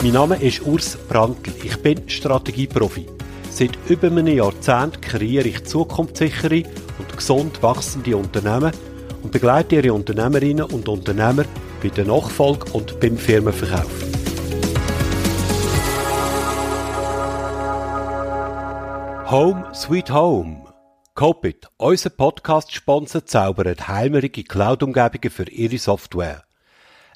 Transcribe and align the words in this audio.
Mein 0.00 0.12
Name 0.12 0.40
ist 0.40 0.64
Urs 0.64 0.96
Brandl. 0.96 1.52
Ich 1.64 1.76
bin 1.82 2.08
Strategieprofi. 2.08 3.06
Seit 3.50 3.76
über 3.88 4.06
einem 4.06 4.28
Jahrzehnt 4.28 5.02
kreiere 5.02 5.48
ich 5.48 5.64
zukunftssichere 5.64 6.62
und 7.00 7.16
gesund 7.16 7.60
wachsende 7.64 8.16
Unternehmen 8.16 8.70
und 9.24 9.32
begleite 9.32 9.74
ihre 9.74 9.92
Unternehmerinnen 9.92 10.66
und 10.66 10.88
Unternehmer 10.88 11.44
bei 11.82 11.88
der 11.88 12.04
Nachfolge 12.04 12.70
und 12.74 13.00
beim 13.00 13.16
Firmenverkauf. 13.16 14.04
Home 19.32 19.74
Sweet 19.74 20.12
Home. 20.12 20.64
Copit, 21.14 21.66
unser 21.76 22.10
Podcast-Sponsor, 22.10 23.26
zaubert 23.26 23.88
heimerige 23.88 24.44
Cloud-Umgebungen 24.44 25.30
für 25.30 25.50
ihre 25.50 25.78
Software. 25.78 26.47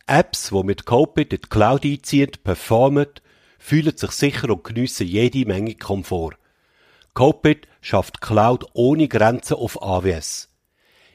Apps, 0.06 0.50
die 0.50 0.62
mit 0.62 0.84
Copit 0.84 1.32
in 1.32 1.40
die 1.40 1.48
Cloud 1.48 1.84
einziehen, 1.84 2.32
performen, 2.42 3.06
fühlen 3.58 3.96
sich 3.96 4.10
sicher 4.10 4.50
und 4.50 4.64
geniessen 4.64 5.06
jede 5.06 5.46
Menge 5.46 5.74
Komfort. 5.74 6.36
Copit 7.14 7.68
schafft 7.80 8.20
Cloud 8.20 8.66
ohne 8.72 9.08
Grenzen 9.08 9.54
auf 9.54 9.82
AWS. 9.82 10.48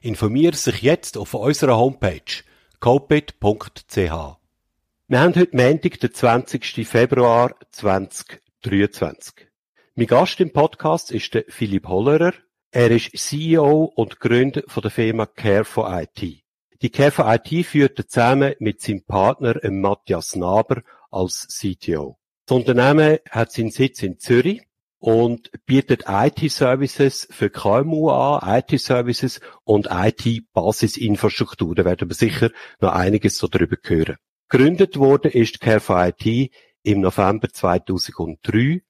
Informiere 0.01 0.55
sich 0.55 0.81
jetzt 0.81 1.17
auf 1.17 1.33
unserer 1.33 1.77
Homepage 1.77 2.43
copit.ch. 2.79 3.95
Wir 3.95 5.19
haben 5.19 5.35
heute 5.35 5.55
Montag, 5.55 5.99
den 5.99 6.13
20. 6.13 6.87
Februar 6.87 7.55
2023. 7.71 9.47
Mein 9.95 10.07
Gast 10.07 10.39
im 10.39 10.53
Podcast 10.53 11.11
ist 11.11 11.33
der 11.33 11.45
Philipp 11.47 11.87
Hollerer. 11.87 12.33
Er 12.71 12.91
ist 12.91 13.17
CEO 13.17 13.85
und 13.95 14.19
Gründer 14.19 14.61
von 14.67 14.81
der 14.81 14.91
Firma 14.91 15.25
Care 15.25 15.65
for 15.65 15.89
IT. 15.89 16.43
Die 16.81 16.91
for 17.11 17.25
IT 17.33 17.65
führt 17.65 17.97
er 17.97 18.07
zusammen 18.07 18.53
mit 18.59 18.81
seinem 18.81 19.03
Partner 19.03 19.55
Matthias 19.71 20.35
Naber 20.35 20.83
als 21.09 21.47
CTO. 21.47 22.19
Das 22.45 22.55
Unternehmen 22.55 23.17
hat 23.29 23.51
seinen 23.51 23.71
Sitz 23.71 24.03
in 24.03 24.19
Zürich 24.19 24.61
und 24.99 25.51
bietet 25.65 26.03
IT-Services 26.07 27.27
für 27.31 27.49
KMU 27.49 28.09
an, 28.09 28.59
IT-Services 28.59 29.41
und 29.63 29.87
IT-Basisinfrastruktur. 29.89 31.75
Da 31.75 31.83
werden 31.83 32.09
wir 32.09 32.15
sicher 32.15 32.51
noch 32.79 32.93
einiges 32.93 33.37
darüber 33.39 33.77
hören. 33.83 34.17
Gegründet 34.49 34.97
wurde 34.97 35.29
ist 35.29 35.59
Care 35.59 35.79
for 35.79 36.07
IT 36.07 36.51
im 36.83 37.01
November 37.01 37.49
2003, 37.49 38.81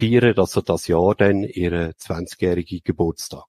feiern 0.00 0.38
also 0.38 0.60
das 0.60 0.86
Jahr 0.86 1.14
dann 1.14 1.44
ihren 1.44 1.92
20-jährigen 1.92 2.80
Geburtstag. 2.84 3.47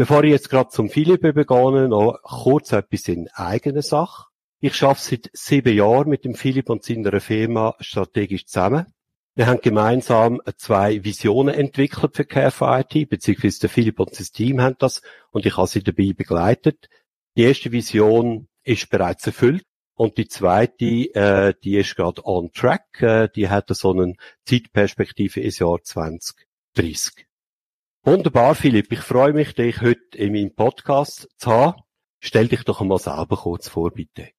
Bevor 0.00 0.24
ich 0.24 0.30
jetzt 0.30 0.48
gerade 0.48 0.70
zum 0.70 0.88
Philipp 0.88 1.24
übergehe, 1.24 1.86
noch 1.86 2.22
kurz 2.22 2.72
etwas 2.72 3.06
in 3.06 3.28
eigener 3.34 3.82
Sache. 3.82 4.28
Ich 4.58 4.82
arbeite 4.82 5.02
seit 5.02 5.30
sieben 5.34 5.76
Jahren 5.76 6.08
mit 6.08 6.24
dem 6.24 6.34
Philipp 6.34 6.70
und 6.70 6.82
seiner 6.82 7.20
Firma 7.20 7.74
strategisch 7.80 8.46
zusammen. 8.46 8.86
Wir 9.34 9.46
haben 9.46 9.60
gemeinsam 9.60 10.40
zwei 10.56 11.04
Visionen 11.04 11.54
entwickelt 11.54 12.16
für 12.16 12.24
KFIT, 12.24 13.10
beziehungsweise 13.10 13.60
der 13.60 13.68
Philipp 13.68 14.00
und 14.00 14.14
sein 14.14 14.26
Team 14.32 14.62
haben 14.62 14.76
das 14.78 15.02
und 15.32 15.44
ich 15.44 15.58
habe 15.58 15.68
sie 15.68 15.82
dabei 15.82 16.14
begleitet. 16.16 16.88
Die 17.36 17.42
erste 17.42 17.70
Vision 17.70 18.48
ist 18.64 18.88
bereits 18.88 19.26
erfüllt 19.26 19.66
und 19.96 20.16
die 20.16 20.28
zweite, 20.28 20.86
äh, 20.86 21.52
die 21.62 21.76
ist 21.76 21.94
gerade 21.94 22.24
on 22.24 22.52
track. 22.54 23.02
Äh, 23.02 23.28
die 23.36 23.50
hat 23.50 23.68
so 23.68 23.92
eine 23.92 24.14
Zeitperspektive 24.46 25.40
ins 25.40 25.58
Jahr 25.58 25.82
2030. 25.82 27.29
Wunderbar, 28.02 28.54
Philipp. 28.54 28.90
Ich 28.92 29.00
freue 29.00 29.34
mich, 29.34 29.54
dich 29.54 29.82
heute 29.82 30.16
in 30.16 30.32
meinem 30.32 30.54
Podcast 30.54 31.28
zu 31.36 31.50
haben. 31.50 31.82
Stell 32.18 32.48
dich 32.48 32.64
doch 32.64 32.80
einmal 32.80 32.98
selber 32.98 33.36
kurz 33.36 33.68
vor, 33.68 33.90
bitte. 33.90 34.30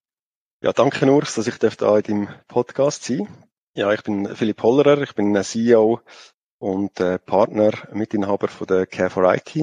Ja, 0.63 0.73
danke 0.73 1.05
Urs, 1.11 1.35
dass 1.35 1.45
ich 1.45 1.59
da 1.59 1.97
in 1.97 2.03
deinem 2.03 2.29
Podcast 2.47 3.03
sein 3.03 3.27
Ja, 3.75 3.93
ich 3.93 4.01
bin 4.01 4.35
Philipp 4.35 4.63
Hollerer, 4.63 5.03
ich 5.03 5.13
bin 5.13 5.39
CEO 5.43 6.01
und 6.57 6.99
äh, 6.99 7.19
Partner, 7.19 7.71
Mitinhaber 7.93 8.47
von 8.47 8.65
der 8.65 8.87
Care 8.87 9.11
for 9.11 9.31
IT. 9.31 9.55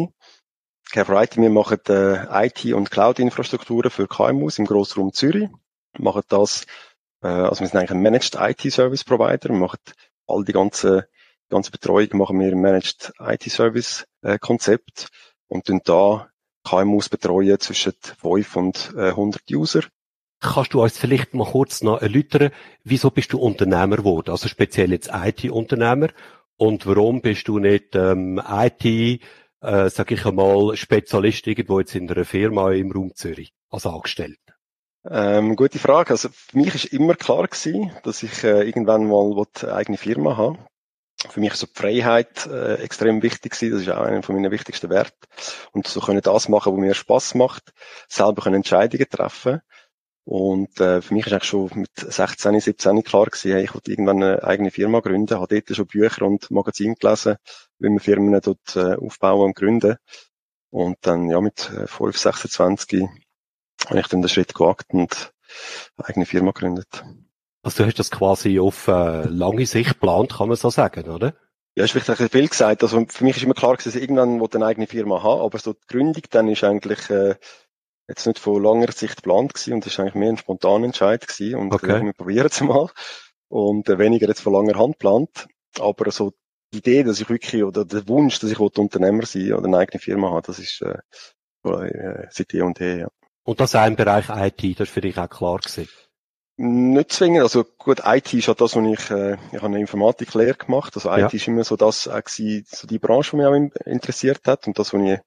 Care 0.93 1.05
for 1.05 1.21
IT, 1.21 1.37
wir 1.37 1.51
machen 1.51 1.81
äh, 1.89 2.47
IT- 2.47 2.73
und 2.75 2.93
Cloud-Infrastrukturen 2.93 3.91
für 3.91 4.07
KMUs 4.07 4.61
im 4.61 4.67
Grossraum 4.67 5.13
Zürich. 5.13 5.49
Wir 5.95 6.05
machen 6.05 6.23
das, 6.29 6.67
äh, 7.21 7.27
also 7.27 7.63
wir 7.63 7.67
sind 7.67 7.77
eigentlich 7.81 7.91
ein 7.91 8.03
Managed 8.03 8.37
IT-Service-Provider. 8.37 9.49
Wir 9.49 9.57
machen 9.57 9.81
all 10.29 10.45
die 10.45 10.53
ganze 10.53 11.09
die 11.49 11.55
ganze 11.55 11.71
Betreuung 11.71 12.09
machen 12.13 12.39
wir 12.41 12.53
im 12.53 12.61
Managed 12.61 13.13
IT-Service-Konzept 13.19 15.09
und 15.49 15.67
tun 15.67 15.81
da 15.85 16.29
KMUs 16.65 17.09
betreuen 17.09 17.59
zwischen 17.59 17.95
5 18.21 18.57
und 18.57 18.95
100 18.97 19.43
User. 19.51 19.83
Kannst 20.41 20.75
du 20.75 20.83
uns 20.83 20.99
vielleicht 20.99 21.35
mal 21.35 21.51
kurz 21.51 21.83
noch 21.83 22.01
erläutern, 22.01 22.51
wieso 22.85 23.11
bist 23.11 23.33
du 23.33 23.39
Unternehmer 23.39 23.97
geworden? 23.97 24.31
Also 24.31 24.49
speziell 24.49 24.93
jetzt 24.93 25.11
IT-Unternehmer. 25.13 26.09
Und 26.57 26.87
warum 26.87 27.23
bist 27.23 27.49
du 27.49 27.59
nicht 27.59 27.95
ähm, 27.95 28.41
IT, 28.47 28.85
äh, 28.85 29.21
sag 29.91 30.11
ich 30.11 30.27
einmal, 30.27 30.77
Spezialist 30.77 31.47
irgendwo 31.47 31.81
jetzt 31.81 31.95
in 31.95 32.11
einer 32.11 32.25
Firma 32.25 32.73
im 32.73 32.93
Raum 32.93 33.15
Zürich 33.15 33.53
als 33.71 33.87
Angestellter? 33.87 34.55
Ähm, 35.09 35.57
gute 35.57 35.79
Frage. 35.79 36.11
Also 36.11 36.29
für 36.31 36.59
mich 36.59 36.75
ist 36.75 36.87
immer 36.87 37.15
klar 37.15 37.47
gewesen, 37.47 37.93
dass 38.03 38.23
ich 38.23 38.45
äh, 38.45 38.65
irgendwann 38.65 39.09
mal 39.09 39.45
eine 39.63 39.73
eigene 39.73 39.97
Firma 39.97 40.37
habe 40.37 40.59
für 41.29 41.41
mich 41.41 41.53
ist 41.53 41.61
so 41.61 41.67
die 41.67 41.75
Freiheit 41.75 42.47
äh, 42.47 42.75
extrem 42.77 43.23
wichtig 43.23 43.53
gewesen. 43.53 43.73
Das 43.73 43.83
ist 43.83 43.89
auch 43.91 44.03
einer 44.03 44.23
von 44.23 44.37
meinen 44.37 44.53
wichtigsten 44.53 44.91
Werten. 44.91 45.27
Und 45.73 45.87
so 45.87 46.01
können 46.01 46.21
das 46.23 46.49
machen, 46.49 46.73
was 46.73 46.81
mir 46.81 46.95
Spaß 46.95 47.35
macht, 47.35 47.73
selber 48.09 48.43
können 48.43 48.57
Entscheidungen 48.57 49.09
treffen. 49.09 49.61
Und 50.25 50.79
äh, 50.79 51.01
für 51.01 51.15
mich 51.15 51.27
ist 51.27 51.33
eigentlich 51.33 51.45
schon 51.45 51.71
mit 51.75 51.91
16, 51.97 52.61
17 52.61 53.03
klar 53.03 53.27
gewesen, 53.27 53.53
hey, 53.53 53.65
ich 53.65 53.75
wollte 53.75 53.91
irgendwann 53.91 54.23
eine 54.23 54.45
eigene 54.45 54.71
Firma 54.71 55.01
gründen, 55.01 55.41
habe 55.41 55.63
dort 55.63 55.75
schon 55.75 55.87
Bücher 55.87 56.27
und 56.27 56.51
Magazine 56.51 56.95
gelesen, 56.97 57.37
wie 57.79 57.89
man 57.89 57.99
Firmen 57.99 58.39
dort 58.41 58.77
äh, 58.77 58.95
aufbauen 58.97 59.47
und 59.47 59.57
gründen. 59.57 59.97
Und 60.71 60.99
dann, 61.01 61.31
ja, 61.31 61.41
mit 61.41 61.71
äh, 61.71 61.87
5, 61.87 62.17
26 62.17 63.09
habe 63.87 64.01
ich 64.01 64.07
dann 64.09 64.21
den 64.21 64.29
Schritt 64.29 64.55
gewagt 64.55 64.93
und 64.93 65.33
eine 65.97 66.09
eigene 66.09 66.27
Firma 66.27 66.51
gegründet. 66.51 67.05
Also 67.63 67.83
du 67.83 67.89
hast 67.89 67.99
das 67.99 68.11
quasi 68.11 68.61
auf 68.61 68.89
äh, 68.89 69.25
lange 69.25 69.67
Sicht 69.67 69.91
geplant, 69.91 70.35
kann 70.35 70.49
man 70.49 70.57
so 70.57 70.71
sagen, 70.71 71.09
oder? 71.11 71.35
Ja, 71.77 71.85
ist 71.85 71.93
vielleicht 71.93 72.33
viel 72.33 72.49
gesagt. 72.49 72.83
Also 72.83 73.05
für 73.09 73.25
mich 73.25 73.37
ist 73.37 73.43
immer 73.43 73.55
klar, 73.55 73.77
dass 73.77 73.87
ich 73.87 74.03
irgendwann 74.03 74.41
eine 74.43 74.67
eigene 74.67 74.87
Firma 74.87 75.23
haben, 75.23 75.43
aber 75.43 75.59
so 75.59 75.73
die 75.73 75.87
Gründung 75.87 76.23
dann 76.31 76.49
ist 76.49 76.65
eigentlich 76.65 77.09
äh, 77.11 77.37
jetzt 78.09 78.27
nicht 78.27 78.39
von 78.39 78.63
langer 78.63 78.91
Sicht 78.93 79.17
geplant 79.17 79.55
gewesen 79.55 79.75
und 79.75 79.87
das 79.87 79.93
ist 79.93 80.01
eigentlich 80.01 80.15
mehr 80.15 80.31
ein 80.31 80.39
spontaner 80.39 80.87
Entscheid 80.87 81.27
gewesen 81.27 81.57
und 81.57 81.73
okay. 81.73 82.03
wir 82.03 82.13
probieren 82.13 82.47
es 82.47 82.61
mal 82.61 82.89
und 83.49 83.89
äh, 83.89 83.99
weniger 83.99 84.29
jetzt 84.29 84.41
von 84.41 84.55
langer 84.55 84.79
Hand 84.79 84.95
geplant. 84.95 85.47
Aber 85.79 86.11
so 86.11 86.33
die 86.73 86.79
Idee, 86.79 87.03
dass 87.03 87.21
ich 87.21 87.29
wirklich 87.29 87.63
oder 87.65 87.85
der 87.85 88.09
Wunsch, 88.09 88.41
dass 88.41 88.51
ich 88.51 88.59
Unternehmer 88.59 89.27
sein 89.27 89.53
oder 89.53 89.67
eine 89.67 89.79
eigene 89.79 90.01
Firma 90.01 90.31
habe, 90.31 90.47
das 90.47 90.59
ist 90.59 90.83
äh, 90.83 90.99
äh, 91.65 92.27
seit 92.31 92.53
je 92.53 92.63
und 92.63 92.79
je. 92.81 93.01
Ja. 93.01 93.09
Und 93.45 93.61
das 93.61 93.75
auch 93.75 93.87
im 93.87 93.97
Bereich 93.97 94.29
IT, 94.29 94.81
das 94.81 94.89
ist 94.89 94.95
für 94.95 95.01
dich 95.01 95.17
auch 95.17 95.29
klar 95.29 95.59
gewesen? 95.59 95.89
Nicht 96.61 97.13
zwingend. 97.13 97.43
Also 97.43 97.63
gut, 97.63 98.03
IT 98.05 98.35
ist 98.35 98.47
ja 98.47 98.55
das, 98.55 98.75
was 98.75 98.85
ich, 98.85 99.11
äh, 99.11 99.35
ich 99.53 99.59
habe 99.59 99.67
eine 99.67 99.79
Informatiklehre 99.79 100.55
gemacht. 100.55 100.93
Also 100.97 101.09
IT 101.13 101.19
ja. 101.19 101.29
ist 101.29 101.47
immer 101.47 101.63
so 101.63 101.77
das 101.77 102.09
auch 102.09 102.23
gewesen, 102.23 102.67
so 102.69 102.89
die 102.89 102.99
Branche, 102.99 103.31
die 103.31 103.37
mich 103.37 103.47
auch 103.47 103.87
interessiert 103.87 104.41
hat 104.49 104.67
und 104.67 104.77
das, 104.77 104.93
was 104.93 105.01
ich 105.01 105.19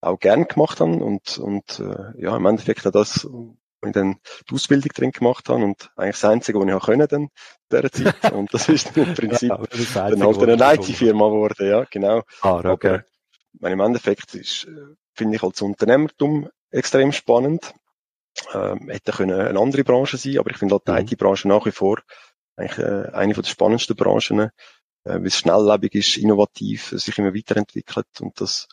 auch 0.00 0.18
gern 0.18 0.48
gemacht 0.48 0.80
habe 0.80 0.92
und, 0.94 1.38
und 1.38 1.78
äh, 1.78 2.20
ja, 2.20 2.36
im 2.36 2.46
Endeffekt 2.46 2.84
auch 2.84 2.90
das, 2.90 3.24
wo 3.24 3.56
ich 3.86 3.92
dann 3.92 4.16
die 4.50 4.54
Ausbildung 4.56 4.90
drin 4.92 5.12
gemacht 5.12 5.48
habe 5.48 5.62
und 5.62 5.92
eigentlich 5.94 6.20
das 6.20 6.24
Einzige, 6.24 6.58
was 6.58 6.66
ich 6.66 6.74
auch 6.74 6.86
können 6.86 7.06
dann 7.08 7.28
dieser 7.70 7.92
Zeit. 7.92 8.32
Und 8.32 8.52
das 8.52 8.68
ist 8.68 8.96
im 8.96 9.14
Prinzip 9.14 9.50
ja, 9.50 10.10
dann 10.10 10.22
halt 10.22 10.62
eine 10.62 10.74
IT-Firma 10.74 11.26
geworden, 11.28 11.68
ja, 11.68 11.84
genau. 11.84 12.22
Ah, 12.40 12.60
okay. 12.64 13.02
Aber 13.60 13.70
im 13.70 13.80
Endeffekt 13.80 14.34
ist, 14.34 14.64
äh, 14.64 14.94
finde 15.14 15.36
ich 15.36 15.42
als 15.42 15.62
Unternehmertum 15.62 16.48
extrem 16.70 17.12
spannend 17.12 17.72
ähm, 18.54 18.88
hätte 18.88 19.12
können 19.12 19.40
eine 19.40 19.58
andere 19.58 19.84
Branche 19.84 20.16
sein, 20.16 20.38
aber 20.38 20.50
ich 20.50 20.58
finde 20.58 20.74
halt 20.74 20.86
die 20.86 20.92
mhm. 20.92 20.98
IT-Branche 21.12 21.48
nach 21.48 21.66
wie 21.66 21.72
vor 21.72 21.98
eigentlich 22.56 22.78
äh, 22.78 23.10
eine 23.12 23.34
von 23.34 23.42
der 23.42 23.50
spannendsten 23.50 23.96
Branchen, 23.96 24.40
äh, 24.40 24.50
weil 25.04 25.26
es 25.26 25.38
schnelllebig 25.38 25.94
ist, 25.94 26.16
innovativ, 26.16 26.92
sich 26.96 27.18
immer 27.18 27.34
weiterentwickelt 27.34 28.06
und 28.20 28.40
das, 28.40 28.68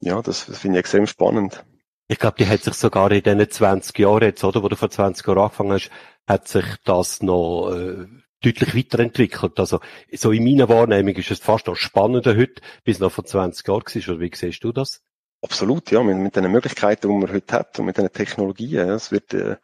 ja, 0.00 0.20
das, 0.22 0.46
das 0.46 0.58
finde 0.58 0.78
ich 0.78 0.80
extrem 0.80 1.06
spannend. 1.06 1.64
Ich 2.08 2.18
glaube, 2.18 2.38
die 2.38 2.46
hat 2.48 2.62
sich 2.62 2.74
sogar 2.74 3.12
in 3.12 3.22
diesen 3.22 3.50
20 3.50 3.98
Jahren 3.98 4.22
jetzt, 4.22 4.42
oder, 4.42 4.62
wo 4.62 4.68
du 4.68 4.76
vor 4.76 4.90
20 4.90 5.26
Jahren 5.26 5.38
angefangen 5.38 5.72
hast, 5.72 5.90
hat 6.26 6.48
sich 6.48 6.64
das 6.84 7.22
noch 7.22 7.70
äh, 7.70 8.06
deutlich 8.42 8.74
weiterentwickelt. 8.74 9.60
Also, 9.60 9.80
so 10.12 10.32
in 10.32 10.44
meiner 10.44 10.68
Wahrnehmung 10.68 11.14
ist 11.14 11.30
es 11.30 11.38
fast 11.38 11.68
noch 11.68 11.76
spannender 11.76 12.36
heute, 12.36 12.62
bis 12.82 12.98
noch 12.98 13.12
vor 13.12 13.24
20 13.24 13.68
Jahren 13.68 13.82
war. 13.82 14.08
Oder 14.14 14.20
wie 14.20 14.30
siehst 14.34 14.64
du 14.64 14.72
das? 14.72 15.02
Absolut, 15.42 15.90
ja, 15.90 16.02
mit, 16.02 16.18
mit 16.18 16.36
den 16.36 16.50
Möglichkeiten, 16.50 17.08
die 17.08 17.14
man 17.14 17.32
heute 17.32 17.54
hat 17.54 17.78
und 17.78 17.86
mit 17.86 17.96
den 17.96 18.12
Technologien. 18.12 18.88
Ja, 18.88 18.94
es 18.94 19.10
wird 19.10 19.32
äh, 19.32 19.56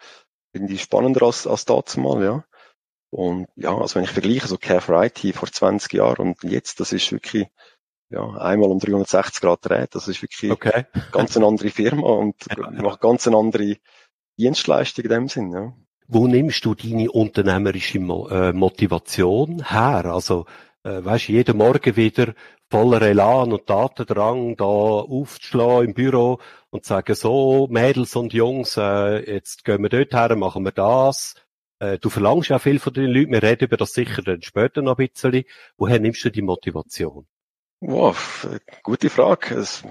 irgendwie 0.52 0.78
spannender 0.78 1.22
als, 1.22 1.46
als 1.46 1.64
dazu 1.64 2.00
mal, 2.00 2.24
ja. 2.24 2.44
Und 3.10 3.46
ja, 3.56 3.76
also 3.76 3.96
wenn 3.96 4.04
ich 4.04 4.10
vergleiche, 4.10 4.48
so 4.48 4.58
Care 4.58 4.80
for 4.80 5.02
IT 5.04 5.18
vor 5.34 5.50
20 5.50 5.92
Jahren 5.92 6.28
und 6.28 6.42
jetzt, 6.42 6.80
das 6.80 6.92
ist 6.92 7.12
wirklich 7.12 7.46
ja, 8.10 8.28
einmal 8.36 8.70
um 8.70 8.78
360 8.78 9.40
Grad 9.40 9.64
dreht. 9.64 9.94
Das 9.94 10.08
ist 10.08 10.22
wirklich 10.22 10.50
okay. 10.50 10.84
ganz 11.12 11.36
eine 11.36 11.46
andere 11.46 11.70
Firma 11.70 12.08
und 12.08 12.36
macht 12.82 13.00
ganz 13.00 13.26
eine 13.26 13.36
andere 13.36 13.76
Dienstleistung 14.38 15.04
in 15.04 15.10
dem 15.10 15.28
Sinn, 15.28 15.52
ja. 15.52 15.72
Wo 16.08 16.28
nimmst 16.28 16.64
du 16.64 16.74
deine 16.74 17.10
unternehmerische 17.10 17.98
äh, 17.98 18.52
Motivation 18.52 19.68
her? 19.68 20.04
Also, 20.04 20.46
äh, 20.86 21.04
weißt, 21.04 21.28
jeden 21.28 21.56
Morgen 21.56 21.96
wieder 21.96 22.34
voller 22.70 23.02
Elan 23.02 23.52
und 23.52 23.68
Datendrang 23.68 24.56
da 24.56 24.64
aufzuschlagen 24.64 25.88
im 25.88 25.94
Büro 25.94 26.38
und 26.70 26.84
zu 26.84 26.90
sagen, 26.90 27.14
so, 27.14 27.66
Mädels 27.70 28.14
und 28.14 28.32
Jungs, 28.32 28.76
äh, 28.76 29.34
jetzt 29.34 29.64
gehen 29.64 29.82
wir 29.82 29.88
dort 29.88 30.14
her, 30.14 30.36
machen 30.36 30.64
wir 30.64 30.72
das. 30.72 31.34
Äh, 31.80 31.98
du 31.98 32.08
verlangst 32.08 32.50
ja 32.50 32.58
viel 32.58 32.78
von 32.78 32.92
den 32.92 33.10
Leuten, 33.10 33.32
wir 33.32 33.42
reden 33.42 33.64
über 33.64 33.76
das 33.76 33.92
sicher 33.92 34.22
dann 34.22 34.42
später 34.42 34.80
noch 34.80 34.98
ein 34.98 35.08
bisschen. 35.08 35.44
Woher 35.76 35.98
nimmst 35.98 36.24
du 36.24 36.30
die 36.30 36.42
Motivation? 36.42 37.26
Wow, 37.80 38.48
gute 38.82 39.10
Frage. 39.10 39.56
Es, 39.56 39.82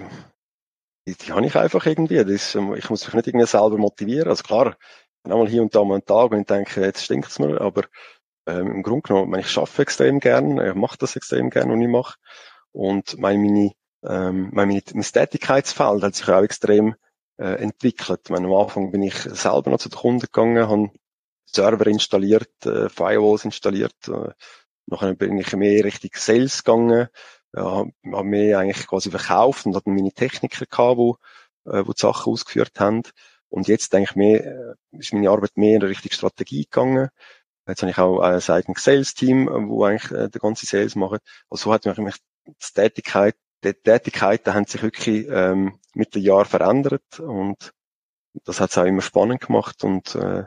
die, 1.08 1.16
die 1.16 1.32
habe 1.32 1.46
ich 1.46 1.56
einfach 1.56 1.86
irgendwie. 1.86 2.24
Das, 2.24 2.56
ähm, 2.56 2.74
ich 2.74 2.90
muss 2.90 3.06
mich 3.06 3.14
nicht 3.14 3.28
irgendwie 3.28 3.46
selber 3.46 3.78
motivieren. 3.78 4.30
Also 4.30 4.44
klar, 4.44 4.78
einmal 5.24 5.48
hier 5.48 5.62
und 5.62 5.76
da 5.76 5.84
mal 5.84 5.96
einen 5.96 6.06
Tag 6.06 6.32
und 6.32 6.50
denke, 6.50 6.82
jetzt 6.82 7.04
stinkt 7.04 7.28
es 7.28 7.40
mir, 7.40 7.62
aber 7.62 7.84
ähm, 8.48 8.72
im 8.72 8.84
Grunde 8.84 9.08
genommen, 9.08 9.40
ich 9.40 9.50
schaffe 9.50 9.82
extrem 9.82 10.20
gern, 10.20 10.60
ich 10.60 10.76
mache 10.76 10.98
das 10.98 11.16
extrem 11.16 11.50
gern, 11.50 11.72
was 11.72 11.80
ich 11.80 11.88
mache. 11.88 12.18
Und 12.72 13.18
meine, 13.20 13.40
meine, 13.40 13.72
ähm, 14.04 14.50
meine, 14.54 14.82
mein 14.94 15.04
Tätigkeitsfeld 15.04 16.04
hat 16.04 16.16
sich 16.16 16.28
auch 16.30 16.44
extrem 16.44 16.96
äh, 17.38 17.62
entwickelt. 17.62 18.30
Meine, 18.30 18.48
am 18.48 18.54
Anfang 18.54 18.92
bin 18.92 19.04
ich 19.04 19.16
selber 19.16 19.72
noch 19.72 19.80
zu 19.80 19.90
den 19.90 19.98
Kunden 19.98 20.22
gegangen, 20.22 20.68
habe 20.68 20.92
Server 21.46 21.88
installiert, 21.88 22.66
äh, 22.66 22.90
Firewalls 22.90 23.46
installiert. 23.46 23.96
Äh, 24.08 24.32
nachher 24.88 25.16
bin 25.16 25.38
ich 25.38 25.56
mehr 25.56 25.84
Richtung 25.84 26.12
Sales 26.14 26.64
gegangen, 26.64 27.08
ja, 27.56 27.86
habe 28.12 28.24
mehr 28.24 28.60
eigentlich 28.60 28.88
quasi 28.88 29.10
verkauft 29.10 29.66
und 29.66 29.76
hatte 29.76 29.90
meine 29.90 30.12
Techniker 30.12 30.66
gehabt, 30.66 30.98
wo, 30.98 31.18
äh, 31.66 31.86
wo 31.86 31.94
die 31.94 32.02
Sachen 32.02 32.32
ausgeführt 32.32 32.80
haben. 32.80 33.04
Und 33.50 33.68
jetzt 33.68 33.94
denke 33.94 34.12
ich 34.12 34.16
mehr, 34.16 34.46
äh, 34.46 34.98
ist 35.00 35.14
meine 35.14 35.30
Arbeit 35.30 35.56
mehr 35.56 35.78
in 35.78 35.82
Richtung 35.82 36.12
Strategie 36.12 36.66
gegangen. 36.66 37.10
Jetzt 37.68 37.82
habe 37.82 37.92
ich 37.92 37.98
auch 37.98 38.20
ein 38.20 38.42
eigenes 38.42 38.84
Sales-Team, 38.84 39.48
wo 39.70 39.86
eigentlich 39.86 40.12
äh, 40.12 40.30
der 40.30 40.42
ganze 40.42 40.66
Sales 40.66 40.96
macht. 40.96 41.22
Also 41.50 41.66
so 41.66 41.74
hat 41.74 41.86
mich 41.98 42.16
die 42.46 42.74
Tätigkeit, 42.74 43.36
die 43.64 43.74
Tätigkeiten 43.74 44.54
haben 44.54 44.66
sich 44.66 44.84
wirklich 44.84 45.28
ähm, 45.30 45.80
mit 45.94 46.14
den 46.14 46.22
Jahren 46.22 46.46
verändert 46.46 47.20
und 47.20 47.74
das 48.44 48.60
hat 48.60 48.70
es 48.70 48.78
auch 48.78 48.86
immer 48.86 49.02
spannend 49.02 49.42
gemacht 49.42 49.84
und 49.84 50.14
äh, 50.16 50.44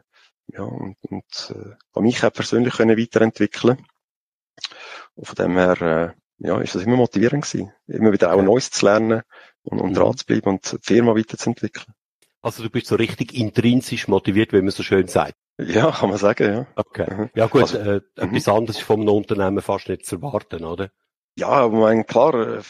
ja 0.49 0.62
und, 0.62 0.97
und 1.09 1.55
äh, 1.94 2.00
mich 2.00 2.23
auch 2.23 2.32
persönlich 2.32 2.75
können 2.75 2.99
weiterentwickeln. 2.99 3.85
Und 5.14 5.26
von 5.26 5.35
dem 5.35 5.56
her 5.56 5.82
äh, 5.82 6.47
ja, 6.47 6.61
ist 6.61 6.75
das 6.75 6.85
immer 6.85 6.97
motivierend 6.97 7.44
gewesen. 7.44 7.73
Immer 7.87 8.12
wieder 8.12 8.32
auch 8.32 8.43
Neues 8.43 8.71
zu 8.71 8.87
lernen 8.87 9.23
und, 9.62 9.81
und 9.81 9.91
mhm. 9.91 9.94
dran 9.94 10.17
zu 10.17 10.26
bleiben 10.26 10.50
und 10.50 10.73
die 10.73 10.79
Firma 10.82 11.17
weiterzuentwickeln. 11.17 11.93
Also 12.41 12.62
du 12.62 12.71
bist 12.71 12.87
so 12.87 12.94
richtig 12.94 13.35
intrinsisch 13.35 14.06
motiviert, 14.06 14.53
wie 14.53 14.62
man 14.62 14.71
so 14.71 14.85
schön 14.85 15.09
sagt. 15.09 15.35
Ja, 15.59 15.91
kann 15.91 16.11
man 16.11 16.19
sagen, 16.19 16.55
ja. 16.55 16.67
Okay. 16.77 17.07
Mhm. 17.13 17.31
Ja 17.35 17.47
gut, 17.47 17.63
also, 17.63 17.79
äh, 17.79 18.01
etwas 18.17 18.47
mhm. 18.47 18.53
anderes 18.53 18.77
ist 18.79 18.85
vom 18.85 19.09
Unternehmen 19.09 19.61
fast 19.61 19.89
nicht 19.89 20.07
zu 20.07 20.17
erwarten, 20.17 20.65
oder? 20.65 20.91
Ja, 21.37 21.49
aber 21.49 21.79
mein, 21.79 22.07
klar, 22.07 22.63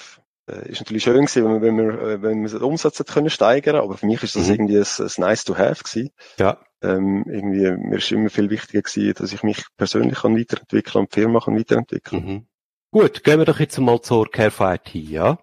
äh, 0.49 0.69
ist 0.69 0.81
natürlich 0.81 1.03
schön 1.03 1.27
gewesen, 1.27 1.45
wenn 1.45 1.61
wir, 1.61 1.63
wenn 1.63 1.77
wir, 1.77 2.01
äh, 2.01 2.23
wenn 2.23 2.43
wir 2.43 2.51
den 2.51 2.63
Umsatz 2.63 2.99
hätte 2.99 3.13
können 3.13 3.31
steigern, 3.31 3.77
aber 3.77 3.99
für 3.99 4.07
mich 4.07 4.23
ist 4.23 4.37
das 4.37 4.47
mhm. 4.47 4.55
irgendwie 4.55 4.79
ein, 4.79 4.87
ein 4.99 5.11
nice 5.19 5.45
to 5.45 5.57
have 5.57 5.85
gewesen. 5.85 6.11
Ja. 6.39 6.59
Ähm, 6.81 7.25
irgendwie, 7.29 7.71
mir 7.73 7.99
ist 7.99 8.11
immer 8.11 8.31
viel 8.31 8.51
wichtiger 8.51 8.83
gewesen, 8.83 9.15
dass 9.19 9.33
ich 9.33 9.43
mich 9.43 9.65
persönlich 9.77 10.21
kann 10.21 10.39
weiterentwickeln 10.39 11.03
und 11.03 11.15
die 11.15 11.21
Firma 11.21 11.41
kann 11.41 11.59
weiterentwickeln. 11.59 12.25
Mhm. 12.25 12.47
Gut, 12.91 13.23
gehen 13.23 13.39
wir 13.39 13.45
doch 13.45 13.61
jetzt 13.61 13.79
mal 13.79 14.01
zur 14.01 14.31
Care 14.31 14.51
for 14.51 14.73
IT, 14.73 14.95
ja? 14.95 15.39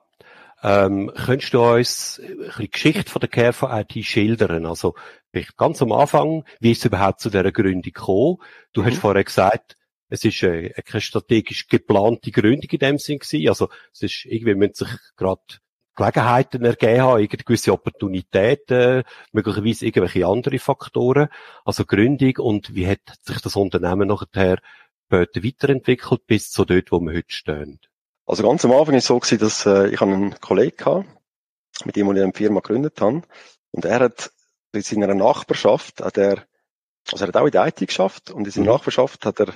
Ähm, 0.64 1.12
könntest 1.14 1.54
du 1.54 1.62
uns 1.62 2.22
die 2.58 2.72
Geschichte 2.72 3.12
von 3.12 3.20
der 3.20 3.30
Care 3.30 3.54
for 3.54 3.72
IT 3.72 4.04
schildern? 4.04 4.66
Also, 4.66 4.96
ganz 5.58 5.82
am 5.82 5.92
Anfang, 5.92 6.44
wie 6.60 6.72
ist 6.72 6.80
es 6.80 6.86
überhaupt 6.86 7.20
zu 7.20 7.30
dieser 7.30 7.52
Gründung 7.52 7.82
gekommen? 7.82 8.38
Du 8.74 8.82
mhm. 8.82 8.88
hast 8.88 8.98
vorher 8.98 9.24
gesagt, 9.24 9.78
es 10.10 10.24
ist 10.24 10.44
äh, 10.44 10.70
keine 10.86 11.02
strategisch 11.02 11.68
geplante 11.68 12.32
Gründung 12.32 12.70
in 12.70 12.80
dem 12.80 12.98
Sinn 12.98 13.20
gewesen. 13.20 13.50
Also, 13.50 13.70
es 13.92 14.04
ist 14.04 14.26
irgendwie, 14.26 14.60
wenn 14.60 14.74
sich 14.74 14.90
gerade 15.16 15.42
Gelegenheiten 15.96 16.66
ergeben 16.66 17.02
haben, 17.02 17.20
irgendeine 17.20 17.44
gewisse 17.44 17.72
Opportunitäten, 17.72 19.04
möglicherweise 19.32 19.86
irgendwelche 19.86 20.28
andere 20.28 20.60
Faktoren. 20.60 21.30
Also 21.64 21.86
Gründung 21.86 22.38
und 22.38 22.76
wie 22.76 22.88
hat 22.88 23.00
sich 23.22 23.40
das 23.40 23.56
Unternehmen 23.56 24.10
nachher 24.10 24.60
später 25.06 25.44
weiterentwickelt 25.44 26.28
bis 26.28 26.52
zu 26.52 26.66
dort, 26.66 26.92
wo 26.92 27.00
wir 27.00 27.16
heute 27.16 27.32
stehen? 27.32 27.80
Also 28.26 28.44
ganz 28.44 28.66
am 28.66 28.72
Anfang 28.72 28.94
war 28.94 28.96
es 28.96 29.06
so 29.06 29.20
gewesen, 29.20 29.40
dass 29.40 29.66
äh, 29.66 29.88
ich 29.88 30.02
einen 30.02 30.38
Kollegen 30.42 30.84
hatte, 30.84 31.06
mit 31.86 31.96
dem 31.96 32.12
ich 32.12 32.22
eine 32.22 32.34
Firma 32.34 32.60
gegründet 32.60 33.00
habe. 33.00 33.22
Und 33.72 33.86
er 33.86 34.00
hat 34.00 34.32
in 34.75 34.81
seiner 34.81 35.13
Nachbarschaft, 35.13 36.01
hat 36.01 36.18
er, 36.18 36.45
also 37.12 37.25
er 37.25 37.27
hat 37.30 37.38
auch 37.38 37.45
in 37.45 37.51
der 37.51 37.68
IT 37.68 37.77
geschafft 37.77 38.31
und 38.31 38.45
in 38.45 38.51
seiner 38.51 38.68
mhm. 38.68 38.74
Nachbarschaft 38.74 39.25
hat 39.25 39.39
er 39.39 39.54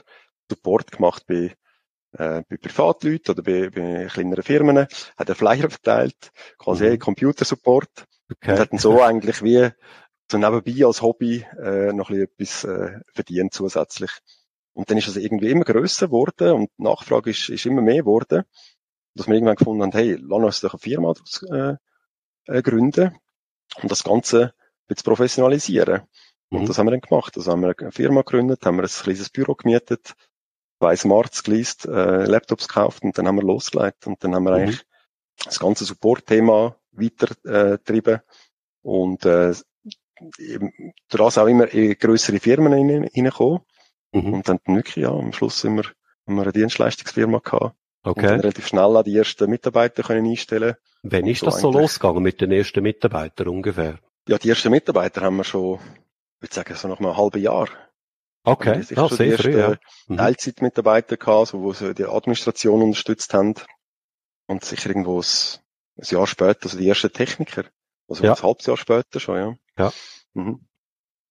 Support 0.49 0.91
gemacht 0.91 1.23
bei, 1.27 1.55
äh, 2.13 2.43
bei 2.47 2.57
Privatleuten 2.57 3.33
oder 3.33 3.43
bei, 3.43 3.69
bei 3.69 4.07
kleineren 4.07 4.43
Firmen, 4.43 4.77
hat 5.17 5.29
er 5.29 5.35
Flyer 5.35 5.69
verteilt, 5.69 6.31
quasi 6.57 6.91
mhm. 6.91 6.99
Computersupport 6.99 8.05
okay. 8.31 8.51
und 8.51 8.59
hat 8.59 8.71
dann 8.71 8.79
so 8.79 9.01
eigentlich 9.03 9.43
wie 9.43 9.69
so 10.31 10.37
nebenbei 10.37 10.85
als 10.85 11.01
Hobby 11.01 11.45
äh, 11.61 11.91
noch 11.93 12.09
ein 12.09 12.27
bisschen 12.37 12.71
etwas 12.71 12.93
äh, 12.93 12.99
verdient 13.13 13.53
zusätzlich. 13.53 14.11
Und 14.73 14.89
dann 14.89 14.97
ist 14.97 15.07
es 15.07 15.17
irgendwie 15.17 15.49
immer 15.49 15.65
grösser 15.65 16.07
geworden 16.07 16.53
und 16.53 16.69
die 16.77 16.83
Nachfrage 16.83 17.31
ist, 17.31 17.49
ist 17.49 17.65
immer 17.65 17.81
mehr 17.81 18.03
geworden, 18.03 18.43
dass 19.15 19.27
wir 19.27 19.33
irgendwann 19.33 19.55
gefunden 19.55 19.83
haben, 19.83 19.91
hey, 19.91 20.17
lass 20.21 20.43
uns 20.43 20.61
doch 20.61 20.73
eine 20.73 20.79
Firma 20.79 21.13
äh, 21.51 21.75
äh, 22.45 22.61
gründen 22.61 23.17
und 23.81 23.91
das 23.91 24.03
Ganze 24.03 24.53
jetzt 24.89 25.03
professionalisieren. 25.03 26.01
Mhm. 26.49 26.59
Und 26.59 26.69
das 26.69 26.77
haben 26.77 26.87
wir 26.87 26.91
dann 26.91 27.01
gemacht. 27.01 27.37
Also 27.37 27.51
haben 27.51 27.61
wir 27.61 27.73
eine 27.77 27.91
Firma 27.91 28.21
gegründet, 28.21 28.65
haben 28.65 28.77
wir 28.77 28.83
ein 28.83 28.89
kleines 28.89 29.29
Büro 29.29 29.55
gemietet, 29.55 30.15
zwei 30.79 30.95
Smarts 30.95 31.43
geleast, 31.43 31.85
äh, 31.85 32.25
Laptops 32.25 32.67
gekauft 32.67 33.03
und 33.03 33.17
dann 33.17 33.27
haben 33.27 33.35
wir 33.35 33.43
losgelegt 33.43 34.07
und 34.07 34.23
dann 34.23 34.35
haben 34.35 34.43
wir 34.43 34.51
mhm. 34.51 34.57
eigentlich 34.57 34.85
das 35.43 35.59
ganze 35.59 35.85
Support-Thema 35.85 36.75
weitergetrieben 36.91 38.15
äh, 38.15 38.19
und 38.81 39.25
äh, 39.25 39.53
daraus 41.09 41.37
auch 41.37 41.47
immer 41.47 41.71
in 41.73 41.97
größere 41.97 42.39
Firmen 42.39 42.73
hineingekommen. 42.73 43.61
Mhm. 44.11 44.33
Und 44.33 44.49
dann 44.49 44.59
wirklich, 44.65 44.97
ja, 44.97 45.11
am 45.11 45.33
Schluss 45.33 45.61
sind 45.61 45.75
wir, 45.75 45.83
haben 46.27 46.35
wir 46.35 46.43
eine 46.43 46.51
Dienstleistungsfirma 46.51 47.39
gehabt. 47.39 47.75
Okay. 48.01 48.21
Und 48.21 48.27
dann 48.27 48.39
relativ 48.39 48.67
schnell 48.67 48.95
an 48.95 49.03
die 49.03 49.17
ersten 49.17 49.49
Mitarbeiter 49.49 50.03
können 50.03 50.25
einstellen. 50.25 50.75
Wann 51.03 51.27
ist 51.27 51.43
das 51.43 51.61
so 51.61 51.71
losgegangen 51.71 52.23
mit 52.23 52.41
den 52.41 52.51
ersten 52.51 52.81
Mitarbeitern 52.81 53.49
ungefähr? 53.49 53.99
Ja, 54.29 54.37
die 54.37 54.49
ersten 54.49 54.69
Mitarbeiter 54.69 55.21
haben 55.21 55.37
wir 55.37 55.43
schon, 55.43 55.79
ich 56.35 56.41
würde 56.43 56.53
sagen, 56.53 56.75
so 56.75 56.87
nach 56.87 56.99
einem 56.99 57.17
halben 57.17 57.41
Jahr. 57.41 57.67
Okay, 58.43 58.85
ja, 58.87 59.03
ah, 59.03 59.09
sehr 59.09 59.39
früh, 59.39 59.57
ja. 59.57 59.75
Mhm. 60.05 60.17
Teilzeitmitarbeiter 60.17 61.17
gehabt, 61.17 61.47
so, 61.47 61.63
wo 61.63 61.73
sie 61.73 61.95
die 61.95 62.05
Administration 62.05 62.83
unterstützt 62.83 63.33
haben. 63.33 63.55
Und 64.45 64.63
sicher 64.63 64.91
irgendwo 64.91 65.19
ein, 65.19 65.25
ein 65.97 66.05
Jahr 66.07 66.27
später, 66.27 66.65
also 66.65 66.77
die 66.77 66.87
ersten 66.87 67.11
Techniker. 67.11 67.63
Also 68.07 68.23
ja. 68.23 68.33
ein 68.33 68.43
halbes 68.43 68.67
Jahr 68.67 68.77
später 68.77 69.19
schon, 69.19 69.35
ja. 69.35 69.55
Ja. 69.79 69.93
Mhm. 70.35 70.63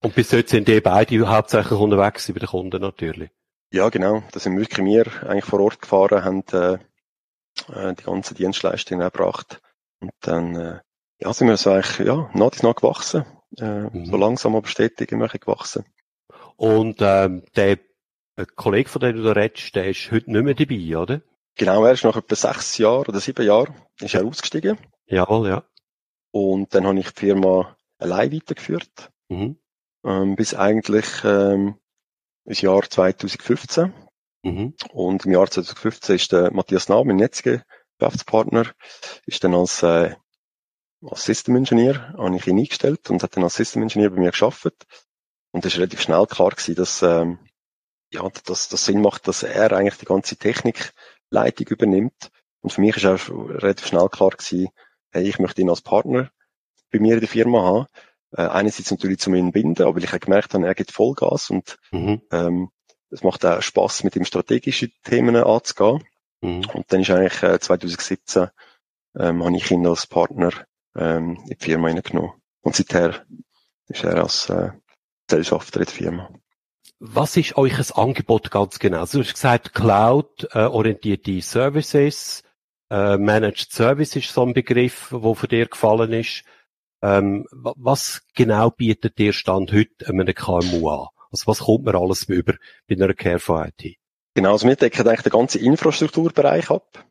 Und 0.02 0.14
bis 0.16 0.32
jetzt 0.32 0.50
sind 0.50 0.66
die 0.66 0.80
beide 0.80 1.28
hauptsächlich 1.28 1.78
unterwegs 1.78 2.26
bei 2.26 2.40
den 2.40 2.48
Kunden 2.48 2.80
natürlich. 2.80 3.30
Ja, 3.70 3.90
genau. 3.90 4.24
Da 4.32 4.40
sind 4.40 4.58
wirklich 4.58 4.84
wir 4.84 5.06
eigentlich 5.22 5.44
vor 5.44 5.60
Ort 5.60 5.80
gefahren, 5.80 6.24
haben 6.24 6.42
äh, 6.50 6.78
äh, 7.72 7.94
die 7.94 8.02
ganze 8.02 8.34
Dienstleistung 8.34 9.00
erbracht. 9.00 9.60
Und 10.00 10.10
dann 10.20 10.56
äh, 10.56 10.80
ja, 11.20 11.32
sind 11.32 11.48
wir 11.48 11.56
so 11.56 11.70
eigentlich 11.70 12.06
ja, 12.06 12.30
nach 12.34 12.52
und 12.52 12.62
nach 12.62 12.74
gewachsen. 12.74 13.24
Äh, 13.58 13.64
mhm. 13.64 14.06
So 14.06 14.16
langsam 14.16 14.56
aber 14.56 14.68
stetig 14.68 15.12
immer 15.12 15.28
gewachsen. 15.28 15.84
Und 16.56 16.98
ähm, 17.00 17.44
der 17.56 17.78
Kollege, 18.56 18.88
von 18.88 19.00
dem 19.00 19.16
du 19.16 19.22
da 19.22 19.32
redest, 19.32 19.74
der 19.74 19.88
ist 19.88 20.10
heute 20.10 20.30
nicht 20.30 20.44
mehr 20.44 20.54
dabei, 20.54 20.96
oder? 20.96 21.20
Genau, 21.56 21.84
er 21.84 21.92
ist 21.92 22.04
nach 22.04 22.16
etwa 22.16 22.34
sechs 22.36 22.78
Jahren 22.78 23.06
oder 23.06 23.20
sieben 23.20 23.44
Jahren 23.44 23.74
ist 24.00 24.14
er 24.14 24.24
ausgestiegen. 24.24 24.78
Jawohl, 25.06 25.48
ja. 25.48 25.64
Und 26.30 26.74
dann 26.74 26.86
habe 26.86 26.98
ich 27.00 27.10
die 27.12 27.20
Firma 27.20 27.76
allein 27.98 28.32
weitergeführt. 28.32 29.10
Mhm 29.28 29.58
ähm, 30.04 30.36
bis 30.36 30.54
eigentlich 30.54 31.06
ähm, 31.24 31.76
das 32.44 32.60
Jahr 32.60 32.82
2015. 32.82 33.92
Mhm. 34.42 34.74
Und 34.92 35.26
im 35.26 35.32
Jahr 35.32 35.50
2015 35.50 36.16
ist 36.16 36.32
der 36.32 36.52
Matthias 36.52 36.88
Nahm, 36.88 37.08
mein 37.08 37.18
jetziger 37.18 37.62
Geschäftspartner, 37.98 38.72
ist 39.26 39.42
dann 39.44 39.54
als, 39.54 39.82
äh, 39.82 40.14
als 41.04 41.24
System 41.24 41.56
Engineer 41.56 42.14
habe 42.16 42.36
ich 42.36 42.46
ihn 42.46 42.58
eingestellt 42.58 43.10
und 43.10 43.22
hat 43.22 43.36
dann 43.36 43.44
als 43.44 43.54
System 43.54 43.82
Engineer 43.82 44.10
bei 44.10 44.20
mir 44.20 44.30
geschafft. 44.30 44.86
Und 45.52 45.64
es 45.64 45.72
ist 45.72 45.78
relativ 45.78 46.00
schnell 46.00 46.26
klar 46.26 46.50
gewesen, 46.50 46.74
dass, 46.74 47.02
ähm, 47.02 47.38
ja, 48.12 48.28
dass 48.44 48.68
das 48.68 48.84
Sinn 48.84 49.00
macht, 49.00 49.28
dass 49.28 49.42
er 49.42 49.72
eigentlich 49.72 49.98
die 49.98 50.06
ganze 50.06 50.36
Technikleitung 50.36 51.66
übernimmt. 51.68 52.30
Und 52.60 52.72
für 52.72 52.80
mich 52.80 52.96
ist 52.96 53.06
auch 53.06 53.28
relativ 53.28 53.86
schnell 53.86 54.08
klar 54.08 54.30
gewesen, 54.30 54.68
hey, 55.10 55.28
ich 55.28 55.38
möchte 55.38 55.60
ihn 55.60 55.70
als 55.70 55.82
Partner 55.82 56.30
bei 56.90 56.98
mir 56.98 57.14
in 57.14 57.20
der 57.20 57.28
Firma 57.28 57.62
haben. 57.62 57.86
Äh, 58.32 58.42
einerseits 58.42 58.90
natürlich 58.90 59.20
zum 59.20 59.34
ihn 59.34 59.52
binden, 59.52 59.86
aber 59.86 59.98
ich 59.98 60.08
habe 60.08 60.20
gemerkt, 60.20 60.52
er 60.52 60.74
gibt 60.74 60.92
Vollgas 60.92 61.48
und 61.50 61.78
mhm. 61.92 62.20
ähm, 62.30 62.70
es 63.10 63.22
macht 63.22 63.46
auch 63.46 63.62
Spaß, 63.62 64.04
mit 64.04 64.16
ihm 64.16 64.24
strategische 64.24 64.90
Themen 65.02 65.36
anzugehen. 65.36 66.04
Mhm. 66.42 66.66
Und 66.74 66.92
dann 66.92 67.00
ist 67.00 67.10
eigentlich 67.10 67.42
äh, 67.42 67.58
2017 67.58 68.48
ähm, 69.18 69.44
habe 69.44 69.56
ich 69.56 69.70
ihn 69.70 69.86
als 69.86 70.06
Partner 70.06 70.52
ähm, 70.98 71.38
in 71.44 71.56
die 71.58 71.64
Firma 71.64 71.88
hineingenommen. 71.88 72.32
Und 72.62 72.74
seither 72.74 73.24
ist 73.88 74.04
er 74.04 74.16
als 74.22 74.50
äh, 74.50 74.70
Gesellschafter 75.26 75.80
in 75.80 75.86
der 75.86 75.94
Firma. 75.94 76.30
Was 77.00 77.36
ist 77.36 77.56
euch 77.56 77.78
ein 77.78 77.96
Angebot 77.96 78.50
ganz 78.50 78.78
genau? 78.78 79.06
Du 79.06 79.20
hast 79.20 79.34
gesagt, 79.34 79.72
Cloud-orientierte 79.72 81.40
Services, 81.40 82.42
äh, 82.90 83.16
Managed 83.16 83.70
Service 83.70 84.16
ist 84.16 84.32
so 84.32 84.44
ein 84.44 84.52
Begriff, 84.52 85.08
wo 85.10 85.34
für 85.34 85.48
dir 85.48 85.66
gefallen 85.66 86.12
ist. 86.12 86.42
Ähm, 87.00 87.46
was 87.52 88.22
genau 88.34 88.70
bietet 88.70 89.18
dir 89.18 89.32
Stand 89.32 89.72
heute 89.72 90.08
einem 90.08 90.26
KMU 90.34 90.88
an? 90.88 91.06
Also 91.30 91.46
was 91.46 91.60
kommt 91.60 91.84
man 91.84 91.94
alles 91.94 92.24
über 92.24 92.54
bei 92.88 92.96
einer 92.96 93.14
Care 93.14 93.38
for 93.38 93.66
IT? 93.66 93.96
Genau, 94.34 94.52
also 94.52 94.66
wir 94.66 94.76
decken 94.76 95.06
eigentlich 95.06 95.22
den 95.22 95.32
ganzen 95.32 95.60
Infrastrukturbereich 95.60 96.70
ab. 96.70 97.04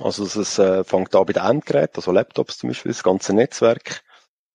Also 0.00 0.24
es 0.24 0.58
äh, 0.58 0.84
fängt 0.84 1.14
an 1.14 1.26
bei 1.26 1.32
den 1.32 1.44
Endgeräten, 1.44 1.96
also 1.96 2.12
Laptops 2.12 2.58
zum 2.58 2.70
Beispiel, 2.70 2.92
das 2.92 3.02
ganze 3.02 3.32
Netzwerk, 3.32 4.02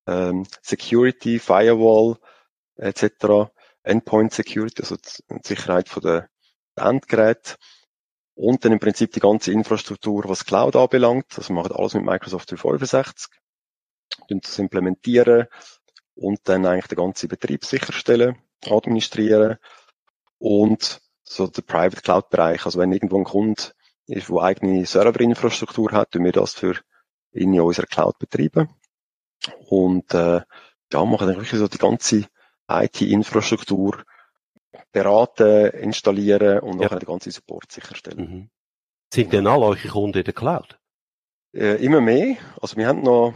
ähm, 0.07 0.45
Security, 0.61 1.39
Firewall 1.39 2.17
etc., 2.77 3.51
Endpoint 3.83 4.33
Security, 4.33 4.81
also 4.81 4.95
die 4.95 5.39
Sicherheit 5.43 5.89
von 5.89 6.03
der 6.03 6.29
Endgeräte 6.75 7.55
und 8.35 8.63
dann 8.63 8.71
im 8.71 8.79
Prinzip 8.79 9.11
die 9.11 9.19
ganze 9.19 9.51
Infrastruktur, 9.51 10.23
was 10.27 10.45
Cloud 10.45 10.75
anbelangt. 10.75 11.27
Also 11.35 11.49
wir 11.49 11.55
machen 11.55 11.73
alles 11.73 11.93
mit 11.93 12.03
Microsoft 12.03 12.51
365, 12.51 13.27
das 14.29 14.59
implementieren 14.59 15.47
und 16.15 16.39
dann 16.45 16.65
eigentlich 16.65 16.87
den 16.87 16.97
ganzen 16.97 17.27
Betrieb 17.27 17.65
sicherstellen, 17.65 18.37
administrieren 18.65 19.57
und 20.39 21.01
so 21.23 21.47
der 21.47 21.61
Private 21.61 22.01
Cloud 22.01 22.29
Bereich. 22.29 22.65
Also 22.65 22.79
wenn 22.79 22.91
irgendwo 22.91 23.17
ein 23.17 23.23
Kunde 23.23 23.63
ist, 24.07 24.29
der 24.29 24.37
eigene 24.37 24.85
Serverinfrastruktur 24.85 25.91
hat, 25.91 26.11
tun 26.11 26.25
wir 26.25 26.31
das 26.31 26.53
für 26.53 26.75
in 27.31 27.59
unserer 27.59 27.87
Cloud 27.87 28.17
betreiben. 28.19 28.69
Und 29.67 30.13
äh, 30.13 30.41
ja, 30.91 31.05
machen 31.05 31.27
dann 31.27 31.37
wirklich 31.37 31.59
so 31.59 31.67
die 31.67 31.77
ganze 31.77 32.27
IT-Infrastruktur 32.69 34.03
beraten, 34.91 35.71
installieren 35.71 36.59
und 36.59 36.79
ja. 36.79 36.85
nachher 36.85 36.99
den 36.99 37.07
ganzen 37.07 37.31
Support 37.31 37.71
sicherstellen. 37.71 38.19
Mhm. 38.19 38.49
Sind 39.13 39.33
denn 39.33 39.47
alle 39.47 39.65
eure 39.65 39.87
Kunden 39.87 40.19
in 40.19 40.23
der 40.23 40.33
Cloud? 40.33 40.79
Äh, 41.53 41.83
immer 41.83 42.01
mehr. 42.01 42.37
Also 42.61 42.77
wir 42.77 42.87
haben 42.87 43.01
noch, 43.01 43.33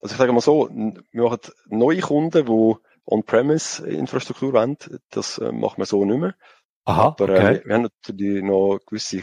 also 0.00 0.14
ich 0.14 0.18
sage 0.18 0.32
mal 0.32 0.40
so, 0.40 0.70
wir 0.70 1.22
machen 1.22 1.40
neue 1.66 2.00
Kunden, 2.00 2.46
die 2.46 2.74
On-Premise-Infrastruktur 3.06 4.52
wollen. 4.52 4.76
Das 5.10 5.38
äh, 5.38 5.52
machen 5.52 5.78
wir 5.78 5.86
so 5.86 6.04
nicht 6.04 6.20
mehr. 6.20 6.34
Aha, 6.84 7.08
Aber 7.08 7.28
äh, 7.28 7.32
okay. 7.32 7.54
äh, 7.56 7.64
wir 7.66 7.74
haben 7.74 7.82
natürlich 7.82 8.42
noch 8.42 8.78
gewisse, 8.86 9.22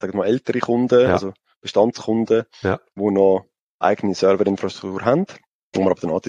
sagen 0.00 0.14
wir 0.14 0.18
mal, 0.18 0.26
ältere 0.26 0.60
Kunden, 0.60 1.00
ja. 1.00 1.12
also 1.12 1.32
Bestandskunden, 1.60 2.44
ja. 2.62 2.80
die 2.94 3.10
noch 3.10 3.46
eigene 3.78 4.14
Serverinfrastruktur 4.14 5.04
haben, 5.04 5.26
wo 5.74 5.82
wir 5.82 5.90
aber 5.90 6.00
dann 6.00 6.10
auch 6.10 6.22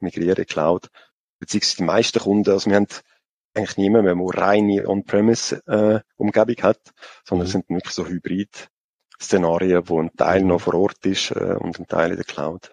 migrieren 0.00 0.36
in 0.36 0.46
Cloud. 0.46 0.88
Beziehungsweise 1.38 1.76
die 1.76 1.84
meisten 1.84 2.20
Kunden, 2.20 2.50
also 2.50 2.70
wir 2.70 2.76
haben 2.76 2.86
eigentlich 3.54 3.76
niemand 3.76 4.04
mehr, 4.04 4.14
der 4.14 4.42
reine 4.42 4.88
On-Premise-Umgebung 4.88 6.56
äh, 6.56 6.62
hat, 6.62 6.80
sondern 7.24 7.44
mhm. 7.44 7.46
es 7.46 7.52
sind 7.52 7.68
wirklich 7.68 7.94
so 7.94 8.06
Hybrid-Szenarien, 8.06 9.88
wo 9.88 10.00
ein 10.00 10.14
Teil 10.16 10.42
mhm. 10.42 10.48
noch 10.48 10.60
vor 10.60 10.74
Ort 10.74 11.04
ist 11.06 11.30
äh, 11.30 11.56
und 11.58 11.78
ein 11.78 11.86
Teil 11.86 12.10
in 12.10 12.16
der 12.16 12.24
Cloud. 12.24 12.72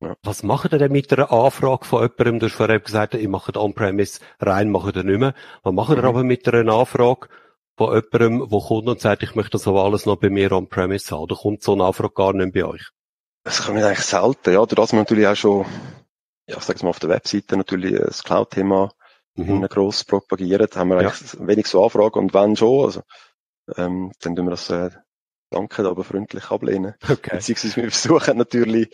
Ja. 0.00 0.14
Was 0.22 0.44
macht 0.44 0.72
ihr 0.72 0.78
denn 0.78 0.92
mit 0.92 1.12
einer 1.12 1.32
Anfrage 1.32 1.84
von 1.84 2.02
jemandem? 2.02 2.38
Du 2.38 2.46
hast 2.46 2.54
vorher 2.54 2.78
gesagt, 2.78 3.14
ich 3.14 3.26
mache 3.26 3.52
On-Premise 3.56 4.20
rein, 4.38 4.70
mache 4.70 4.92
ihr 4.94 5.02
nicht 5.02 5.18
mehr. 5.18 5.34
Was 5.64 5.74
macht 5.74 5.90
ihr 5.90 6.02
mhm. 6.02 6.08
aber 6.08 6.24
mit 6.24 6.46
einer 6.48 6.72
Anfrage 6.72 7.28
von 7.78 8.02
jemandem, 8.12 8.48
der 8.50 8.60
kommt 8.60 8.88
und 8.88 9.00
sagt, 9.00 9.22
ich 9.22 9.34
möchte 9.34 9.52
das 9.52 9.66
aber 9.66 9.84
alles 9.84 10.06
noch 10.06 10.16
bei 10.16 10.30
mir 10.30 10.52
On-Premise 10.52 11.10
haben? 11.10 11.22
Oder 11.22 11.36
kommt 11.36 11.62
so 11.62 11.72
eine 11.72 11.84
Anfrage 11.84 12.12
gar 12.14 12.32
nicht 12.32 12.52
bei 12.52 12.64
euch? 12.64 12.90
Das 13.44 13.64
kommt 13.64 13.78
eigentlich 13.78 14.00
selten, 14.00 14.52
ja. 14.52 14.60
Dadurch, 14.60 14.76
dass 14.76 14.92
wir 14.92 14.98
natürlich 14.98 15.26
auch 15.26 15.36
schon, 15.36 15.66
ja, 16.46 16.56
ich 16.56 16.62
sag's 16.64 16.82
mal, 16.82 16.90
auf 16.90 16.98
der 16.98 17.10
Webseite 17.10 17.56
natürlich 17.56 17.98
das 17.98 18.22
Cloud-Thema 18.24 18.92
mhm. 19.36 19.62
gross 19.68 20.04
propagiert, 20.04 20.76
haben 20.76 20.90
wir 20.90 21.02
ja. 21.02 21.08
eigentlich 21.08 21.34
wenig 21.40 21.66
so 21.66 21.82
Anfragen 21.82 22.18
und 22.18 22.34
wenn 22.34 22.56
schon, 22.56 22.84
also, 22.84 23.02
ähm, 23.76 24.12
dann 24.20 24.36
tun 24.36 24.46
wir 24.46 24.50
das, 24.50 24.68
äh, 24.70 24.90
danke, 25.50 25.86
aber 25.86 26.04
freundlich 26.04 26.50
ablehnen. 26.50 26.94
Okay. 27.08 27.36
Beziehungsweise 27.36 27.76
wir 27.76 27.90
versuchen 27.90 28.36
natürlich, 28.36 28.90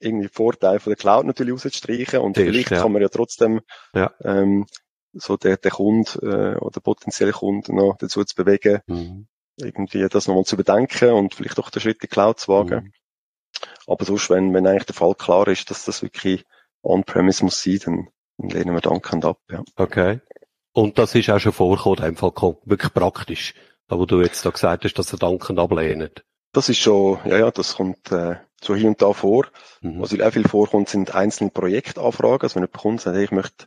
irgendwie 0.00 0.28
Vorteile 0.28 0.80
von 0.80 0.90
der 0.90 0.96
Cloud 0.96 1.26
natürlich 1.26 1.52
rauszustreichen 1.52 2.20
und 2.20 2.34
Tisch, 2.34 2.46
vielleicht 2.46 2.70
ja. 2.72 2.82
kann 2.82 2.92
man 2.92 3.02
ja 3.02 3.08
trotzdem 3.08 3.60
ja. 3.94 4.12
Ähm, 4.22 4.66
so 5.12 5.36
der, 5.36 5.56
der 5.56 5.70
Kunde 5.70 6.10
äh, 6.22 6.58
oder 6.58 6.80
potenzielle 6.80 7.32
Kunden 7.32 7.76
noch 7.76 7.96
dazu 7.98 8.24
zu 8.24 8.34
bewegen, 8.34 8.80
mhm. 8.86 9.26
irgendwie 9.56 10.06
das 10.08 10.28
nochmal 10.28 10.44
zu 10.44 10.56
bedenken 10.56 11.10
und 11.12 11.34
vielleicht 11.34 11.58
auch 11.58 11.70
den 11.70 11.80
Schritt 11.80 11.96
in 11.96 12.00
die 12.02 12.08
Cloud 12.08 12.40
zu 12.40 12.52
wagen. 12.52 12.84
Mhm. 12.84 12.92
Aber 13.86 14.04
sonst, 14.04 14.30
wenn, 14.30 14.52
wenn 14.54 14.66
eigentlich 14.66 14.84
der 14.84 14.94
Fall 14.94 15.14
klar 15.14 15.48
ist, 15.48 15.70
dass 15.70 15.84
das 15.84 16.02
wirklich 16.02 16.44
on-premise 16.82 17.44
muss 17.44 17.62
sein, 17.62 17.80
dann, 17.84 18.08
dann 18.36 18.50
lehnen 18.50 18.74
wir 18.74 18.80
dankend 18.80 19.24
ab, 19.24 19.40
ja. 19.50 19.62
Okay. 19.76 20.20
Und 20.72 20.98
das 20.98 21.14
ist 21.14 21.30
auch 21.30 21.40
schon 21.40 21.52
vorgekommen, 21.52 21.98
in 21.98 22.04
dem 22.04 22.16
Fall 22.16 22.32
wirklich 22.64 22.92
praktisch. 22.92 23.54
Da 23.88 23.98
wo 23.98 24.04
du 24.04 24.20
jetzt 24.20 24.44
da 24.44 24.50
gesagt 24.50 24.84
hast, 24.84 24.94
dass 24.94 25.12
er 25.12 25.18
dankend 25.18 25.58
ablehnen. 25.58 26.10
Das 26.52 26.68
ist 26.68 26.78
schon, 26.78 27.18
ja, 27.24 27.38
ja, 27.38 27.50
das 27.50 27.76
kommt 27.76 28.12
äh, 28.12 28.36
so 28.60 28.74
hier 28.74 28.88
und 28.88 29.00
da 29.00 29.12
vor. 29.12 29.46
Mhm. 29.80 30.00
Was 30.00 30.18
auch 30.18 30.32
viel 30.32 30.46
vorkommt, 30.46 30.88
sind 30.88 31.14
einzelne 31.14 31.50
Projektanfragen. 31.50 32.42
Also 32.42 32.56
wenn 32.56 32.62
jemand 32.62 32.72
kommt 32.74 32.92
und 32.92 33.00
sagt, 33.00 33.16
hey, 33.16 33.24
ich 33.24 33.30
möchte 33.30 33.66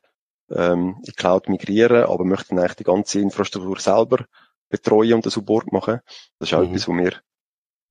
ähm, 0.55 1.01
in 1.05 1.13
Cloud 1.13 1.50
migrieren, 1.50 2.03
aber 2.03 2.24
möchte 2.24 2.50
dann 2.50 2.60
eigentlich 2.60 2.75
die 2.75 2.84
ganze 2.84 3.20
Infrastruktur 3.20 3.79
selber 3.79 4.25
betreuen 4.70 5.13
und 5.13 5.25
den 5.25 5.31
Support 5.31 5.72
machen. 5.72 6.00
Das 6.39 6.50
ist 6.50 6.53
auch 6.53 6.62
mhm. 6.62 6.70
etwas, 6.75 6.88
was 6.88 6.98
wir 6.98 7.13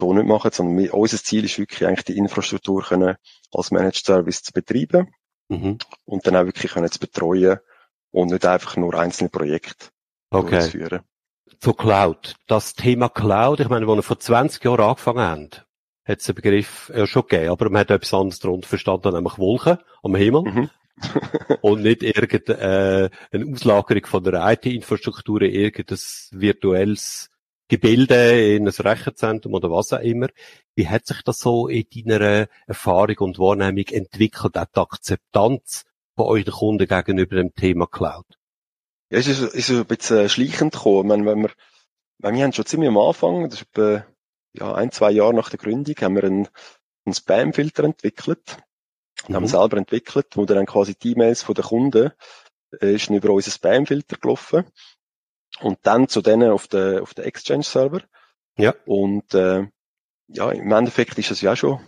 so 0.01 0.15
nicht 0.15 0.27
machen, 0.27 0.51
sondern 0.53 0.79
wir, 0.79 0.95
unser 0.95 1.19
Ziel 1.19 1.45
ist 1.45 1.59
wirklich 1.59 1.87
eigentlich 1.87 2.05
die 2.05 2.17
Infrastruktur 2.17 2.83
können 2.83 3.17
als 3.53 3.71
Managed 3.71 4.05
Service 4.05 4.43
zu 4.43 4.53
betreiben 4.53 5.13
mhm. 5.49 5.79
und 6.07 6.27
dann 6.27 6.37
auch 6.37 6.47
wirklich 6.47 6.73
können 6.73 6.91
zu 6.91 6.99
betreuen 6.99 7.59
und 8.11 8.31
nicht 8.31 8.47
einfach 8.47 8.77
nur 8.77 8.95
einzelne 8.95 9.29
Projekte 9.29 9.89
okay. 10.31 10.51
durchzuführen 10.51 11.01
zu 11.61 11.75
Cloud. 11.75 12.37
Das 12.47 12.75
Thema 12.75 13.09
Cloud, 13.09 13.61
ich 13.61 13.69
meine, 13.69 13.87
als 13.87 13.97
wir 13.97 14.03
vor 14.03 14.19
20 14.19 14.65
Jahren 14.65 14.81
angefangen 14.81 15.21
haben, 15.21 15.51
hat 16.05 16.21
es 16.21 16.27
den 16.27 16.35
Begriff 16.35 16.91
ja 16.95 17.07
schon 17.07 17.23
gegeben, 17.23 17.51
aber 17.51 17.71
man 17.71 17.81
hat 17.81 17.91
etwas 17.91 18.15
anderes 18.15 18.41
darunter 18.41 18.69
verstanden, 18.69 19.15
nämlich 19.15 19.39
Wolken 19.39 19.79
am 20.03 20.15
Himmel. 20.15 20.43
Mhm. 20.43 20.71
Und 21.63 21.83
nicht 21.83 22.03
irgendeine 22.03 23.11
äh, 23.33 23.53
Auslagerung 23.53 24.07
von 24.07 24.25
der 24.25 24.53
IT-Infrastruktur 24.53 25.43
in 25.43 25.53
irgendein 25.53 25.99
virtuelles 26.33 27.31
Gebilde 27.69 28.57
in 28.57 28.67
ein 28.67 28.75
Rechenzentrum 28.75 29.55
oder 29.55 29.71
was 29.71 29.93
auch 29.93 30.01
immer. 30.01 30.29
Wie 30.75 30.89
hat 30.89 31.07
sich 31.07 31.23
das 31.23 31.39
so 31.39 31.69
in 31.69 31.87
deiner 32.05 32.49
Erfahrung 32.67 33.17
und 33.19 33.39
Wahrnehmung 33.39 33.85
entwickelt, 33.91 34.59
auch 34.59 34.67
die 34.67 34.81
Akzeptanz 34.81 35.85
von 36.17 36.27
euren 36.27 36.53
Kunden 36.53 36.89
gegenüber 36.89 37.37
dem 37.37 37.55
Thema 37.55 37.87
Cloud? 37.87 38.27
Ja, 39.11 39.19
es 39.19 39.29
ist, 39.29 39.41
ist 39.41 39.71
ein 39.71 39.87
bisschen 39.87 40.29
schleichend 40.29 40.73
gekommen. 40.73 41.09
Meine, 41.09 41.27
wenn 41.27 41.43
wir, 41.43 41.51
wenn 42.19 42.35
wir 42.35 42.45
haben 42.45 42.53
schon 42.53 42.67
ziemlich 42.67 42.89
am 42.89 42.99
Anfang, 42.99 43.49
das 43.49 43.61
ist 43.61 43.69
etwa, 43.73 44.05
ja, 44.53 44.75
ein, 44.75 44.91
zwei 44.91 45.13
Jahre 45.13 45.35
nach 45.35 45.51
der 45.51 45.59
Gründung, 45.59 45.95
haben 46.01 46.17
wir 46.17 46.25
einen, 46.25 46.49
einen 47.05 47.15
Spam-Filter 47.15 47.85
entwickelt. 47.85 48.59
Mhm. 49.29 49.35
Haben 49.35 49.47
selber 49.47 49.77
entwickelt, 49.77 50.29
wo 50.35 50.45
dann 50.47 50.67
quasi 50.67 50.95
die 50.95 51.13
E-Mails 51.13 51.43
von 51.43 51.55
den 51.55 51.65
Kunden, 51.65 52.13
äh, 52.81 52.95
ist 52.95 53.11
über 53.11 53.31
unseren 53.31 53.53
Spam-Filter 53.53 54.17
gelaufen. 54.17 54.65
Und 55.61 55.79
dann 55.83 56.09
zu 56.09 56.23
denen 56.23 56.51
auf 56.51 56.69
den, 56.69 57.01
auf 57.01 57.15
den 57.15 57.25
Exchange-Server. 57.25 58.03
Ja. 58.57 58.75
Und, 58.87 59.35
äh, 59.35 59.67
ja, 60.29 60.51
im 60.51 60.73
Endeffekt 60.73 61.19
ist 61.19 61.31
es 61.31 61.41
ja 61.41 61.57
schon, 61.57 61.81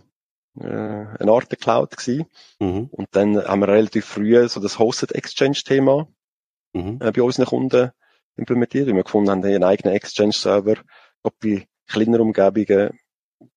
äh, 0.58 0.66
eine 0.66 1.32
Art 1.32 1.50
der 1.50 1.58
Cloud 1.58 1.96
gewesen. 1.96 2.26
Mhm. 2.58 2.88
Und 2.90 3.08
dann 3.12 3.42
haben 3.42 3.60
wir 3.60 3.68
relativ 3.68 4.04
früh 4.04 4.48
so 4.48 4.60
das 4.60 4.78
Hosted 4.78 5.12
Exchange-Thema 5.12 6.08
mhm. 6.72 6.98
äh, 7.00 7.12
bei 7.12 7.22
unseren 7.22 7.46
Kunden 7.46 7.92
implementiert, 8.36 8.88
weil 8.88 8.94
wir 8.94 9.04
gefunden 9.04 9.30
haben, 9.30 9.44
einen 9.44 9.64
eigenen 9.64 9.94
Exchange-Server, 9.94 10.76
ob 11.22 11.38
bei 11.38 11.68
kleineren 11.86 12.22
Umgebungen 12.22 12.98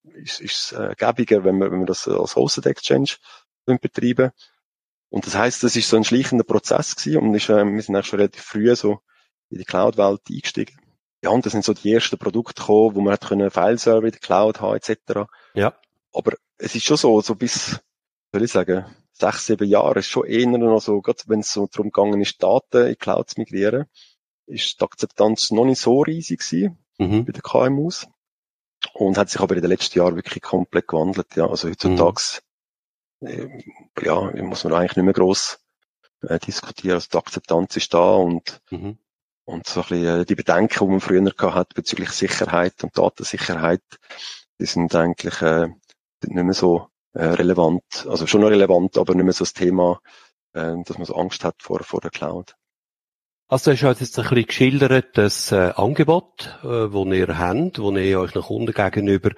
ist, 0.04 0.42
ist 0.42 0.72
äh, 0.74 0.94
gäbiger, 0.98 1.44
wenn 1.44 1.58
wir, 1.58 1.72
wenn 1.72 1.80
wir 1.80 1.86
das 1.86 2.08
als 2.08 2.36
Hosted 2.36 2.66
Exchange 2.66 3.16
betreiben. 3.66 4.32
Und 5.10 5.26
das 5.26 5.36
heißt, 5.36 5.64
das 5.64 5.76
ist 5.76 5.90
so 5.90 5.98
ein 5.98 6.04
schleichender 6.04 6.44
Prozess 6.44 6.96
gewesen 6.96 7.22
und 7.22 7.36
ist, 7.36 7.50
äh, 7.50 7.66
wir 7.66 7.82
sind 7.82 7.96
eigentlich 7.96 8.08
schon 8.08 8.20
relativ 8.20 8.42
früh 8.42 8.76
so 8.76 9.00
in 9.50 9.60
die 9.60 9.66
Cloud-Welt 9.66 10.22
eingestiegen. 10.30 10.78
Ja, 11.24 11.30
und 11.30 11.46
das 11.46 11.54
sind 11.54 11.64
so 11.64 11.74
die 11.74 11.92
ersten 11.92 12.18
Produkte 12.18 12.62
gekommen, 12.62 12.96
wo 12.96 13.02
man 13.02 13.14
hat 13.14 13.28
können 13.28 13.50
File-Server 13.50 14.06
in 14.06 14.12
der 14.12 14.20
Cloud 14.20 14.62
haben, 14.62 14.76
etc. 14.76 15.30
Ja. 15.54 15.74
Aber 16.14 16.34
es 16.58 16.76
ist 16.76 16.86
schon 16.86 16.98
so, 16.98 17.22
so 17.22 17.36
bis, 17.36 17.80
soll 18.32 18.44
ich 18.44 18.52
sagen, 18.52 18.86
sechs, 19.12 19.46
sieben 19.46 19.68
Jahre 19.68 20.00
ist 20.00 20.08
schon 20.08 20.26
eher 20.26 20.48
noch 20.48 20.80
so, 20.82 21.02
gerade 21.02 21.24
wenn 21.28 21.40
es 21.40 21.52
so 21.52 21.68
darum 21.68 21.92
gegangen 21.92 22.22
ist, 22.22 22.42
Daten 22.44 22.84
in 22.84 22.90
die 22.90 22.96
Cloud 22.96 23.30
zu 23.30 23.40
migrieren, 23.40 23.86
ist 24.46 24.80
die 24.80 24.84
Akzeptanz 24.84 25.52
noch 25.52 25.66
nicht 25.66 25.82
so 25.82 26.02
riesig 26.02 26.42
gewesen 26.42 26.78
Mhm. 26.98 27.26
bei 27.26 27.32
den 27.34 27.42
KMUs. 27.42 28.08
Und 28.94 29.18
hat 29.18 29.30
sich 29.30 29.42
aber 29.42 29.56
in 29.56 29.62
den 29.62 29.72
letzten 29.72 29.98
Jahren 29.98 30.16
wirklich 30.16 30.44
komplett 30.44 30.88
gewandelt, 30.88 31.36
ja. 31.36 31.48
Also 31.48 31.70
heutzutage, 31.70 32.22
äh, 32.22 32.42
ja, 33.22 34.44
muss 34.44 34.64
man 34.64 34.74
eigentlich 34.74 34.96
nicht 34.98 35.06
mehr 35.06 35.14
gross 35.14 35.60
äh, 36.22 36.40
diskutieren. 36.40 36.96
Also 36.96 37.10
die 37.12 37.18
Akzeptanz 37.18 37.76
ist 37.78 37.94
da 37.94 38.16
und, 38.16 38.62
Mhm. 38.70 38.98
und 39.46 39.68
so 39.68 39.82
ein 39.82 39.88
bisschen 39.88 40.22
äh, 40.22 40.26
die 40.26 40.36
Bedenken, 40.36 40.86
die 40.86 40.92
man 40.92 41.00
früher 41.02 41.22
gehabt 41.22 41.56
hat 41.56 41.74
bezüglich 41.74 42.12
Sicherheit 42.12 42.84
und 42.84 42.98
Datensicherheit, 42.98 43.84
die 44.60 44.66
sind 44.66 44.94
eigentlich 44.96 45.42
äh, 45.42 45.68
nicht 46.24 46.44
mehr 46.44 46.54
so 46.54 46.88
äh, 47.14 47.26
relevant. 47.26 48.06
Also 48.10 48.28
schon 48.28 48.42
noch 48.42 48.50
relevant, 48.50 48.98
aber 48.98 49.16
nicht 49.16 49.24
mehr 49.26 49.34
so 49.34 49.44
das 49.44 49.54
Thema, 49.54 50.02
äh, 50.54 50.74
dass 50.84 50.98
man 50.98 51.06
so 51.06 51.16
Angst 51.16 51.44
hat 51.44 51.62
vor, 51.62 51.84
vor 51.84 52.02
der 52.02 52.12
Cloud. 52.12 52.56
Also, 53.48 53.72
du 53.72 53.78
hast 53.78 54.02
jetzt 54.02 54.18
ein 54.18 54.24
bisschen 54.28 54.48
geschildert, 54.48 55.18
das 55.18 55.52
äh, 55.52 55.72
Angebot, 55.76 56.60
äh, 56.64 56.90
das 56.90 57.06
ihr 57.06 57.38
habt, 57.38 57.78
das 57.78 57.86
ihr 57.96 58.20
euch 58.20 58.34
nach 58.34 58.48
Kunden 58.48 58.74
gegenüber 58.74 59.32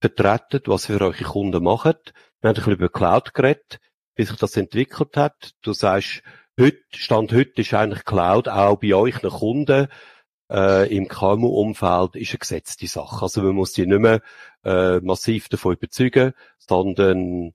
vertretet, 0.00 0.66
was 0.66 0.88
ihr 0.88 0.98
für 0.98 1.04
eure 1.04 1.22
Kunden 1.22 1.62
macht. 1.62 2.12
Wir 2.42 2.48
haben 2.48 2.56
ein 2.56 2.64
bisschen 2.64 2.72
über 2.72 2.88
Cloud 2.88 3.34
geredet, 3.34 3.78
wie 4.16 4.24
sich 4.24 4.36
das 4.36 4.56
entwickelt 4.56 5.16
hat. 5.16 5.52
Du 5.62 5.72
sagst, 5.72 6.22
heute, 6.58 6.82
Stand 6.92 7.32
heute 7.32 7.60
ist 7.60 7.72
eigentlich 7.72 8.04
Cloud 8.04 8.48
auch 8.48 8.76
bei 8.80 8.94
euch 8.94 9.22
Kunden 9.22 9.86
äh, 10.50 10.94
im 10.94 11.06
KMU-Umfeld 11.06 12.16
ist 12.16 12.32
eine 12.32 12.38
gesetzte 12.38 12.88
Sache. 12.88 13.22
Also 13.22 13.42
man 13.42 13.54
muss 13.54 13.72
die 13.74 13.86
nicht 13.86 14.00
mehr 14.00 14.20
äh, 14.64 14.98
massiv 15.00 15.48
davon 15.48 15.74
überzeugen, 15.74 16.32
sondern 16.58 17.54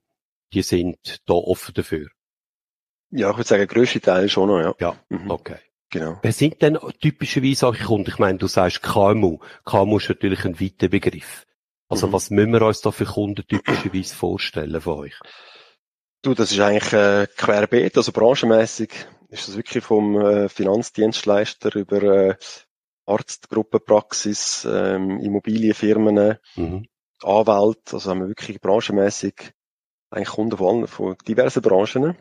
die 0.54 0.62
sind 0.62 1.20
da 1.26 1.34
offen 1.34 1.74
dafür. 1.74 2.08
Ja, 3.10 3.30
ich 3.30 3.36
würde 3.36 3.48
sagen, 3.48 3.60
der 3.60 3.66
grösste 3.66 4.00
Teil 4.00 4.30
schon 4.30 4.48
noch, 4.48 4.60
ja. 4.60 4.74
Ja, 4.80 4.96
Mhm, 5.10 5.30
okay. 5.30 5.56
Genau. 5.90 6.18
Wer 6.20 6.32
sind 6.32 6.60
denn 6.60 6.78
typischerweise 7.00 7.54
solche 7.54 7.84
Kunden? 7.84 8.10
Ich 8.10 8.18
meine, 8.18 8.38
du 8.38 8.46
sagst 8.46 8.82
KMU. 8.82 9.38
KMU 9.64 9.98
ist 9.98 10.08
natürlich 10.08 10.44
ein 10.44 10.60
weiter 10.60 10.88
Begriff. 10.88 11.46
Also 11.88 12.06
Mhm. 12.06 12.12
was 12.12 12.30
müssen 12.30 12.52
wir 12.52 12.62
uns 12.62 12.80
da 12.80 12.90
für 12.90 13.04
Kunden 13.06 13.46
typischerweise 13.46 14.14
vorstellen 14.14 14.80
von 14.80 14.98
euch? 14.98 15.14
Du, 16.22 16.34
das 16.34 16.52
ist 16.52 16.60
eigentlich 16.60 16.92
äh, 16.92 17.26
querbeet, 17.36 17.96
also 17.96 18.12
branchenmäßig 18.12 18.90
ist 19.30 19.48
das 19.48 19.56
wirklich 19.56 19.84
vom 19.84 20.20
äh, 20.20 20.48
Finanzdienstleister 20.48 21.74
über 21.76 22.02
äh, 22.02 22.36
Arztgruppenpraxis, 23.06 24.66
ähm, 24.70 25.20
Immobilienfirmen, 25.20 26.38
Mhm. 26.56 26.86
Anwälte, 27.22 27.94
also 27.94 28.10
haben 28.10 28.20
wir 28.20 28.28
wirklich 28.28 28.60
branchenmäßig 28.60 29.52
eigentlich 30.10 30.28
Kunden 30.28 30.56
von, 30.56 30.66
allen, 30.68 30.86
von 30.86 31.16
diversen 31.26 31.62
Branchen. 31.62 32.16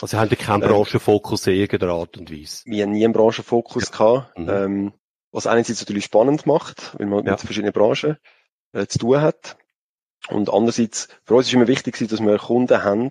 Also 0.00 0.18
haben 0.18 0.28
die 0.28 0.36
keinen 0.36 0.62
Ähm. 0.62 0.68
Branchenfokus 0.70 1.46
in 1.46 1.54
irgendeiner 1.54 1.92
Art 1.92 2.16
und 2.16 2.30
Weise? 2.32 2.62
Wir 2.64 2.82
haben 2.84 2.92
nie 2.92 3.04
einen 3.04 3.12
Branchenfokus 3.12 3.92
gehabt, 3.92 4.36
Mhm. 4.38 4.48
ähm, 4.48 4.92
was 5.30 5.46
einerseits 5.46 5.80
natürlich 5.80 6.04
spannend 6.06 6.46
macht, 6.46 6.98
weil 6.98 7.06
man 7.06 7.24
Ja. 7.24 7.32
mit 7.32 7.40
verschiedenen 7.40 7.72
Branchen 7.72 8.16
äh, 8.74 8.86
zu 8.86 8.98
tun 8.98 9.20
hat. 9.20 9.56
Und 10.28 10.50
andererseits, 10.52 11.08
für 11.24 11.34
uns 11.34 11.46
ist 11.46 11.54
immer 11.54 11.68
wichtig 11.68 11.94
gewesen, 11.94 12.10
dass 12.10 12.20
wir 12.20 12.38
Kunden 12.38 12.82
haben, 12.82 13.10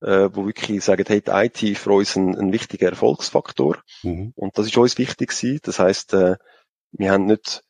äh, 0.00 0.28
wo 0.32 0.46
wirklich 0.46 0.82
sagen, 0.84 1.04
hey, 1.06 1.20
die 1.20 1.30
IT 1.30 1.62
ist 1.62 1.82
für 1.82 1.92
uns 1.92 2.16
ein, 2.16 2.36
ein 2.36 2.52
wichtiger 2.52 2.88
Erfolgsfaktor. 2.88 3.82
Mhm. 4.02 4.32
Und 4.36 4.56
das 4.58 4.66
ist 4.66 4.76
uns 4.76 4.98
wichtig 4.98 5.30
gewesen. 5.30 5.60
Das 5.62 5.78
heisst, 5.78 6.14
äh, 6.14 6.36
wir 6.92 7.10
haben 7.10 7.26
nicht, 7.26 7.62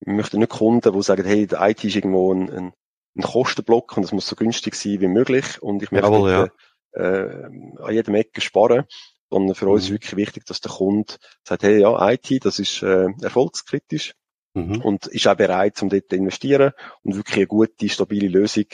wir 0.00 0.14
möchten 0.14 0.38
nicht 0.38 0.50
Kunden, 0.50 0.92
die 0.92 1.02
sagen, 1.02 1.24
hey, 1.24 1.46
der 1.46 1.60
IT 1.68 1.84
ist 1.84 1.96
irgendwo 1.96 2.32
ein, 2.32 2.50
ein, 2.50 2.72
ein 3.16 3.22
Kostenblock 3.22 3.96
und 3.96 4.04
es 4.04 4.12
muss 4.12 4.26
so 4.26 4.36
günstig 4.36 4.74
sein 4.74 5.00
wie 5.00 5.08
möglich 5.08 5.62
und 5.62 5.82
ich 5.82 5.90
möchte 5.90 6.08
Jawohl, 6.08 6.30
ja. 6.30 6.48
äh, 6.92 7.44
an 7.82 7.94
jedem 7.94 8.14
Ecke 8.14 8.40
sparen. 8.40 8.84
Sondern 9.32 9.54
für 9.54 9.68
uns 9.68 9.84
ist 9.84 9.90
Mhm. 9.90 9.94
wirklich 9.94 10.16
wichtig, 10.16 10.44
dass 10.46 10.60
der 10.60 10.72
Kunde 10.72 11.14
sagt, 11.44 11.62
hey, 11.62 11.80
ja, 11.80 12.10
IT, 12.10 12.44
das 12.44 12.58
ist 12.58 12.82
äh, 12.82 13.06
erfolgskritisch 13.22 14.14
Mhm. 14.54 14.80
und 14.80 15.06
ist 15.06 15.28
auch 15.28 15.36
bereit, 15.36 15.80
um 15.82 15.88
dort 15.88 16.10
zu 16.10 16.16
investieren 16.16 16.72
und 17.02 17.16
wirklich 17.16 17.36
eine 17.36 17.46
gute, 17.46 17.88
stabile 17.88 18.28
Lösung 18.28 18.64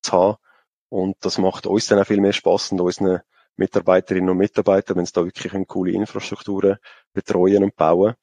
zu 0.00 0.12
haben. 0.12 0.36
Und 0.88 1.16
das 1.20 1.38
macht 1.38 1.66
uns 1.66 1.86
dann 1.86 1.98
auch 1.98 2.06
viel 2.06 2.20
mehr 2.20 2.32
Spaß 2.32 2.72
und 2.72 2.80
unseren 2.80 3.20
Mitarbeiterinnen 3.56 4.30
und 4.30 4.38
Mitarbeitern, 4.38 4.96
wenn 4.96 5.06
sie 5.06 5.12
da 5.12 5.24
wirklich 5.24 5.52
eine 5.54 5.66
coole 5.66 5.92
Infrastrukturen 5.92 6.78
betreuen 7.12 7.64
und 7.64 7.76
bauen. 7.76 8.14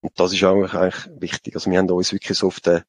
Und 0.00 0.18
das 0.18 0.32
ist 0.32 0.44
auch 0.44 0.74
eigentlich 0.74 1.08
wichtig. 1.20 1.54
Also 1.54 1.70
wir 1.70 1.78
haben 1.78 1.90
uns 1.90 2.12
wirklich 2.12 2.36
so 2.38 2.48
auf, 2.48 2.60
den, 2.60 2.82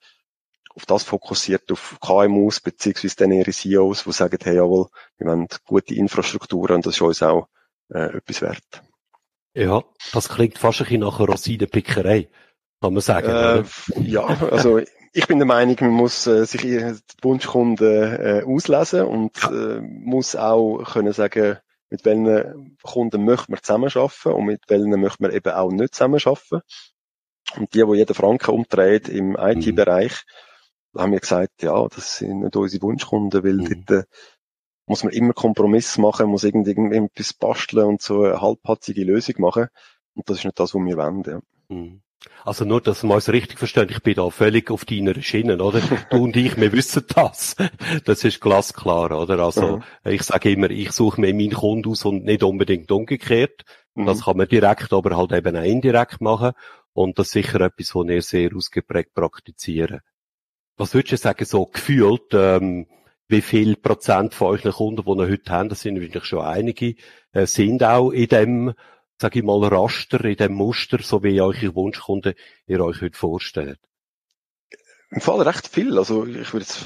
auf 0.75 0.85
das 0.85 1.03
fokussiert, 1.03 1.71
auf 1.71 1.97
KMUs, 2.01 2.59
beziehungsweise 2.61 3.15
dann 3.17 3.31
ihre 3.31 3.51
CEOs, 3.51 4.03
die 4.03 4.11
sagen, 4.11 4.37
hey, 4.41 4.55
jawohl, 4.55 4.87
wir 5.17 5.27
wollen 5.27 5.47
gute 5.65 5.95
Infrastrukturen 5.95 6.77
und 6.77 6.85
das 6.85 6.95
ist 6.95 7.01
uns 7.01 7.23
auch 7.23 7.47
äh, 7.89 8.17
etwas 8.17 8.41
wert. 8.41 8.83
Ja, 9.53 9.83
das 10.13 10.29
klingt 10.29 10.57
fast 10.57 10.79
ein 10.81 10.85
bisschen 10.85 11.01
nach 11.01 11.19
einer 11.19 11.29
Rosinenpickerei, 11.29 12.29
kann 12.81 12.93
man 12.93 13.01
sagen. 13.01 13.27
Äh, 13.29 13.63
ja, 14.01 14.23
also 14.25 14.79
ich 15.11 15.27
bin 15.27 15.39
der 15.39 15.47
Meinung, 15.47 15.75
man 15.81 15.89
muss 15.91 16.27
äh, 16.27 16.45
sich 16.45 16.61
die 16.61 16.93
Wunschkunden 17.21 17.87
äh, 17.87 18.43
auslesen 18.45 19.03
und 19.03 19.31
äh, 19.43 19.81
muss 19.81 20.35
auch 20.35 20.83
können 20.83 21.13
sagen, 21.13 21.57
mit 21.89 22.05
welchen 22.05 22.77
Kunden 22.83 23.25
möchte 23.25 23.51
man 23.51 23.61
zusammenarbeiten 23.63 24.31
und 24.33 24.45
mit 24.45 24.61
welchen 24.67 24.89
möchte 25.01 25.23
man 25.23 25.31
eben 25.31 25.51
auch 25.53 25.71
nicht 25.71 25.95
zusammenarbeiten. 25.95 26.61
Und 27.57 27.73
die, 27.73 27.85
wo 27.87 27.95
jeden 27.95 28.13
Franken 28.13 28.51
umdreht 28.51 29.09
im 29.09 29.35
IT-Bereich, 29.35 30.23
da 30.93 31.01
haben 31.01 31.11
wir 31.13 31.19
gesagt, 31.19 31.63
ja, 31.63 31.87
das 31.87 32.17
sind 32.17 32.41
nicht 32.41 32.55
unsere 32.55 32.83
Wunschkunden, 32.83 33.43
weil 33.43 33.53
Mhm. 33.55 33.85
dort 33.87 34.03
äh, 34.03 34.07
muss 34.85 35.03
man 35.03 35.13
immer 35.13 35.33
Kompromiss 35.33 35.97
machen, 35.97 36.27
muss 36.29 36.43
irgend- 36.43 36.67
irgendetwas 36.67 37.33
basteln 37.33 37.85
und 37.85 38.01
so 38.01 38.23
eine 38.23 38.41
halbpatzige 38.41 39.03
Lösung 39.03 39.35
machen. 39.39 39.67
Und 40.13 40.29
das 40.29 40.37
ist 40.39 40.45
nicht 40.45 40.59
das, 40.59 40.73
was 40.75 40.81
wir 40.81 40.97
wollen. 40.97 41.23
Ja. 41.25 41.39
Mhm. 41.75 42.01
Also 42.43 42.65
nur, 42.65 42.81
dass 42.81 43.03
wir 43.03 43.15
es 43.15 43.29
richtig 43.29 43.59
verstehen, 43.59 43.87
ich 43.89 44.01
bin 44.01 44.15
da 44.15 44.29
völlig 44.29 44.71
auf 44.71 44.85
deiner 44.85 45.19
Schiene, 45.21 45.57
oder? 45.57 45.81
Du 46.09 46.23
und 46.23 46.35
ich, 46.35 46.57
wir 46.57 46.71
wissen 46.71 47.05
das. 47.15 47.55
Das 48.05 48.23
ist 48.23 48.41
glasklar, 48.41 49.11
oder? 49.11 49.39
Also, 49.39 49.77
Mhm. 49.77 49.83
ich 50.05 50.23
sage 50.23 50.51
immer, 50.51 50.69
ich 50.69 50.91
suche 50.91 51.21
mir 51.21 51.33
meinen 51.33 51.53
Kunden 51.53 51.89
aus 51.89 52.03
und 52.05 52.25
nicht 52.25 52.43
unbedingt 52.43 52.91
umgekehrt. 52.91 53.63
Mhm. 53.95 54.05
Das 54.05 54.25
kann 54.25 54.37
man 54.37 54.47
direkt, 54.47 54.91
aber 54.93 55.15
halt 55.15 55.31
eben 55.31 55.55
auch 55.55 55.63
indirekt 55.63 56.21
machen. 56.21 56.51
Und 56.93 57.19
das 57.19 57.27
ist 57.27 57.33
sicher 57.33 57.61
etwas, 57.61 57.95
was 57.95 58.07
ihr 58.07 58.21
sehr 58.21 58.55
ausgeprägt 58.55 59.13
praktizieren. 59.13 60.01
Was 60.77 60.93
würdest 60.93 61.13
du 61.13 61.17
sagen, 61.17 61.45
so 61.45 61.65
gefühlt, 61.65 62.33
ähm, 62.33 62.87
wie 63.27 63.41
viel 63.41 63.75
Prozent 63.75 64.33
von 64.33 64.47
euren 64.47 64.71
Kunden, 64.71 65.03
die 65.05 65.21
ihr 65.23 65.29
heute 65.29 65.51
habt, 65.51 65.71
das 65.71 65.81
sind 65.81 65.95
wahrscheinlich 65.97 66.25
schon 66.25 66.41
einige, 66.41 66.95
äh, 67.31 67.45
sind 67.45 67.83
auch 67.83 68.11
in 68.11 68.27
dem, 68.27 68.73
sag 69.21 69.35
ich 69.35 69.43
mal, 69.43 69.63
Raster, 69.65 70.23
in 70.25 70.37
dem 70.37 70.53
Muster, 70.53 70.99
so 71.01 71.23
wie 71.23 71.41
eure 71.41 71.75
Wunschkunden 71.75 72.33
ihr 72.67 72.83
euch 72.83 73.01
heute 73.01 73.17
vorstellt? 73.17 73.79
Im 75.11 75.21
Fall 75.21 75.41
recht 75.41 75.67
viel. 75.67 75.97
Also 75.97 76.25
ich 76.25 76.53
würde 76.53 76.65
jetzt, 76.65 76.83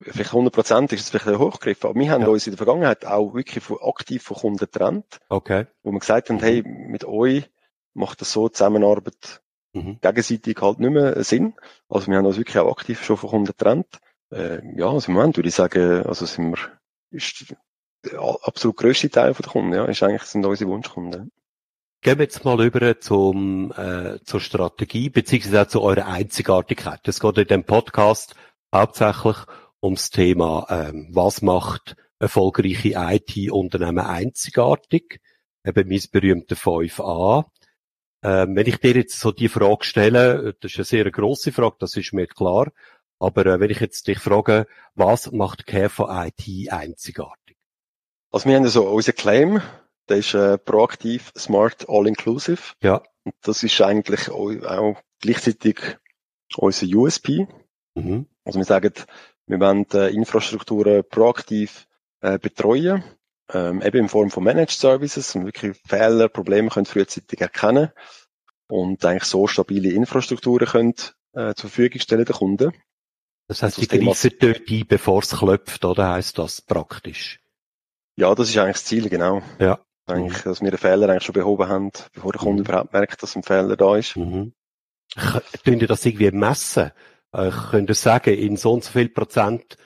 vielleicht 0.00 0.30
100 0.30 0.52
Prozent 0.54 0.92
ist 0.92 1.00
jetzt 1.00 1.10
vielleicht 1.10 1.26
ein 1.28 1.38
Hochgriff, 1.38 1.84
aber 1.84 1.94
wir 1.98 2.10
haben 2.10 2.22
Ja. 2.22 2.28
uns 2.28 2.46
in 2.46 2.52
der 2.52 2.58
Vergangenheit 2.58 3.04
auch 3.04 3.34
wirklich 3.34 3.62
von, 3.62 3.78
aktiv 3.82 4.22
von 4.22 4.36
Kunden 4.36 4.58
getrennt, 4.58 5.20
Okay. 5.28 5.66
wo 5.82 5.92
wir 5.92 5.98
gesagt 5.98 6.30
haben, 6.30 6.40
hey, 6.40 6.62
mit 6.64 7.04
euch 7.04 7.50
macht 7.94 8.20
das 8.20 8.32
so 8.32 8.48
Zusammenarbeit 8.48 9.42
Mhm. 9.74 9.98
gegenseitig 10.00 10.56
halt 10.62 10.78
nicht 10.80 10.90
mehr 10.90 11.22
Sinn. 11.24 11.54
Also 11.90 12.06
wir 12.06 12.16
haben 12.16 12.24
uns 12.26 12.38
wirklich 12.38 12.56
auch 12.58 12.70
aktiv 12.72 13.04
schon 13.04 13.18
von 13.18 13.30
Kunden 13.30 13.46
getrennt. 13.46 13.98
Äh, 14.30 14.60
ja, 14.78 14.88
also 14.88 15.08
im 15.08 15.14
Moment 15.14 15.36
würde 15.36 15.48
ich 15.50 15.54
sagen, 15.54 16.04
also 16.06 16.24
sind 16.24 16.50
wir, 16.52 16.58
ist 17.10 17.54
absolut 18.42 18.76
grösste 18.76 19.10
Teil 19.10 19.32
der 19.32 19.46
Kunden, 19.46 19.72
ja, 19.72 19.84
ist 19.84 20.02
eigentlich, 20.02 20.22
sind 20.22 20.44
unsere 20.44 20.70
Wunschkunden. 20.70 21.30
Gehen 22.00 22.18
wir 22.18 22.24
jetzt 22.24 22.44
mal 22.44 22.64
über 22.64 23.00
zum, 23.00 23.72
äh, 23.72 24.20
zur 24.22 24.40
Strategie, 24.40 25.10
beziehungsweise 25.10 25.62
auch 25.62 25.66
zu 25.66 25.82
eurer 25.82 26.06
Einzigartigkeit. 26.06 27.00
Es 27.08 27.18
geht 27.18 27.38
in 27.38 27.48
dem 27.48 27.64
Podcast 27.64 28.36
hauptsächlich 28.72 29.36
ums 29.82 30.10
Thema, 30.10 30.66
ähm, 30.70 31.08
was 31.10 31.42
macht 31.42 31.96
erfolgreiche 32.20 32.94
IT-Unternehmen 32.96 34.04
einzigartig? 34.04 35.20
Eben 35.64 35.88
mein 35.88 36.02
berühmter 36.12 36.56
5a. 36.56 37.46
Ähm, 38.22 38.56
wenn 38.56 38.66
ich 38.66 38.78
dir 38.78 38.94
jetzt 38.94 39.18
so 39.18 39.32
die 39.32 39.48
Frage 39.48 39.84
stelle, 39.84 40.54
das 40.60 40.72
ist 40.72 40.78
eine 40.78 40.84
sehr 40.84 41.10
grosse 41.10 41.52
Frage, 41.52 41.76
das 41.78 41.96
ist 41.96 42.12
mir 42.12 42.26
klar, 42.26 42.72
aber 43.20 43.46
äh, 43.46 43.60
wenn 43.60 43.70
ich 43.70 43.80
jetzt 43.80 44.06
dich 44.08 44.18
frage, 44.18 44.66
was 44.94 45.30
macht 45.32 45.66
Care 45.66 45.88
von 45.88 46.08
IT 46.10 46.72
einzigartig? 46.72 47.47
Also 48.30 48.48
wir 48.48 48.56
haben 48.56 48.68
so 48.68 48.88
unseren 48.88 49.14
Claim, 49.14 49.62
der 50.08 50.18
ist 50.18 50.34
äh, 50.34 50.58
proaktiv, 50.58 51.32
smart, 51.36 51.88
all-inclusive. 51.88 52.74
Ja. 52.82 53.02
Und 53.24 53.34
das 53.42 53.62
ist 53.62 53.80
eigentlich 53.80 54.30
auch, 54.30 54.50
auch 54.64 55.00
gleichzeitig 55.20 55.98
unser 56.56 56.86
USP. 56.86 57.46
Mhm. 57.94 58.26
Also 58.44 58.58
wir 58.58 58.64
sagen, 58.64 58.92
wir 59.46 59.60
wollen 59.60 59.86
äh, 59.92 60.08
Infrastrukturen 60.10 61.04
proaktiv 61.08 61.88
äh, 62.20 62.38
betreuen, 62.38 63.02
ähm, 63.52 63.82
eben 63.82 63.98
in 63.98 64.08
Form 64.08 64.30
von 64.30 64.44
Managed 64.44 64.78
Services 64.78 65.34
und 65.34 65.46
wirklich 65.46 65.76
Fehler, 65.86 66.28
Probleme 66.28 66.68
können 66.68 66.86
frühzeitig 66.86 67.40
erkennen 67.40 67.90
und 68.68 69.04
eigentlich 69.04 69.24
so 69.24 69.46
stabile 69.46 69.90
Infrastrukturen 69.90 70.66
können 70.66 70.94
äh, 71.32 71.54
zur 71.54 71.70
Verfügung 71.70 72.00
stellen 72.00 72.24
den 72.24 72.34
Kunden. 72.34 72.72
Das 73.46 73.62
heißt, 73.62 73.78
Das 73.78 73.88
die 73.88 73.98
greifen 73.98 74.30
dort 74.40 74.62
ein, 74.68 74.86
bevor 74.86 75.22
es 75.22 75.30
klopft, 75.30 75.84
oder 75.84 76.10
heisst 76.10 76.38
das 76.38 76.60
praktisch? 76.60 77.40
Ja, 78.18 78.34
das 78.34 78.48
ist 78.50 78.58
eigentlich 78.58 78.76
das 78.76 78.84
Ziel, 78.84 79.08
genau. 79.08 79.42
Ja. 79.60 79.78
Eigentlich, 80.06 80.42
dass 80.42 80.60
wir 80.60 80.70
den 80.70 80.78
Fehler 80.78 81.08
eigentlich 81.08 81.22
schon 81.24 81.34
behoben 81.34 81.68
haben, 81.68 81.90
bevor 82.14 82.32
der 82.32 82.40
Kunde 82.40 82.62
Mhm. 82.62 82.68
überhaupt 82.68 82.92
merkt, 82.92 83.22
dass 83.22 83.36
ein 83.36 83.42
Fehler 83.42 83.76
da 83.76 83.96
ist. 83.96 84.16
Mhm. 84.16 84.52
Könnt 85.64 85.82
ihr 85.82 85.88
das 85.88 86.04
irgendwie 86.04 86.30
messen? 86.30 86.90
Äh, 87.32 87.50
könnt 87.70 87.88
ihr 87.90 87.94
sagen, 87.94 88.34
in 88.34 88.56
so 88.56 88.72
und 88.72 88.84
so 88.84 88.90
viel 88.92 89.08
Prozent 89.10 89.76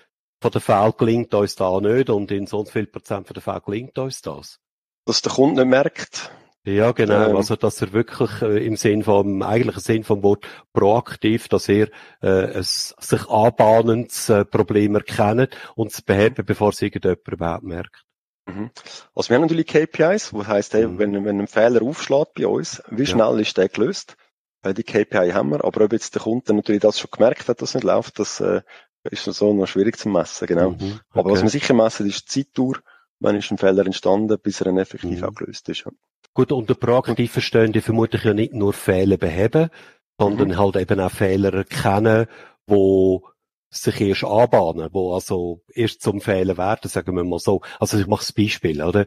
von 0.41 0.51
der 0.51 0.61
Fälle 0.61 0.93
gelingt 0.97 1.35
uns 1.35 1.57
da 1.57 1.81
nicht 1.81 2.09
und 2.09 2.31
in 2.31 2.47
so 2.47 2.61
und 2.61 2.67
so 2.67 2.73
viel 2.73 2.87
Prozent 2.87 3.27
von 3.27 3.35
der 3.35 3.43
Fälle 3.43 3.61
gelingt 3.61 3.99
uns 3.99 4.23
das? 4.23 4.59
Dass 5.07 5.23
der 5.23 5.33
Kunde 5.33 5.63
nicht 5.63 5.71
merkt, 5.71 6.31
Ja, 6.65 6.93
genau. 6.93 7.31
Ähm. 7.31 7.37
also, 7.37 7.57
dass 7.57 7.83
er 7.83 7.93
wirklich 7.93 8.31
äh, 8.43 8.65
im 8.65 8.77
Sinn 8.77 9.03
vom, 9.03 9.43
eigentlichen 9.43 9.83
Sinn 9.83 10.05
vom 10.05 10.23
Wort 10.23 10.47
proaktiv, 10.73 11.49
dass 11.49 11.69
er 11.69 11.89
äh, 12.23 12.57
ein 12.57 12.63
sich 12.63 13.29
anbahnendes 13.29 14.29
äh, 14.29 14.45
Problem 14.45 14.95
erkennt 14.95 15.51
und 15.75 15.93
es 15.93 16.01
beheben, 16.03 16.45
bevor 16.47 16.69
es 16.71 16.81
irgendjemand 16.81 17.27
überhaupt 17.27 17.65
merkt. 17.65 18.05
Mhm. 18.47 18.71
Also 19.15 19.29
wir 19.31 19.37
haben 19.37 19.43
natürlich 19.43 19.67
KPIs, 19.67 20.33
wo 20.33 20.47
heißt, 20.47 20.75
hey, 20.75 20.87
Mhm. 20.87 20.99
wenn, 20.99 21.25
wenn 21.25 21.41
ein 21.41 21.47
Fehler 21.47 21.83
aufschlägt 21.83 22.35
bei 22.35 22.47
uns, 22.47 22.83
wie 22.91 23.03
Ja. 23.05 23.09
schnell 23.09 23.41
ist 23.41 23.57
der 23.57 23.69
gelöst? 23.69 24.17
Äh, 24.63 24.75
Die 24.75 24.83
KPI 24.83 25.31
haben 25.33 25.51
wir, 25.51 25.65
aber 25.65 25.85
ob 25.85 25.93
jetzt 25.93 26.15
der 26.15 26.23
Kunde 26.23 26.53
natürlich 26.55 26.83
das 26.83 26.99
schon 26.99 27.11
gemerkt 27.11 27.49
hat, 27.49 27.63
dass 27.63 27.71
es 27.71 27.75
nicht 27.77 27.85
läuft, 27.85 28.19
das 28.19 28.41
äh, 28.41 28.63
ist 29.05 29.25
so 29.25 29.53
noch 29.55 29.67
schwierig 29.67 29.97
zu 29.99 30.09
messen, 30.09 30.47
genau. 30.47 30.71
Mhm. 30.71 31.01
Aber 31.11 31.31
was 31.31 31.39
Okay. 31.39 31.43
wir 31.45 31.51
sicher 31.51 31.75
messen, 31.75 32.07
ist 32.07 32.35
die 32.35 32.45
Zeitdauer, 32.45 32.75
wann 33.21 33.37
ist 33.37 33.51
ein 33.51 33.59
Fehler 33.59 33.87
entstanden, 33.87 34.39
bis 34.41 34.61
er 34.61 34.67
dann 34.67 34.79
effektiv 34.79 35.21
Mhm. 35.21 35.25
auch 35.25 35.35
gelöst 35.35 35.69
ist. 35.69 35.85
Ja. 35.85 35.93
Gut, 36.35 36.51
unter 36.53 36.75
proaktiv 36.75 37.31
verstehen 37.33 37.73
die 37.73 37.81
vermutlich 37.81 38.25
ja 38.25 38.33
nicht 38.35 38.55
nur 38.55 38.73
Fehler 38.73 39.19
beheben, 39.19 39.69
sondern 40.19 40.49
Mhm. 40.49 40.59
halt 40.59 40.77
eben 40.77 41.01
auch 41.01 41.11
Fehler 41.11 41.53
erkennen, 41.55 42.27
wo 42.67 43.29
sich 43.73 44.01
erst 44.01 44.25
anbahnen, 44.25 44.91
wo 44.93 45.15
also 45.15 45.63
erst 45.73 46.03
zum 46.03 46.21
Fehler 46.21 46.57
werden, 46.59 46.89
sagen 46.89 47.17
wir 47.17 47.25
mal 47.25 47.39
so. 47.39 47.63
Also 47.81 47.99
ich 47.99 48.07
mache 48.07 48.21
das 48.21 48.33
Beispiel, 48.33 48.83
oder? 48.83 49.07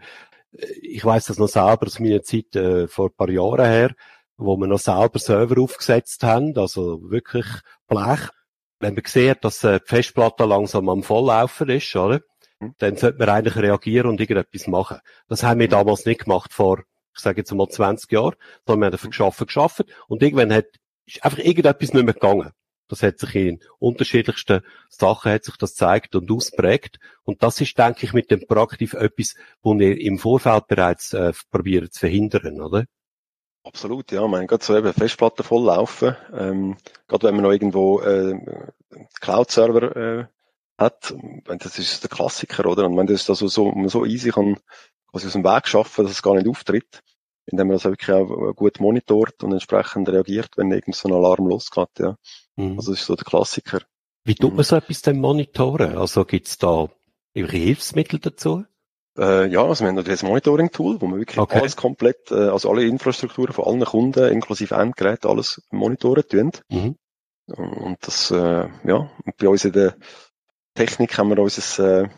Ich 0.81 1.05
weiß 1.05 1.25
das 1.25 1.37
noch 1.37 1.47
selber 1.47 1.85
aus 1.85 1.99
meiner 1.99 2.23
Zeit 2.23 2.55
äh, 2.55 2.87
vor 2.87 3.09
ein 3.09 3.15
paar 3.15 3.29
Jahren 3.29 3.65
her, 3.65 3.95
wo 4.37 4.57
wir 4.57 4.67
noch 4.67 4.79
selber 4.79 5.19
Server 5.19 5.61
aufgesetzt 5.61 6.23
haben, 6.23 6.57
also 6.57 6.99
wirklich 7.09 7.45
Blech. 7.87 8.29
Wenn 8.79 8.95
man 8.95 9.03
sieht, 9.05 9.43
dass 9.43 9.63
äh, 9.63 9.79
die 9.79 9.87
Festplatte 9.87 10.45
langsam 10.45 10.89
am 10.89 11.03
Volllaufen 11.03 11.69
ist, 11.69 11.95
oder? 11.95 12.21
Mhm. 12.59 12.73
Dann 12.79 12.97
sollte 12.97 13.19
man 13.19 13.29
eigentlich 13.29 13.55
reagieren 13.57 14.09
und 14.09 14.19
irgendetwas 14.19 14.67
machen. 14.67 14.99
Das 15.27 15.43
haben 15.43 15.59
wir 15.59 15.67
damals 15.67 16.05
nicht 16.05 16.23
gemacht 16.23 16.53
vor, 16.53 16.79
ich 17.13 17.21
sage 17.21 17.41
jetzt 17.41 17.53
mal 17.53 17.69
20 17.69 18.11
Jahren, 18.11 18.35
sondern 18.65 18.81
wir 18.81 18.85
haben 18.87 18.91
dafür 18.93 19.09
geschafft, 19.11 19.45
geschafft 19.45 19.85
und 20.07 20.23
irgendwann 20.23 20.53
hat, 20.53 20.65
ist 21.05 21.23
einfach 21.23 21.37
irgendetwas 21.37 21.93
nicht 21.93 22.05
mehr 22.05 22.13
gegangen. 22.13 22.51
Das 22.87 23.03
hat 23.03 23.19
sich 23.19 23.35
in 23.35 23.59
unterschiedlichsten 23.79 24.61
Sachen 24.89 25.31
hat 25.31 25.43
sich 25.43 25.57
das 25.57 25.71
gezeigt 25.71 26.15
und 26.15 26.31
ausprägt. 26.31 26.99
Und 27.23 27.41
das 27.43 27.59
ist, 27.61 27.77
denke 27.77 28.05
ich, 28.05 28.13
mit 28.13 28.31
dem 28.31 28.45
Proaktiv 28.45 28.93
etwas, 28.93 29.35
wo 29.61 29.77
wir 29.77 29.99
im 29.99 30.19
Vorfeld 30.19 30.67
bereits 30.67 31.13
äh, 31.13 31.33
probieren 31.51 31.91
zu 31.91 31.99
verhindern, 31.99 32.61
oder? 32.61 32.85
Absolut, 33.63 34.11
ja. 34.11 34.27
Meine, 34.27 34.45
gerade 34.45 34.63
so 34.63 34.77
eben 34.77 34.93
Festplatten 34.93 35.43
voll 35.43 35.65
laufen, 35.65 36.15
ähm, 36.33 36.77
gerade 37.07 37.27
wenn 37.27 37.35
man 37.35 37.45
noch 37.45 37.51
irgendwo 37.51 37.99
äh, 38.01 38.35
Cloud-Server 39.19 39.95
äh, 39.95 40.25
hat, 40.77 41.15
das 41.45 41.79
ist 41.79 42.03
der 42.03 42.09
Klassiker, 42.09 42.67
oder? 42.67 42.85
Und 42.85 42.95
wenn 42.95 43.07
das 43.07 43.27
also 43.29 43.47
so, 43.47 43.71
man 43.71 43.89
so 43.89 44.05
easy 44.05 44.29
kann 44.29 44.59
quasi 45.09 45.25
aus 45.25 45.33
dem 45.33 45.43
Weg 45.43 45.67
schaffen, 45.67 46.03
dass 46.03 46.11
es 46.11 46.21
gar 46.21 46.35
nicht 46.35 46.47
auftritt, 46.47 47.01
indem 47.47 47.67
man 47.67 47.77
das 47.77 47.85
wirklich 47.85 48.11
auch 48.11 48.53
gut 48.53 48.79
monitort 48.79 49.43
und 49.43 49.53
entsprechend 49.53 50.09
reagiert, 50.09 50.51
wenn 50.57 50.71
irgend 50.71 50.95
so 50.95 51.07
ein 51.09 51.15
Alarm 51.15 51.47
losgeht, 51.47 51.89
ja. 51.97 52.17
Mhm. 52.55 52.77
Also 52.77 52.91
das 52.91 53.01
ist 53.01 53.07
so 53.07 53.15
der 53.15 53.25
Klassiker. 53.25 53.79
Wie 54.23 54.35
tut 54.35 54.51
Mhm. 54.51 54.55
man 54.57 54.65
so 54.65 54.75
etwas 54.75 55.01
denn 55.01 55.19
monitoren? 55.19 55.97
Also 55.97 56.25
gibt's 56.25 56.57
da 56.57 56.89
irgendwelche 57.33 57.65
Hilfsmittel 57.65 58.19
dazu? 58.19 58.65
Äh, 59.17 59.47
ja, 59.47 59.63
also 59.63 59.83
wir 59.83 59.89
haben 59.89 59.95
natürlich 59.95 60.23
ein 60.23 60.29
Monitoring-Tool, 60.29 61.01
wo 61.01 61.07
wir 61.07 61.17
wirklich 61.17 61.37
Okay. 61.37 61.59
alles 61.59 61.75
komplett, 61.77 62.31
äh, 62.31 62.49
also 62.49 62.69
alle 62.69 62.85
Infrastrukturen 62.85 63.53
von 63.53 63.65
allen 63.65 63.85
Kunden, 63.85 64.29
inklusive 64.31 64.75
Endgeräte, 64.75 65.29
alles 65.29 65.61
monitoren 65.71 66.23
tun. 66.27 66.51
Mhm. 66.69 66.97
Und 67.47 67.97
das, 68.01 68.31
äh, 68.31 68.67
ja, 68.85 69.09
und 69.23 69.37
bei 69.37 69.47
uns 69.47 69.63
in 69.63 69.71
der 69.73 69.95
Technik 70.73 71.17
haben 71.17 71.29
wir 71.29 71.39
unser 71.39 72.03
äh, 72.03 72.09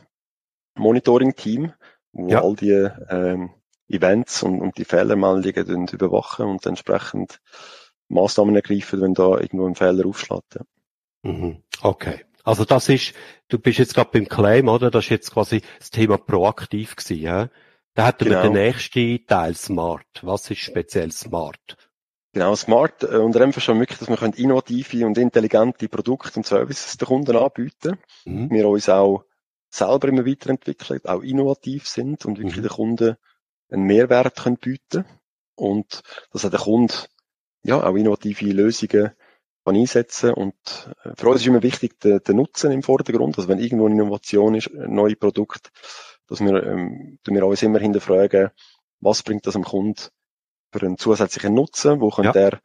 Monitoring-Team, 0.75 1.73
wo 2.13 2.29
Ja. 2.29 2.41
all 2.41 2.55
die 2.55 2.89
ähm, 3.09 3.51
Events 3.89 4.41
und, 4.43 4.61
und 4.61 4.77
die 4.77 4.85
Fehlermeldungen 4.85 5.87
überwachen 5.87 6.45
und 6.47 6.65
entsprechend 6.65 7.39
Maßnahmen 8.09 8.55
ergreifen, 8.55 9.01
wenn 9.01 9.13
da 9.13 9.37
irgendwo 9.37 9.67
ein 9.67 9.75
Fehler 9.75 10.05
aufschlägt. 10.05 10.59
Mhm. 11.23 11.63
Okay. 11.81 12.23
Also 12.43 12.63
das 12.63 12.87
ist, 12.89 13.13
du 13.49 13.59
bist 13.59 13.79
jetzt 13.79 13.93
gerade 13.93 14.09
beim 14.13 14.27
Claim, 14.29 14.69
oder? 14.69 14.89
Das 14.89 15.05
ist 15.05 15.09
jetzt 15.09 15.31
quasi 15.33 15.61
das 15.79 15.91
Thema 15.91 16.17
proaktiv 16.17 16.95
gewesen, 16.95 17.21
ja? 17.21 17.49
Da 17.93 18.07
hätten 18.07 18.25
wir 18.25 18.41
Genau. 18.41 18.43
den 18.43 18.53
nächsten 18.53 19.25
Teil 19.25 19.55
Smart. 19.55 20.05
Was 20.21 20.49
ist 20.49 20.59
speziell 20.59 21.11
Smart? 21.11 21.77
Genau, 22.33 22.55
smart, 22.55 23.03
äh, 23.03 23.17
unter 23.17 23.39
dem 23.39 23.51
schon 23.53 23.79
wirklich, 23.79 23.97
dass 23.97 24.09
wir 24.09 24.17
können 24.17 24.33
innovative 24.33 25.05
und 25.05 25.17
intelligente 25.17 25.89
Produkte 25.89 26.37
und 26.37 26.45
Services 26.45 26.95
den 26.97 27.07
Kunden 27.07 27.35
anbieten. 27.35 27.97
Mhm. 28.25 28.51
Wir 28.51 28.67
uns 28.67 28.87
auch 28.89 29.23
selber 29.69 30.07
immer 30.07 30.25
weiterentwickeln, 30.25 31.01
auch 31.05 31.21
innovativ 31.23 31.87
sind 31.87 32.25
und 32.25 32.37
wirklich 32.37 32.57
Mhm. 32.57 32.61
den 32.61 32.69
Kunden 32.69 33.15
einen 33.71 33.83
Mehrwert 33.83 34.37
können 34.43 34.57
bieten 34.57 35.03
und 35.55 36.03
dass 36.31 36.45
auch 36.45 36.51
der 36.51 36.59
Kunde 36.59 36.93
ja 37.63 37.83
auch 37.83 37.95
innovative 37.95 38.45
Lösungen 38.51 39.11
kann 39.65 39.75
einsetzen 39.75 40.33
und 40.33 40.55
äh, 41.03 41.11
für 41.17 41.29
uns 41.29 41.41
ist 41.41 41.47
immer 41.47 41.61
wichtig 41.63 41.99
der, 41.99 42.19
der 42.21 42.35
Nutzen 42.35 42.71
im 42.71 42.83
Vordergrund, 42.83 43.37
also 43.37 43.49
wenn 43.49 43.59
irgendwo 43.59 43.85
eine 43.85 43.95
Innovation 43.95 44.55
ist, 44.55 44.69
ein 44.73 44.95
neues 44.95 45.17
Produkt, 45.19 45.71
dass 46.27 46.39
wir, 46.39 46.63
ähm, 46.63 47.19
wir 47.25 47.45
uns 47.45 47.63
immer 47.63 47.79
hinterfragen, 47.79 48.51
was 49.01 49.23
bringt 49.23 49.45
das 49.45 49.53
dem 49.53 49.63
Kunden 49.63 50.01
für 50.71 50.85
einen 50.85 50.97
zusätzlichen 50.97 51.53
Nutzen, 51.53 51.99
wo 51.99 52.09
könnte 52.09 52.39
Ja. 52.39 52.49
er 52.49 52.61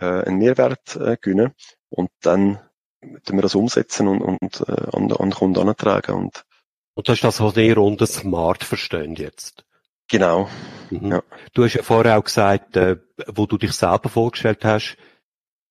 äh, 0.00 0.26
einen 0.26 0.38
Mehrwert 0.38 0.96
äh, 0.96 1.16
gewinnen 1.20 1.52
und 1.90 2.10
dann 2.22 2.58
tun 3.24 3.36
wir 3.36 3.42
das 3.42 3.54
umsetzen 3.54 4.08
und, 4.08 4.22
und 4.22 4.60
äh, 4.68 4.96
an, 4.96 5.12
an 5.12 5.30
den 5.30 5.32
Kunden 5.32 5.68
antragen 5.68 6.14
und 6.16 6.44
Und 6.94 7.08
das 7.08 7.16
ist 7.16 7.24
das, 7.24 7.40
was 7.40 7.56
ihr 7.56 7.78
unter 7.78 8.06
Smart 8.06 8.64
verstehen 8.64 9.14
jetzt. 9.16 9.64
Genau, 10.08 10.48
Mhm. 10.90 11.12
Ja. 11.12 11.22
Du 11.52 11.64
hast 11.64 11.74
ja 11.74 11.82
vorher 11.82 12.18
auch 12.18 12.24
gesagt, 12.24 12.76
äh, 12.76 12.96
wo 13.26 13.46
du 13.46 13.58
dich 13.58 13.72
selber 13.72 14.08
vorgestellt 14.08 14.64
hast, 14.64 14.96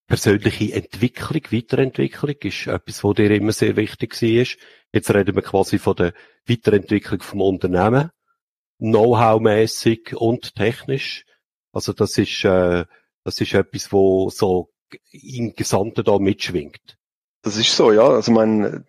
persönliche 0.07 0.73
Entwicklung, 0.73 1.41
Weiterentwicklung 1.51 2.35
ist 2.41 2.67
etwas, 2.67 3.03
was 3.03 3.15
dir 3.15 3.31
immer 3.31 3.51
sehr 3.51 3.75
wichtig 3.75 4.21
war. 4.21 4.47
Jetzt 4.93 5.13
reden 5.13 5.35
wir 5.35 5.41
quasi 5.41 5.79
von 5.79 5.95
der 5.95 6.13
Weiterentwicklung 6.47 7.21
vom 7.21 7.41
Unternehmen, 7.41 8.11
Know-how-mäßig 8.79 10.15
und 10.15 10.55
technisch. 10.55 11.25
Also 11.73 11.93
das 11.93 12.17
ist, 12.17 12.45
äh, 12.45 12.85
das 13.23 13.41
ist 13.41 13.53
etwas, 13.53 13.91
wo 13.91 14.29
so 14.29 14.69
im 15.11 15.53
Gesamten 15.55 16.03
da 16.03 16.17
mitschwingt. 16.17 16.97
das 17.41 17.57
ist 17.57 17.75
so, 17.75 17.91
ja, 17.91 18.07
also 18.07 18.31
mein 18.31 18.85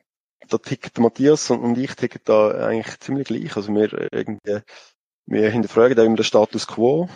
da 0.48 0.56
tickt 0.56 0.98
Matthias 0.98 1.50
und, 1.50 1.61
und 1.61 1.76
ich 1.76 1.94
ticken 1.94 2.22
da 2.24 2.50
eigentlich 2.50 2.98
ziemlich 3.00 3.28
gleich, 3.28 3.56
also 3.56 3.74
wir 3.74 3.92
äh, 3.92 4.08
irgendwie 4.12 4.62
wir 5.28 5.50
hinterfragen 5.50 5.96
da 5.96 6.04
immer 6.04 6.16
den 6.16 6.24
Status 6.24 6.66
quo 6.66 7.08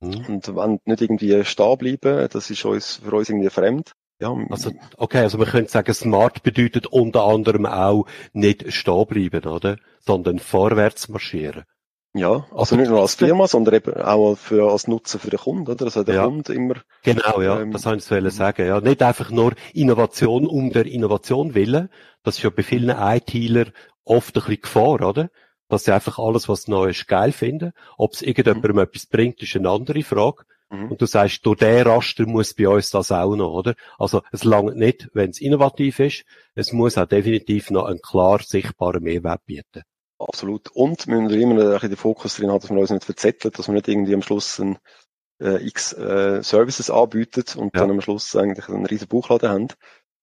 Mhm. 0.00 0.24
und 0.28 0.54
wollen 0.54 0.78
nicht 0.84 1.02
irgendwie 1.02 1.44
stehen 1.44 1.76
bleiben, 1.78 2.28
das 2.32 2.50
ist 2.50 2.64
uns, 2.64 2.96
für 3.04 3.16
uns 3.16 3.28
irgendwie 3.30 3.50
fremd. 3.50 3.92
Ja, 4.20 4.32
Also, 4.50 4.70
okay, 4.96 5.18
also 5.20 5.38
man 5.38 5.48
könnte 5.48 5.70
sagen, 5.70 5.92
smart 5.94 6.42
bedeutet 6.44 6.86
unter 6.86 7.24
anderem 7.24 7.66
auch 7.66 8.06
nicht 8.32 8.72
stehen 8.72 9.06
bleiben, 9.06 9.44
oder? 9.46 9.76
Sondern 10.00 10.38
vorwärts 10.38 11.08
marschieren. 11.08 11.64
ja, 12.14 12.46
also 12.52 12.74
aber 12.74 12.82
nicht 12.82 12.90
nur 12.90 13.00
als 13.00 13.14
Firma, 13.16 13.46
sondern 13.46 13.74
eben 13.74 13.94
auch 13.94 14.34
für, 14.36 14.70
als 14.70 14.88
Nutzen 14.88 15.20
für 15.20 15.30
den 15.30 15.38
Kunden, 15.40 15.68
oder? 15.70 15.84
Also 15.86 16.02
der 16.04 16.14
Ja. 16.16 16.24
Kunde 16.24 16.54
immer, 16.54 16.74
Genau, 17.02 17.40
ja, 17.40 17.60
Ähm, 17.60 17.70
das 17.72 17.84
wollte 17.86 18.04
ich 18.04 18.10
wollen 18.10 18.30
sagen, 18.30 18.66
ja. 18.66 18.80
Nicht 18.80 19.02
einfach 19.02 19.30
nur 19.30 19.52
Innovation 19.72 20.46
um 20.46 20.70
der 20.72 20.86
Innovation 20.86 21.54
willen. 21.54 21.88
Das 22.22 22.36
ist 22.38 22.42
ja 22.44 22.50
bei 22.50 22.62
vielen 22.62 22.90
IT-Lern 22.90 23.72
oft 24.04 24.36
ein 24.36 24.42
bisschen 24.42 24.60
Gefahr, 24.62 25.00
oder? 25.08 25.28
Dass 25.68 25.84
sie 25.84 25.92
einfach 25.92 26.18
alles, 26.18 26.48
was 26.48 26.66
neu 26.68 26.88
ist, 26.90 27.06
geil 27.08 27.32
finden. 27.32 27.72
Ob 27.96 28.14
es 28.14 28.22
irgendjemandem 28.22 28.78
etwas 28.78 29.06
bringt, 29.06 29.42
ist 29.42 29.54
eine 29.56 29.68
andere 29.70 30.02
Frage. 30.02 30.44
mhm. 30.70 30.90
Und 30.92 31.00
du 31.02 31.06
sagst, 31.06 31.44
durch 31.44 31.58
den 31.58 31.86
Raster 31.86 32.26
muss 32.26 32.54
bei 32.54 32.68
uns 32.68 32.90
das 32.90 33.12
auch 33.12 33.36
noch, 33.36 33.52
oder? 33.52 33.74
Also, 33.98 34.22
es 34.32 34.44
langt 34.44 34.76
nicht, 34.76 35.08
wenn 35.12 35.30
es 35.30 35.40
innovativ 35.40 35.98
ist. 36.00 36.24
Es 36.54 36.72
muss 36.72 36.96
auch 36.98 37.06
definitiv 37.06 37.70
noch 37.70 37.84
einen 37.86 38.00
klar 38.00 38.40
sichtbaren 38.42 39.02
Mehrwert 39.02 39.44
bieten. 39.46 39.82
Absolut. 40.18 40.68
Und 40.72 41.06
wir 41.06 41.20
müssen 41.20 41.40
immer 41.40 41.62
ein 41.62 41.70
bisschen 41.74 41.90
den 41.90 41.96
Fokus 41.96 42.36
drin 42.36 42.50
haben, 42.50 42.60
dass 42.60 42.70
wir 42.70 42.78
uns 42.78 42.90
nicht 42.90 43.04
verzetteln, 43.04 43.52
dass 43.56 43.68
wir 43.68 43.74
nicht 43.74 43.86
irgendwie 43.88 44.14
am 44.14 44.22
Schluss 44.22 44.58
ein, 44.58 44.78
äh, 45.40 45.64
x 45.64 45.92
äh, 45.92 46.42
Services 46.42 46.90
anbieten 46.90 47.44
und 47.56 47.74
Ja. 47.74 47.82
dann 47.82 47.90
am 47.92 48.00
Schluss 48.00 48.34
eigentlich 48.34 48.68
einen 48.68 48.86
riesen 48.86 49.06
Buchladen 49.06 49.48
haben. 49.48 49.68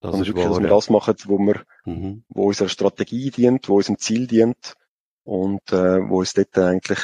Das 0.02 0.14
ist 0.20 0.26
wirklich, 0.26 0.44
dass 0.44 0.52
wahr, 0.56 0.60
wir 0.62 0.68
ja. 0.68 0.74
das 0.74 0.90
machen, 0.90 1.14
wo 1.24 1.38
wir, 1.38 1.62
Mhm. 1.86 2.24
wo 2.28 2.48
unserer 2.48 2.68
Strategie 2.68 3.30
dient, 3.30 3.68
wo 3.70 3.76
unserem 3.76 3.98
Ziel 3.98 4.26
dient 4.26 4.74
und 5.26 5.60
äh, 5.72 6.08
wo 6.08 6.20
uns 6.20 6.32
dort 6.34 6.56
eigentlich 6.58 6.98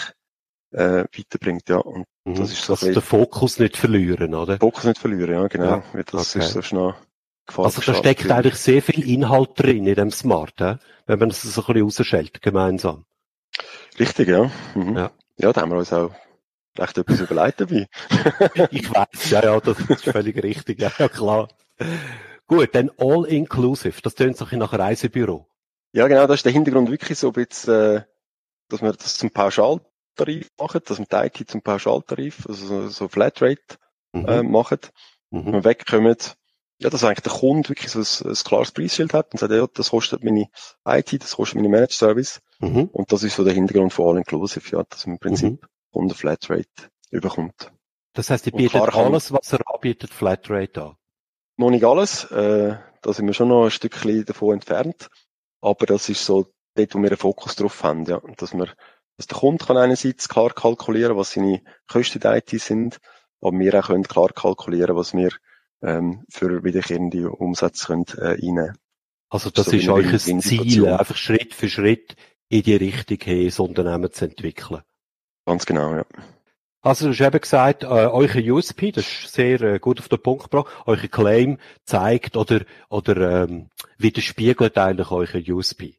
äh, 0.72 1.04
weiterbringt, 1.12 1.68
ja. 1.68 1.76
Und 1.76 2.06
Mhm. 2.24 2.36
das 2.36 2.52
ist 2.52 2.64
so 2.64 2.74
Dass 2.74 2.84
ein 2.84 2.92
den 2.92 3.02
Fokus 3.02 3.58
nicht 3.58 3.76
verlieren, 3.76 4.34
oder? 4.34 4.58
Fokus 4.58 4.84
nicht 4.84 4.98
verlieren, 4.98 5.32
ja, 5.34 5.48
genau. 5.48 5.64
Ja, 5.64 5.82
Weil 5.92 6.04
das 6.04 6.36
okay. 6.36 6.44
ist 6.44 6.52
so 6.52 6.62
schnell 6.62 6.94
Gefahr. 7.46 7.64
Also 7.64 7.80
da 7.80 7.94
steckt 7.94 8.30
eigentlich 8.30 8.54
sehr 8.54 8.80
viel 8.80 9.04
Inhalt 9.08 9.50
drin 9.56 9.86
in 9.88 9.96
dem 9.96 10.12
Smart, 10.12 10.54
hä? 10.60 10.76
wenn 11.06 11.18
man 11.18 11.30
das 11.30 11.42
so 11.42 11.60
ein 11.62 11.66
bisschen 11.66 11.82
rausschält, 11.82 12.40
gemeinsam. 12.40 13.04
Richtig, 13.98 14.28
ja. 14.28 14.50
Mhm. 14.76 14.96
Ja. 14.96 15.10
Ja, 15.38 15.52
da 15.52 15.62
haben 15.62 15.72
wir 15.72 15.78
uns 15.78 15.92
auch 15.92 16.12
recht 16.78 16.96
etwas 16.96 17.20
überlegt 17.20 17.60
dabei. 17.60 17.88
ich 18.70 18.88
weiß, 18.94 19.30
ja, 19.30 19.42
ja, 19.42 19.60
das 19.60 19.80
ist 19.80 20.04
völlig 20.04 20.40
richtig, 20.40 20.80
ja, 20.80 20.92
ja 20.96 21.08
klar. 21.08 21.48
Gut, 22.46 22.68
dann 22.74 22.90
all-inclusive, 22.98 24.00
das 24.00 24.14
tönt 24.14 24.36
sich 24.36 24.52
nach 24.52 24.72
Reisebüro. 24.72 25.48
Ja, 25.92 26.06
genau, 26.06 26.28
das 26.28 26.36
ist 26.36 26.44
der 26.44 26.52
Hintergrund 26.52 26.90
wirklich 26.90 27.18
so 27.18 27.28
ein 27.28 27.32
bisschen, 27.32 27.96
äh, 27.96 28.02
dass 28.72 28.82
wir 28.82 28.92
das 28.92 29.16
zum 29.16 29.30
Pauschaltarif 29.30 30.48
machen, 30.58 30.80
dass 30.84 30.98
wir 30.98 31.06
die 31.06 31.16
IT 31.40 31.50
zum 31.50 31.62
Pauschaltarif, 31.62 32.46
also 32.48 32.66
so, 32.66 32.88
so 32.88 33.08
Flatrate 33.08 33.62
mhm. 34.12 34.26
äh, 34.26 34.42
machen, 34.42 34.78
mhm. 35.30 35.52
wir 35.52 35.64
wegkommen, 35.64 36.16
ja, 36.78 36.90
dass 36.90 37.04
eigentlich 37.04 37.20
der 37.20 37.32
Kunde 37.32 37.68
wirklich 37.68 37.90
so 37.90 38.00
ein, 38.00 38.30
ein 38.32 38.34
klares 38.34 38.72
Preisschild 38.72 39.14
hat 39.14 39.32
und 39.32 39.38
sagt, 39.38 39.52
ja, 39.52 39.66
das 39.72 39.90
kostet 39.90 40.24
meine 40.24 40.48
IT, 40.86 41.22
das 41.22 41.36
kostet 41.36 41.56
meine 41.56 41.68
Managed 41.68 41.92
Service. 41.92 42.40
Mhm. 42.58 42.88
Und 42.92 43.12
das 43.12 43.22
ist 43.22 43.36
so 43.36 43.44
der 43.44 43.54
Hintergrund 43.54 43.92
von 43.92 44.08
All-Inclusive, 44.08 44.76
ja, 44.76 44.82
dass 44.88 45.06
man 45.06 45.16
im 45.16 45.20
Prinzip 45.20 45.62
mhm. 45.62 45.68
Kunde 45.92 46.14
Flatrate 46.14 46.90
überkommt. 47.10 47.70
Das 48.14 48.30
heißt, 48.30 48.46
ihr 48.46 48.52
bietet 48.52 48.94
alles, 48.94 49.32
was 49.32 49.52
er 49.52 49.60
anbietet, 49.72 50.10
Flatrate 50.10 50.82
an? 50.82 50.96
Noch 51.56 51.70
nicht 51.70 51.84
alles, 51.84 52.24
äh, 52.30 52.76
da 53.02 53.12
sind 53.12 53.26
wir 53.26 53.34
schon 53.34 53.48
noch 53.48 53.64
ein 53.64 53.70
Stückchen 53.70 54.24
davon 54.24 54.54
entfernt. 54.54 55.08
Aber 55.60 55.86
das 55.86 56.08
ist 56.08 56.24
so 56.24 56.51
dort, 56.74 56.94
wo 56.94 56.98
wir 56.98 57.10
einen 57.10 57.16
Fokus 57.16 57.56
drauf 57.56 57.82
haben, 57.82 58.04
ja. 58.04 58.20
Dass 58.36 58.54
wir, 58.54 58.68
dass 59.16 59.26
der 59.26 59.38
Kunde 59.38 59.64
kann 59.64 59.76
einerseits 59.76 60.28
klar 60.28 60.50
kalkulieren, 60.50 61.16
was 61.16 61.32
seine 61.32 61.62
Kosten 61.86 62.20
der 62.20 62.36
IT 62.36 62.50
sind, 62.60 63.00
aber 63.40 63.58
wir 63.58 63.78
auch 63.78 63.88
können 63.88 64.04
klar 64.04 64.32
kalkulieren, 64.32 64.96
was 64.96 65.14
wir 65.14 65.30
ähm, 65.82 66.24
für 66.30 66.64
wiederkehrende 66.64 67.30
Umsätze 67.30 67.86
können, 67.86 68.06
äh, 68.18 68.34
einnehmen 68.34 68.78
Also 69.28 69.50
das 69.50 69.66
so 69.66 69.76
ist 69.76 69.88
euch 69.88 70.28
ein 70.28 70.40
Ziel, 70.40 70.88
einfach 70.88 71.16
Schritt 71.16 71.54
für 71.54 71.68
Schritt 71.68 72.16
in 72.48 72.62
die 72.62 72.76
Richtung 72.76 73.18
hin, 73.20 73.46
das 73.46 73.58
Unternehmen 73.58 74.12
zu 74.12 74.26
entwickeln. 74.26 74.82
Ganz 75.46 75.66
genau, 75.66 75.94
ja. 75.94 76.04
Also 76.82 77.06
du 77.06 77.12
hast 77.12 77.20
eben 77.20 77.40
gesagt, 77.40 77.84
äh, 77.84 77.86
euer 77.86 78.54
USP, 78.54 78.90
das 78.90 79.06
ist 79.06 79.32
sehr 79.32 79.60
äh, 79.60 79.78
gut 79.78 80.00
auf 80.00 80.08
den 80.08 80.20
Punkt 80.20 80.50
gebracht, 80.50 80.66
euer 80.84 80.96
Claim 80.96 81.58
zeigt 81.84 82.36
oder, 82.36 82.62
oder 82.88 83.44
ähm, 83.44 83.70
widerspiegelt 83.98 84.76
eigentlich 84.76 85.10
euer 85.12 85.28
USP. 85.48 85.94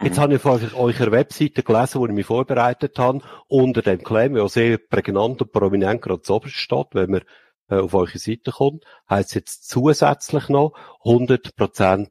Jetzt 0.00 0.16
mhm. 0.16 0.22
habe 0.22 0.34
ich 0.36 0.44
auf 0.44 0.74
eurer 0.74 1.12
Webseite 1.12 1.62
gelesen, 1.62 2.00
wo 2.00 2.06
ich 2.06 2.12
mich 2.12 2.26
vorbereitet 2.26 2.98
habe, 2.98 3.20
unter 3.48 3.82
dem 3.82 4.02
Claim, 4.02 4.34
der 4.34 4.48
sehr 4.48 4.78
prägnant 4.78 5.42
und 5.42 5.52
prominent 5.52 6.02
gerade 6.02 6.22
zu 6.22 6.40
steht, 6.46 6.86
wenn 6.92 7.10
man 7.10 7.22
äh, 7.68 7.76
auf 7.76 7.94
eure 7.94 8.18
Seite 8.18 8.52
kommt, 8.52 8.84
heißt 9.10 9.34
jetzt 9.34 9.68
zusätzlich 9.68 10.48
noch 10.48 10.74
100% 11.04 12.08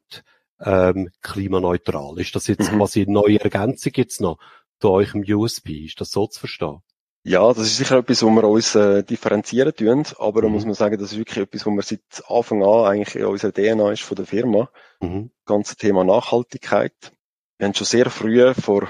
ähm, 0.60 1.10
klimaneutral. 1.22 2.18
Ist 2.18 2.34
das 2.34 2.46
jetzt 2.46 2.72
mhm. 2.72 2.78
quasi 2.78 3.02
eine 3.02 3.12
neue 3.12 3.40
Ergänzung 3.40 3.92
jetzt 3.96 4.20
noch 4.20 4.38
zu 4.80 4.90
eurem 4.90 5.24
USP? 5.26 5.84
Ist 5.84 6.00
das 6.00 6.10
so 6.10 6.26
zu 6.26 6.40
verstehen? 6.40 6.82
Ja, 7.24 7.46
das 7.48 7.66
ist 7.66 7.76
sicher 7.76 7.98
etwas, 7.98 8.22
wo 8.22 8.30
wir 8.30 8.44
uns 8.44 8.74
äh, 8.74 9.02
differenzieren 9.02 9.74
tun, 9.74 10.04
aber 10.18 10.42
da 10.42 10.48
mhm. 10.48 10.54
muss 10.54 10.64
man 10.64 10.74
sagen, 10.74 10.98
das 10.98 11.12
ist 11.12 11.18
wirklich 11.18 11.38
etwas, 11.38 11.66
wo 11.66 11.70
wir 11.70 11.82
seit 11.82 12.00
Anfang 12.28 12.62
an 12.62 12.86
eigentlich 12.86 13.16
in 13.16 13.26
unserer 13.26 13.52
DNA 13.52 13.92
ist 13.92 14.02
von 14.02 14.16
der 14.16 14.26
Firma. 14.26 14.70
Mhm. 15.00 15.30
Das 15.44 15.54
ganze 15.54 15.76
Thema 15.76 16.04
Nachhaltigkeit. 16.04 17.12
Wir 17.58 17.66
haben 17.66 17.74
schon 17.74 17.86
sehr 17.88 18.08
früh, 18.08 18.54
vor 18.54 18.88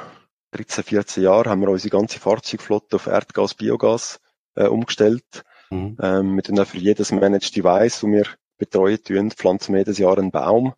13, 0.50 0.84
14 0.84 1.22
Jahren, 1.22 1.50
haben 1.50 1.62
wir 1.62 1.70
unsere 1.70 1.88
ganze 1.90 2.20
Fahrzeugflotte 2.20 2.96
auf 2.96 3.06
Erdgas, 3.06 3.54
Biogas 3.54 4.20
äh, 4.56 4.66
umgestellt. 4.66 5.42
Mhm. 5.70 5.96
Ähm, 6.02 6.36
wir 6.36 6.42
tun 6.42 6.60
auch 6.60 6.66
für 6.66 6.76
jedes 6.76 7.10
Managed 7.10 7.56
Device, 7.56 8.00
das 8.00 8.10
wir 8.10 8.26
betreuen 8.58 9.02
tun, 9.02 9.30
pflanzen 9.30 9.72
wir 9.72 9.80
jedes 9.80 9.96
Jahr 9.96 10.18
einen 10.18 10.30
Baum. 10.30 10.74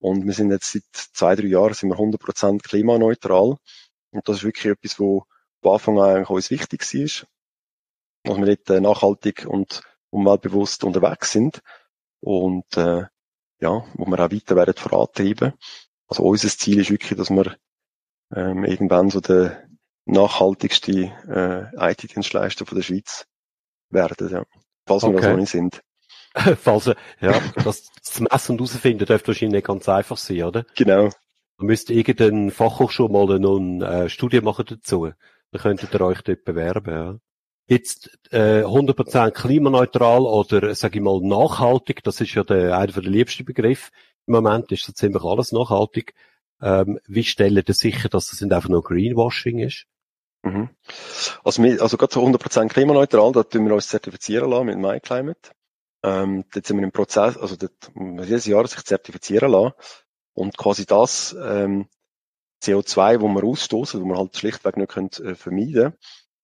Und 0.00 0.26
wir 0.26 0.32
sind 0.32 0.50
jetzt 0.50 0.72
seit 0.72 0.82
zwei, 0.92 1.36
drei 1.36 1.46
Jahren 1.46 1.74
sind 1.74 1.90
wir 1.90 1.96
100% 1.96 2.60
klimaneutral. 2.62 3.56
Und 4.10 4.28
das 4.28 4.38
ist 4.38 4.44
wirklich 4.44 4.72
etwas, 4.72 4.98
wo 4.98 5.24
von 5.62 5.72
Anfang 5.74 6.00
an 6.00 6.10
eigentlich 6.16 6.30
uns 6.30 6.50
wichtig 6.50 6.82
war. 6.82 7.28
Dass 8.24 8.36
wir 8.36 8.46
dort 8.46 8.70
äh, 8.70 8.80
nachhaltig 8.80 9.46
und 9.48 9.82
umweltbewusst 10.10 10.82
unterwegs 10.82 11.30
sind. 11.30 11.62
Und 12.20 12.76
äh, 12.76 13.04
ja, 13.60 13.84
wo 13.94 14.06
wir 14.06 14.18
auch 14.18 14.32
weiter 14.32 14.56
werden 14.56 14.74
vorantreiben. 14.74 15.52
Also 16.08 16.22
unser 16.22 16.48
Ziel 16.48 16.80
ist 16.80 16.90
wirklich, 16.90 17.16
dass 17.16 17.30
wir 17.30 17.56
ähm, 18.34 18.64
irgendwann 18.64 19.10
so 19.10 19.20
der 19.20 19.68
nachhaltigste 20.06 21.12
äh, 21.28 21.90
IT-Dienstleister 21.92 22.66
von 22.66 22.76
der 22.76 22.82
Schweiz 22.82 23.26
werden, 23.90 24.30
ja. 24.30 24.44
Falls 24.86 25.04
okay. 25.04 25.14
wir 25.14 25.20
das 25.20 25.30
noch 25.30 25.36
nicht 25.36 25.50
sind. 25.50 25.82
Falls, 26.62 26.86
ja, 27.20 27.40
das 27.64 27.90
zu 28.02 28.22
messen 28.22 28.52
und 28.52 28.58
herausfinden 28.58 29.04
dürfte 29.04 29.28
wahrscheinlich 29.28 29.58
nicht 29.58 29.66
ganz 29.66 29.88
einfach 29.88 30.16
sein, 30.16 30.42
oder? 30.42 30.64
Genau. 30.76 31.10
Da 31.58 31.64
müsst 31.64 31.90
irgendeine 31.90 32.50
Fachhochschule 32.50 33.12
mal 33.12 33.38
noch 33.38 33.58
eine 33.58 34.04
äh, 34.04 34.08
Studie 34.08 34.40
machen 34.40 34.64
dazu. 34.68 35.10
Dann 35.50 35.62
könntet 35.62 35.94
ihr 35.94 36.00
euch 36.00 36.22
dort 36.22 36.44
bewerben, 36.44 36.90
ja. 36.92 37.18
Jetzt 37.70 38.18
äh, 38.30 38.62
100% 38.62 39.30
klimaneutral 39.32 40.22
oder 40.22 40.74
sage 40.74 40.98
ich 40.98 41.04
mal 41.04 41.20
nachhaltig, 41.20 42.02
das 42.02 42.18
ist 42.22 42.32
ja 42.32 42.42
der, 42.42 42.78
einer 42.78 42.92
der 42.92 43.02
liebsten 43.02 43.44
Begriffe. 43.44 43.90
Im 44.28 44.34
Moment 44.34 44.70
ist 44.72 44.84
so 44.84 44.92
ziemlich 44.92 45.24
alles 45.24 45.52
nachhaltig. 45.52 46.14
Ähm, 46.60 47.00
wie 47.06 47.24
stellen 47.24 47.64
ihr 47.66 47.74
sicher, 47.74 48.08
dass 48.08 48.30
das 48.30 48.40
nicht 48.40 48.52
einfach 48.52 48.68
nur 48.68 48.82
Greenwashing 48.82 49.58
ist? 49.58 49.86
Mhm. 50.42 50.70
Also, 51.42 51.62
wir, 51.62 51.82
also 51.82 51.96
gerade 51.96 52.12
so 52.12 52.24
100% 52.24 52.68
klimaneutral, 52.68 53.32
da 53.32 53.42
tun 53.42 53.66
wir 53.66 53.74
uns 53.74 53.88
zertifizieren 53.88 54.50
lassen 54.50 54.66
mit 54.66 54.78
MyClimate. 54.78 55.50
Ähm, 56.04 56.44
dort 56.52 56.66
sind 56.66 56.76
wir 56.76 56.84
im 56.84 56.92
Prozess, 56.92 57.36
also 57.36 57.56
dort 57.56 57.90
muss 57.94 58.28
jedes 58.28 58.46
Jahr 58.46 58.66
sich 58.66 58.84
zertifizieren 58.84 59.50
lassen. 59.50 59.72
Und 60.34 60.56
quasi 60.56 60.86
das 60.86 61.34
ähm, 61.42 61.88
CO2, 62.62 63.20
wo 63.20 63.28
wir 63.28 63.42
ausstoßen, 63.42 64.00
wo 64.00 64.04
wir 64.04 64.18
halt 64.18 64.36
schlichtweg 64.36 64.76
nicht 64.76 64.90
können, 64.90 65.10
äh, 65.24 65.34
vermeiden 65.34 65.94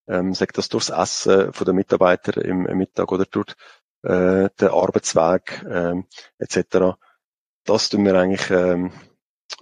ähm, 0.08 0.34
sagt 0.34 0.58
das 0.58 0.68
durchs 0.68 0.90
Essen 0.90 1.52
von 1.52 1.64
den 1.64 1.76
Mitarbeitern 1.76 2.42
im, 2.42 2.66
im 2.66 2.78
Mittag 2.78 3.10
oder 3.12 3.24
durch 3.26 3.54
äh, 4.02 4.48
den 4.60 4.68
Arbeitsweg 4.68 5.64
ähm, 5.70 6.06
etc. 6.38 6.98
Das 7.64 7.88
tun 7.88 8.04
wir 8.04 8.14
eigentlich 8.14 8.50
ähm, 8.50 8.92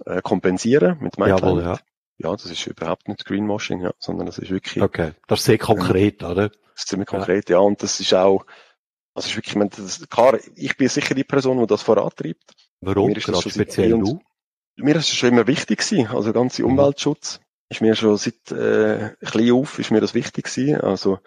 äh, 0.05 0.21
kompensieren 0.21 0.97
mit 0.99 1.17
Jawohl, 1.17 1.61
ja. 1.61 1.79
ja, 2.17 2.31
das 2.31 2.45
ist 2.45 2.67
überhaupt 2.67 3.07
nicht 3.07 3.25
Greenwashing, 3.25 3.81
ja, 3.81 3.93
sondern 3.99 4.25
das 4.25 4.37
ist 4.37 4.51
wirklich. 4.51 4.83
Okay, 4.83 5.11
das 5.27 5.39
ist 5.39 5.45
sehr 5.45 5.57
konkret, 5.57 6.21
ähm, 6.21 6.29
oder? 6.29 6.49
Das 6.49 6.83
ist 6.83 6.87
ziemlich 6.89 7.07
konkret, 7.07 7.49
ja. 7.49 7.57
ja, 7.57 7.61
und 7.61 7.81
das 7.81 7.99
ist 7.99 8.13
auch, 8.13 8.45
also 9.13 9.27
ist 9.27 9.35
wirklich, 9.35 9.53
ich, 9.53 9.57
meine, 9.57 9.69
das, 9.69 10.07
klar, 10.09 10.37
ich 10.55 10.75
bin 10.77 10.89
sicher 10.89 11.15
die 11.15 11.23
Person, 11.23 11.59
die 11.59 11.67
das 11.67 11.83
vorantreibt. 11.83 12.53
Warum? 12.81 13.09
Mir 13.09 13.17
ist 13.17 13.25
Gerade 13.25 13.49
speziell 13.49 13.91
du? 13.91 14.21
Mir 14.75 14.95
ist 14.95 15.09
es 15.09 15.15
schon 15.15 15.29
immer 15.29 15.47
wichtig 15.47 15.79
gewesen, 15.79 16.07
also 16.07 16.33
ganze 16.33 16.63
mhm. 16.63 16.69
Umweltschutz 16.69 17.39
ist 17.69 17.81
mir 17.81 17.95
schon 17.95 18.17
seit 18.17 18.51
äh, 18.51 19.15
klein 19.25 19.51
auf 19.51 19.79
ist 19.79 19.91
mir 19.91 20.01
das 20.01 20.13
wichtig 20.13 20.45
gewesen. 20.45 20.81
Also 20.81 21.19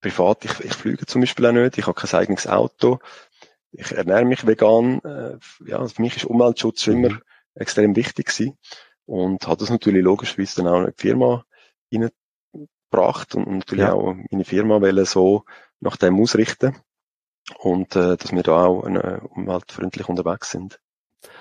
privat, 0.00 0.44
ich, 0.44 0.60
ich 0.60 0.72
fliege 0.74 1.06
zum 1.06 1.20
Beispiel 1.20 1.46
auch 1.46 1.52
nicht, 1.52 1.78
ich 1.78 1.86
habe 1.86 1.94
kein 1.94 2.20
eigenes 2.20 2.46
Auto, 2.46 3.00
ich 3.76 3.92
ernähre 3.92 4.24
mich 4.24 4.46
vegan. 4.46 5.00
Äh, 5.04 5.38
ja, 5.66 5.86
für 5.86 6.02
mich 6.02 6.16
ist 6.16 6.24
Umweltschutz 6.24 6.82
schon 6.82 6.94
immer 6.94 7.10
mhm. 7.10 7.22
extrem 7.54 7.96
wichtig 7.96 8.26
gewesen 8.26 8.58
und 9.06 9.46
hat 9.46 9.60
das 9.60 9.70
natürlich 9.70 10.02
logischerweise 10.02 10.62
dann 10.62 10.72
auch 10.72 10.80
in 10.80 10.86
die 10.86 11.02
Firma 11.02 11.44
reingebracht 11.92 13.34
und 13.34 13.50
natürlich 13.50 13.84
ja. 13.84 13.92
auch 13.92 14.14
meine 14.30 14.44
Firma 14.44 14.80
wollen 14.80 15.04
so 15.04 15.44
nach 15.80 15.96
dem 15.96 16.20
ausrichten 16.20 16.76
und 17.58 17.94
äh, 17.96 18.16
dass 18.16 18.32
wir 18.32 18.42
da 18.42 18.64
auch 18.64 18.84
äh, 18.86 19.20
umweltfreundlich 19.34 20.08
unterwegs 20.08 20.50
sind. 20.50 20.80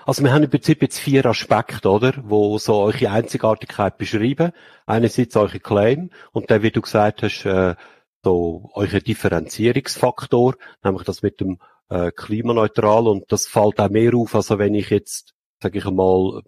Also 0.05 0.23
wir 0.23 0.33
haben 0.33 0.43
im 0.43 0.49
Prinzip 0.49 0.81
jetzt 0.81 0.99
vier 0.99 1.25
Aspekte, 1.25 1.89
oder? 1.89 2.13
Wo 2.23 2.57
so 2.57 2.75
eure 2.75 3.09
Einzigartigkeit 3.09 3.97
beschreiben. 3.97 4.51
Einerseits 4.85 5.35
eure 5.35 5.59
Claim 5.59 6.09
und 6.31 6.51
dann, 6.51 6.61
wie 6.61 6.71
du 6.71 6.81
gesagt 6.81 7.23
hast, 7.23 7.45
äh, 7.45 7.75
so 8.23 8.69
euer 8.73 9.01
Differenzierungsfaktor, 9.01 10.55
nämlich 10.83 11.03
das 11.03 11.21
mit 11.21 11.41
dem 11.41 11.59
äh, 11.89 12.11
klimaneutral 12.11 13.07
und 13.07 13.31
das 13.31 13.47
fällt 13.47 13.79
auch 13.79 13.89
mehr 13.89 14.13
auf, 14.15 14.35
also 14.35 14.59
wenn 14.59 14.75
ich 14.75 14.89
jetzt, 14.89 15.33
sage 15.61 15.79
ich 15.79 15.85
einmal, 15.85 16.41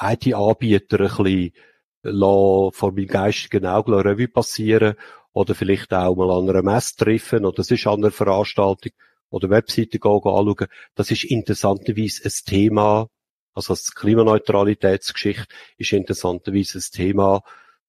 IT-Anbieter 0.00 1.00
ein 1.00 1.08
bisschen 1.08 2.72
vor 2.72 2.92
meinem 2.92 3.06
geistigen 3.06 3.66
Auge 3.66 4.04
Revue 4.04 4.28
passieren 4.28 4.94
oder 5.32 5.54
vielleicht 5.54 5.92
auch 5.92 6.16
mal 6.16 6.30
an 6.30 6.48
einer 6.48 6.62
Messe 6.62 6.96
treffen 6.96 7.44
oder 7.44 7.60
es 7.60 7.70
ist 7.70 7.86
an 7.86 8.00
einer 8.00 8.10
Veranstaltung 8.10 8.92
oder 9.30 9.50
Webseiten 9.50 10.00
anschauen, 10.02 10.66
das 10.94 11.10
ist 11.10 11.24
interessanterweise 11.24 12.24
ein 12.24 12.32
Thema, 12.46 13.08
also 13.54 13.72
das 13.72 13.94
Klimaneutralitätsgeschichte 13.94 15.46
ist 15.76 15.92
interessanterweise 15.92 16.78
ein 16.78 16.84
Thema, 16.92 17.42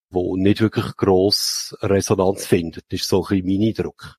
wo 0.09 0.35
nicht 0.35 0.61
wirklich 0.61 0.95
gross 0.97 1.75
Resonanz 1.81 2.45
findet. 2.45 2.85
Das 2.91 3.01
ist 3.01 3.07
so 3.07 3.23
ein 3.23 3.43
bisschen 3.43 3.59
mein 3.59 3.67
Eindruck. 3.69 4.18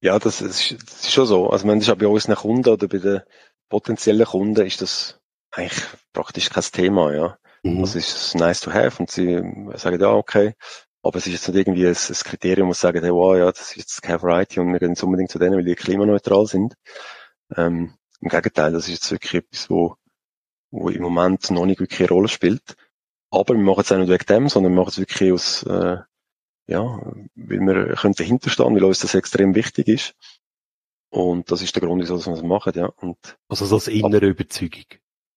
Ja, 0.00 0.18
das 0.18 0.40
ist, 0.40 0.72
das 0.72 1.00
ist 1.00 1.12
schon 1.12 1.26
so. 1.26 1.50
Also, 1.50 1.66
man 1.66 1.78
ist 1.78 1.90
auch 1.90 1.96
bei 1.96 2.06
unseren 2.06 2.36
Kunden 2.36 2.68
oder 2.68 2.88
bei 2.88 2.98
den 2.98 3.20
potenziellen 3.68 4.26
Kunden 4.26 4.66
ist 4.66 4.80
das 4.80 5.20
eigentlich 5.50 5.84
praktisch 6.12 6.50
kein 6.50 6.64
Thema, 6.64 7.12
ja. 7.12 7.38
Mhm. 7.62 7.82
Das 7.82 7.94
ist 7.94 8.34
nice 8.34 8.60
to 8.60 8.72
have 8.72 9.00
und 9.00 9.10
sie 9.10 9.42
sagen, 9.76 10.00
ja, 10.00 10.12
okay, 10.12 10.54
aber 11.02 11.18
es 11.18 11.26
ist 11.26 11.32
jetzt 11.32 11.48
nicht 11.48 11.56
irgendwie 11.56 11.86
ein, 11.86 11.94
ein 11.94 12.14
Kriterium, 12.24 12.68
wo 12.68 12.72
sagen, 12.72 13.02
hey, 13.02 13.12
wow, 13.12 13.36
ja, 13.36 13.50
das 13.50 13.70
ist 13.70 13.76
jetzt 13.76 14.02
keine 14.02 14.22
Variety 14.22 14.60
und 14.60 14.72
wir 14.72 14.78
gehen 14.78 14.90
jetzt 14.90 15.02
unbedingt 15.02 15.30
zu 15.30 15.38
denen, 15.38 15.56
weil 15.56 15.64
die 15.64 15.74
klimaneutral 15.74 16.46
sind. 16.46 16.74
Ähm, 17.56 17.94
Im 18.20 18.28
Gegenteil, 18.28 18.72
das 18.72 18.84
ist 18.84 18.94
jetzt 18.94 19.10
wirklich 19.10 19.34
etwas, 19.34 19.70
wo, 19.70 19.96
wo 20.70 20.90
im 20.90 21.02
Moment 21.02 21.50
noch 21.50 21.66
nicht 21.66 21.80
wirklich 21.80 22.00
eine 22.00 22.10
Rolle 22.10 22.28
spielt. 22.28 22.76
Aber 23.30 23.54
wir 23.54 23.62
machen 23.62 23.80
es 23.80 23.92
auch 23.92 23.98
nicht 23.98 24.10
wegen 24.10 24.26
dem, 24.26 24.48
sondern 24.48 24.72
wir 24.72 24.80
machen 24.80 24.90
es 24.90 24.98
wirklich 24.98 25.32
aus, 25.32 25.62
äh, 25.62 25.98
ja, 26.70 27.00
weil 27.34 27.60
wir 27.60 27.96
können 27.96 28.14
dahinter 28.14 28.48
stehen, 28.48 28.74
weil 28.74 28.84
uns 28.84 29.00
das 29.00 29.14
extrem 29.14 29.54
wichtig 29.54 29.88
ist. 29.88 30.14
Und 31.10 31.50
das 31.50 31.62
ist 31.62 31.74
der 31.74 31.82
Grund, 31.82 32.00
wieso 32.00 32.24
wir 32.24 32.32
das 32.32 32.42
machen, 32.42 32.72
ja. 32.76 32.86
Und 32.86 33.18
also 33.48 33.66
so 33.66 33.74
als 33.74 33.88
innere 33.88 34.26
Überzeugung. 34.26 34.84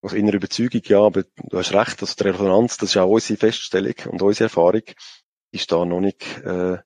Aus 0.03 0.13
innere 0.13 0.37
Überzeugung, 0.37 0.81
ja, 0.85 1.01
aber 1.01 1.23
du 1.23 1.57
hast 1.57 1.73
recht, 1.73 2.01
also 2.01 2.13
die 2.15 2.23
Resonanz, 2.29 2.77
das 2.77 2.91
ist 2.91 2.97
auch 2.97 3.09
unsere 3.09 3.39
Feststellung 3.39 3.95
und 4.11 4.21
unsere 4.21 4.45
Erfahrung, 4.45 4.83
ist 5.51 5.71
da 5.71 5.83
noch 5.85 6.01
nicht, 6.01 6.23
äh, 6.43 6.77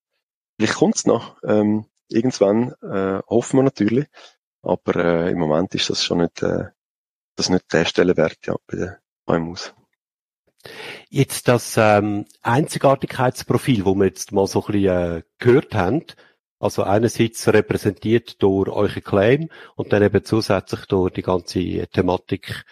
vielleicht 0.57 0.75
kommt's 0.75 1.05
noch, 1.05 1.37
ähm, 1.43 1.85
irgendwann, 2.07 2.73
äh, 2.81 3.21
hoffen 3.27 3.57
wir 3.59 3.63
natürlich, 3.63 4.07
aber 4.61 4.95
äh, 4.95 5.31
im 5.31 5.39
Moment 5.39 5.75
ist 5.75 5.89
das 5.89 6.03
schon 6.03 6.19
nicht, 6.19 6.41
äh, 6.41 6.65
das 7.35 7.49
nicht 7.49 7.73
der 7.73 7.85
Stellenwert, 7.85 8.37
ja, 8.45 8.55
bei 8.67 8.77
den 8.77 8.95
KMUs. 9.25 9.73
Jetzt 11.09 11.47
das 11.47 11.75
ähm, 11.77 12.25
Einzigartigkeitsprofil, 12.41 13.85
wo 13.85 13.95
wir 13.95 14.05
jetzt 14.05 14.31
mal 14.31 14.47
so 14.47 14.65
ein 14.65 14.71
bisschen 14.73 15.17
äh, 15.17 15.21
gehört 15.39 15.75
haben, 15.75 16.03
also 16.59 16.83
einerseits 16.83 17.47
repräsentiert 17.47 18.41
durch 18.41 18.69
eure 18.69 19.01
Claim 19.01 19.49
und 19.75 19.93
dann 19.93 20.03
eben 20.03 20.23
zusätzlich 20.23 20.85
durch 20.85 21.13
die 21.13 21.21
ganze 21.21 21.87
Thematik 21.87 22.65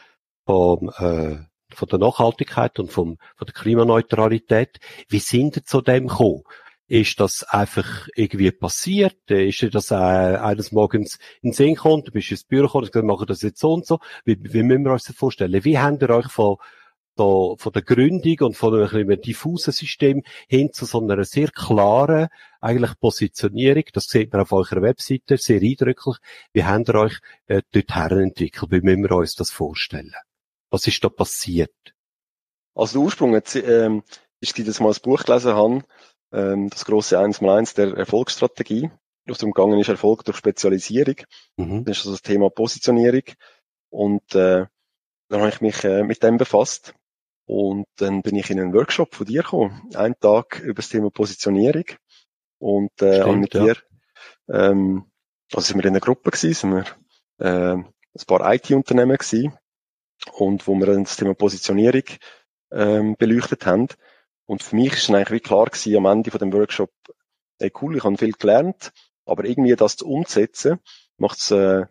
vom, 0.45 0.89
äh, 0.97 1.37
von 1.69 1.87
der 1.89 1.99
Nachhaltigkeit 1.99 2.79
und 2.79 2.91
vom, 2.91 3.17
von 3.35 3.45
der 3.45 3.53
Klimaneutralität. 3.53 4.79
Wie 5.07 5.19
sind 5.19 5.57
ihr 5.57 5.63
zu 5.63 5.81
dem 5.81 6.07
gekommen? 6.07 6.43
Ist 6.87 7.19
das 7.19 7.43
einfach 7.43 8.07
irgendwie 8.15 8.51
passiert? 8.51 9.17
Ist 9.29 9.61
dir 9.61 9.71
das 9.71 9.89
äh, 9.89 9.95
eines 9.95 10.71
Morgens 10.71 11.17
in 11.41 11.49
den 11.49 11.53
Sinn 11.53 11.75
gekommen? 11.75 12.03
Du 12.03 12.11
bist 12.11 12.29
ins 12.29 12.43
Büro 12.43 12.67
gekommen 12.67 12.83
und 12.83 12.91
gesagt, 12.91 13.07
machen 13.07 13.27
das 13.27 13.41
jetzt 13.41 13.59
so 13.59 13.73
und 13.73 13.87
so? 13.87 13.99
Wie, 14.23 14.37
wie 14.39 14.61
müssen 14.61 14.85
wir 14.85 14.91
uns 14.91 15.05
das 15.05 15.15
vorstellen? 15.15 15.63
Wie 15.63 15.79
habt 15.79 16.03
ihr 16.03 16.09
euch 16.11 16.27
von 16.27 16.57
da, 17.15 17.55
von 17.57 17.71
der 17.73 17.81
Gründung 17.81 18.47
und 18.47 18.57
von 18.57 18.73
einem 18.73 19.21
diffusen 19.21 19.73
System 19.73 20.23
hin 20.47 20.71
zu 20.73 20.85
so 20.85 21.01
einer 21.01 21.23
sehr 21.23 21.49
klaren, 21.49 22.27
eigentlich 22.61 22.99
Positionierung. 22.99 23.83
Das 23.93 24.05
sieht 24.05 24.33
man 24.33 24.41
auf 24.41 24.51
eurer 24.51 24.81
Webseite 24.81 25.37
sehr 25.37 25.61
eindrücklich. 25.61 26.17
Wie 26.53 26.63
habt 26.63 26.89
ihr 26.89 26.95
euch 26.95 27.19
äh, 27.47 27.61
dort 27.71 28.11
entwickelt? 28.11 28.71
Wie 28.71 28.81
müssen 28.81 29.03
wir 29.03 29.11
uns 29.11 29.35
das 29.35 29.51
vorstellen? 29.51 30.13
Was 30.69 30.87
ist 30.87 31.03
da 31.03 31.09
passiert? 31.09 31.73
Also 32.73 32.99
der 32.99 33.05
Ursprung 33.05 33.33
jetzt, 33.33 33.55
ähm, 33.55 34.03
ist, 34.41 34.57
dass 34.59 34.67
ich 34.67 34.79
mal 34.79 34.91
ein 34.91 35.01
Buch 35.01 35.23
gelesen 35.23 35.53
habe, 35.53 35.83
ähm, 36.33 36.69
das 36.69 36.85
große 36.85 37.17
1x1 37.17 37.75
der 37.75 37.95
Erfolgsstrategie. 37.95 38.91
Aus 39.29 39.39
dem 39.39 39.51
Gangen 39.51 39.79
ist 39.79 39.87
Erfolg 39.87 40.23
durch 40.25 40.37
Spezialisierung. 40.37 41.15
Mhm. 41.57 41.85
Das 41.85 41.97
ist 41.97 42.03
also 42.03 42.11
das 42.11 42.21
Thema 42.21 42.49
Positionierung. 42.49 43.23
Und 43.89 44.35
äh, 44.35 44.65
dann 45.29 45.39
habe 45.39 45.49
ich 45.49 45.61
mich 45.61 45.83
äh, 45.83 46.03
mit 46.03 46.21
dem 46.21 46.37
befasst 46.37 46.93
und 47.45 47.85
dann 47.97 48.21
bin 48.21 48.35
ich 48.35 48.49
in 48.49 48.59
einen 48.59 48.73
Workshop 48.73 49.15
von 49.15 49.25
dir 49.25 49.43
gekommen, 49.43 49.89
einen 49.93 50.19
Tag 50.19 50.59
über 50.59 50.75
das 50.75 50.89
Thema 50.89 51.11
Positionierung. 51.11 51.85
Und 52.57 53.01
äh, 53.01 53.21
Stimmt, 53.21 53.39
mit 53.41 53.53
dir, 53.53 53.77
ähm, 54.49 55.11
also 55.53 55.67
sind 55.67 55.77
wir 55.77 55.85
in 55.85 55.91
einer 55.91 55.99
Gruppe 55.99 56.31
gewesen, 56.31 56.53
sind 56.53 56.71
wir 56.71 56.85
äh, 57.37 57.75
ein 57.75 58.25
paar 58.25 58.53
IT-Unternehmen 58.53 59.17
gewesen, 59.17 59.53
und 60.33 60.67
wo 60.67 60.75
wir 60.75 60.87
dann 60.87 61.03
das 61.03 61.17
Thema 61.17 61.33
Positionierung 61.33 62.03
ähm, 62.71 63.15
beleuchtet 63.17 63.65
haben. 63.65 63.87
Und 64.45 64.63
für 64.63 64.75
mich 64.75 64.93
ist 64.93 65.09
dann 65.09 65.17
eigentlich 65.17 65.31
wie 65.31 65.47
klar 65.47 65.65
gewesen, 65.65 65.97
am 65.97 66.05
Ende 66.05 66.31
von 66.31 66.39
dem 66.39 66.53
Workshop, 66.53 66.91
ey 67.59 67.71
cool, 67.81 67.97
ich 67.97 68.03
habe 68.03 68.17
viel 68.17 68.33
gelernt, 68.33 68.91
aber 69.25 69.45
irgendwie 69.45 69.75
das 69.75 69.97
zu 69.97 70.07
umsetzen, 70.07 70.79
macht 71.17 71.39
es 71.39 71.51
äh, 71.51 71.85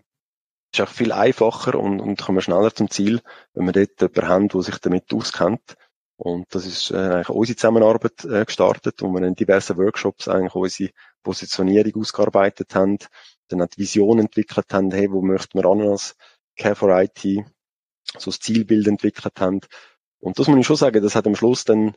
ist 0.74 0.80
auch 0.80 0.92
viel 0.92 1.12
einfacher 1.12 1.78
und, 1.78 2.00
und 2.00 2.20
kommen 2.20 2.40
schneller 2.40 2.74
zum 2.74 2.90
Ziel, 2.90 3.20
wenn 3.54 3.66
wir 3.66 3.72
dort 3.72 4.00
jemanden 4.00 4.28
haben, 4.28 4.48
der 4.48 4.62
sich 4.62 4.78
damit 4.78 5.12
auskennt. 5.12 5.76
Und 6.16 6.46
das 6.54 6.66
ist 6.66 6.90
äh, 6.90 6.96
eigentlich 6.96 7.28
unsere 7.28 7.56
Zusammenarbeit 7.56 8.24
äh, 8.24 8.44
gestartet, 8.44 9.02
wo 9.02 9.08
wir 9.08 9.22
in 9.22 9.34
diversen 9.34 9.76
Workshops 9.76 10.28
eigentlich 10.28 10.54
unsere 10.54 10.90
Positionierung 11.22 12.02
ausgearbeitet 12.02 12.74
haben, 12.74 12.98
dann 13.48 13.62
auch 13.62 13.66
die 13.66 13.78
Vision 13.78 14.18
entwickelt 14.20 14.72
haben, 14.72 14.90
hey, 14.92 15.10
wo 15.10 15.22
möchten 15.22 15.58
wir 15.58 15.68
an 15.68 15.80
als 15.80 16.16
Care 16.56 16.76
for 16.76 16.96
IT, 17.00 17.20
so 18.18 18.30
das 18.30 18.38
Zielbild 18.38 18.86
entwickelt 18.86 19.40
haben. 19.40 19.60
Und 20.20 20.38
das 20.38 20.46
muss 20.46 20.58
ich 20.58 20.66
schon 20.66 20.76
sagen, 20.76 21.02
das 21.02 21.16
hat 21.16 21.26
am 21.26 21.34
Schluss 21.34 21.64
dann 21.64 21.94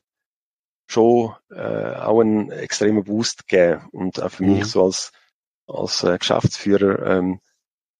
schon 0.87 1.35
äh, 1.51 1.95
auch 1.95 2.21
einen 2.21 2.51
extremen 2.51 3.03
Boost 3.03 3.47
gegeben. 3.47 3.87
Und 3.91 4.21
auch 4.21 4.31
für 4.31 4.43
mhm. 4.43 4.53
mich 4.53 4.65
so 4.65 4.83
als, 4.83 5.11
als 5.67 6.03
äh, 6.03 6.17
Geschäftsführer 6.17 7.05
ähm, 7.05 7.39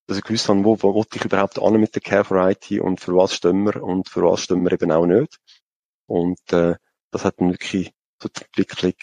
dass 0.07 0.17
ich 0.17 0.23
gewusst 0.23 0.47
habe, 0.49 0.63
wo, 0.63 0.81
wo 0.81 0.93
wollte 0.93 1.17
ich 1.17 1.25
überhaupt 1.25 1.61
an 1.61 1.79
mit 1.79 1.93
der 1.93 2.01
Care 2.01 2.23
for 2.23 2.49
IT 2.49 2.71
und 2.79 2.99
für 2.99 3.15
was 3.15 3.35
stimmen 3.35 3.65
wir 3.65 3.83
und 3.83 4.09
für 4.09 4.23
was 4.23 4.41
stimmen 4.41 4.63
wir 4.63 4.71
eben 4.71 4.91
auch 4.91 5.05
nicht. 5.05 5.37
Und 6.07 6.39
äh, 6.53 6.75
das 7.11 7.25
hat 7.25 7.39
dann 7.39 7.51
wirklich 7.51 7.91
so 8.21 8.29
die 8.29 8.43
Entwicklung 8.43 8.93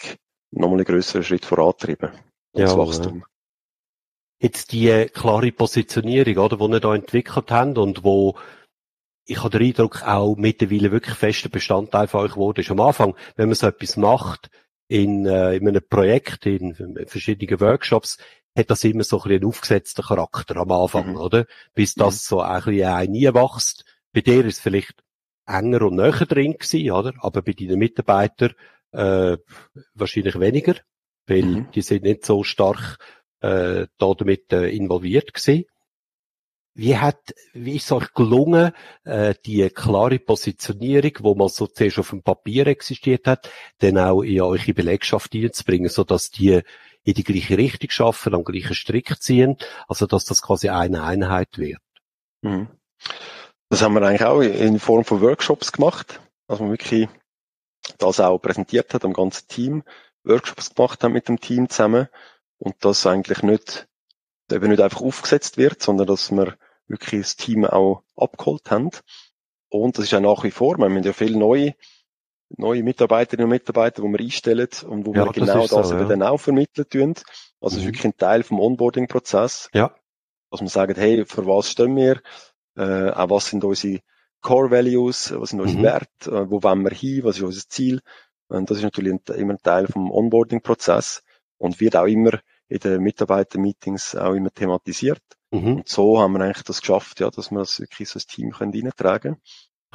nochmal 0.51 0.77
einen 0.77 0.85
grösseren 0.85 1.23
Schritt 1.23 1.45
vorantrieben. 1.45 2.11
Ja, 2.53 2.65
das 2.65 2.77
Wachstum. 2.77 3.19
Ja. 3.19 3.25
Jetzt 4.39 4.71
die 4.71 4.89
äh, 4.89 5.07
klare 5.07 5.51
Positionierung, 5.51 6.37
oder, 6.37 6.57
die 6.57 6.73
ihr 6.73 6.79
da 6.79 6.95
entwickelt 6.95 7.51
habt 7.51 7.77
und 7.77 8.03
wo 8.03 8.35
ich 9.27 9.39
habe 9.39 9.57
den 9.57 9.67
Eindruck, 9.67 10.03
auch 10.03 10.35
mittlerweile 10.35 10.91
wirklich 10.91 11.15
fester 11.15 11.49
Bestandteil 11.49 12.07
von 12.07 12.25
euch 12.25 12.35
wurde. 12.35 12.61
Ist 12.61 12.69
am 12.69 12.79
Anfang, 12.79 13.15
wenn 13.35 13.47
man 13.47 13.55
so 13.55 13.67
etwas 13.67 13.97
macht, 13.97 14.49
in, 14.87 15.25
äh, 15.25 15.55
in 15.55 15.67
einem 15.67 15.81
Projekt, 15.87 16.45
in, 16.45 16.71
in 16.75 17.07
verschiedenen 17.07 17.59
Workshops, 17.59 18.19
hat 18.55 18.69
das 18.69 18.83
immer 18.83 19.03
so 19.03 19.17
ein 19.17 19.23
bisschen 19.23 19.41
einen 19.41 19.45
aufgesetzten 19.45 20.05
Charakter 20.05 20.57
am 20.57 20.71
Anfang, 20.71 21.11
mhm. 21.11 21.17
oder? 21.17 21.45
Bis 21.73 21.95
das 21.95 22.15
mhm. 22.15 22.27
so 22.27 22.41
ein 22.41 22.63
bisschen 22.63 22.87
ein 22.87 23.11
nie 23.11 23.33
wächst. 23.33 23.85
Bei 24.13 24.21
dir 24.21 24.45
ist 24.45 24.57
es 24.57 24.59
vielleicht 24.61 25.03
enger 25.45 25.81
und 25.83 25.95
näher 25.95 26.25
drin 26.25 26.53
gewesen, 26.53 26.91
oder? 26.91 27.13
Aber 27.19 27.41
bei 27.41 27.53
deinen 27.53 27.79
Mitarbeitern 27.79 28.53
äh, 28.91 29.37
wahrscheinlich 29.93 30.39
weniger, 30.39 30.75
weil 31.27 31.43
mhm. 31.43 31.71
die 31.71 31.81
sind 31.81 32.03
nicht 32.03 32.25
so 32.25 32.43
stark 32.43 32.97
äh, 33.41 33.87
da 33.97 34.13
damit 34.13 34.51
äh, 34.53 34.69
involviert 34.69 35.33
gewesen. 35.33 35.65
Wie 36.77 36.97
hat, 36.97 37.33
wie 37.53 37.77
ist 37.77 37.85
es 37.85 37.91
euch 37.93 38.13
gelungen, 38.13 38.73
äh, 39.05 39.33
die 39.45 39.69
klare 39.69 40.19
Positionierung, 40.19 41.11
wo 41.21 41.33
man 41.33 41.47
so 41.47 41.67
zuerst 41.67 41.99
auf 41.99 42.09
dem 42.09 42.21
Papier 42.21 42.67
existiert 42.67 43.27
hat, 43.27 43.49
dann 43.79 43.97
auch 43.97 44.23
in 44.23 44.41
eure 44.41 44.73
Belegschaft 44.73 45.31
hineinzubringen, 45.31 45.89
so 45.89 46.03
dass 46.03 46.31
die 46.31 46.61
in 47.05 47.13
die 47.13 47.23
gleiche 47.23 47.57
Richtung 47.57 47.89
schaffen, 47.91 48.33
am 48.33 48.43
gleichen 48.43 48.73
Strick 48.73 49.21
ziehen, 49.21 49.57
also 49.87 50.07
dass 50.07 50.25
das 50.25 50.41
quasi 50.41 50.69
eine 50.69 51.03
Einheit 51.03 51.57
wird. 51.57 51.79
Mhm. 52.41 52.67
Das 53.69 53.81
haben 53.81 53.93
wir 53.93 54.01
eigentlich 54.01 54.25
auch 54.25 54.41
in 54.41 54.79
Form 54.79 55.05
von 55.05 55.21
Workshops 55.21 55.71
gemacht, 55.71 56.19
dass 56.47 56.59
man 56.59 56.71
wirklich 56.71 57.07
das 57.99 58.19
auch 58.19 58.39
präsentiert 58.39 58.93
hat 58.93 59.05
am 59.05 59.13
ganzen 59.13 59.47
Team, 59.47 59.83
Workshops 60.23 60.73
gemacht 60.73 61.03
haben 61.03 61.13
mit 61.13 61.27
dem 61.27 61.39
Team 61.39 61.69
zusammen 61.69 62.07
und 62.57 62.75
das 62.79 63.05
eigentlich 63.05 63.43
nicht, 63.43 63.87
eben 64.51 64.69
nicht 64.69 64.81
einfach 64.81 65.01
aufgesetzt 65.01 65.57
wird, 65.57 65.83
sondern 65.83 66.07
dass 66.07 66.31
wir 66.31 66.57
wirklich 66.87 67.21
das 67.21 67.35
Team 67.35 67.65
auch 67.65 68.03
abgeholt 68.15 68.71
haben. 68.71 68.89
Und 69.69 69.97
das 69.97 70.05
ist 70.05 70.11
ja 70.11 70.19
nach 70.19 70.43
wie 70.43 70.51
vor, 70.51 70.77
wir 70.77 70.85
haben 70.85 71.03
ja 71.03 71.13
viele 71.13 71.37
neue 71.37 71.75
neue 72.49 72.83
Mitarbeiterinnen 72.83 73.45
und 73.45 73.51
Mitarbeiter, 73.51 74.01
die 74.01 74.07
wir 74.07 74.19
einstellen 74.19 74.69
und 74.87 75.05
wo 75.05 75.13
ja, 75.13 75.25
wir 75.25 75.31
genau 75.31 75.61
das, 75.61 75.71
das 75.71 75.89
so, 75.89 75.95
ja. 75.95 76.05
dann 76.05 76.23
auch 76.23 76.37
vermitteln 76.37 76.87
tun. 76.89 77.13
Also 77.59 77.75
mhm. 77.75 77.81
ist 77.81 77.87
wirklich 77.87 78.05
ein 78.05 78.17
Teil 78.17 78.43
vom 78.43 78.59
Onboarding-Prozess. 78.59 79.69
Ja. 79.73 79.95
Dass 80.51 80.61
man 80.61 80.69
sagt, 80.69 80.97
hey, 80.97 81.25
für 81.25 81.45
was 81.45 81.71
stehen 81.71 81.95
wir? 81.95 82.21
Äh, 82.77 83.09
auch 83.11 83.29
was 83.29 83.47
sind 83.47 83.63
unsere 83.63 84.01
Core 84.41 84.71
Values? 84.71 85.33
Was 85.35 85.49
sind 85.49 85.61
unsere 85.61 85.79
mhm. 85.79 85.83
Werte? 85.83 86.31
Äh, 86.31 86.49
wo 86.49 86.61
wollen 86.61 86.83
wir 86.83 86.91
hin? 86.91 87.23
Was 87.23 87.37
ist 87.37 87.43
unser 87.43 87.67
Ziel? 87.67 88.01
Und 88.47 88.69
das 88.69 88.77
ist 88.77 88.83
natürlich 88.83 89.13
ein, 89.13 89.35
immer 89.35 89.53
ein 89.53 89.61
Teil 89.61 89.87
vom 89.87 90.11
Onboarding-Prozess 90.11 91.23
und 91.57 91.79
wird 91.79 91.95
auch 91.95 92.05
immer 92.05 92.39
in 92.67 92.79
den 92.79 93.01
Mitarbeiter-Meetings 93.01 94.15
auch 94.15 94.33
immer 94.33 94.51
thematisiert. 94.51 95.21
Mhm. 95.51 95.77
Und 95.77 95.87
so 95.87 96.19
haben 96.19 96.33
wir 96.33 96.41
eigentlich 96.41 96.63
das 96.63 96.81
geschafft, 96.81 97.19
ja, 97.19 97.29
dass 97.29 97.51
wir 97.51 97.59
das 97.59 97.79
wirklich 97.79 98.09
so 98.09 98.19
ein 98.19 98.23
Team 98.27 98.51
können 98.51 98.73
reintragen 98.73 99.33
können. 99.33 99.41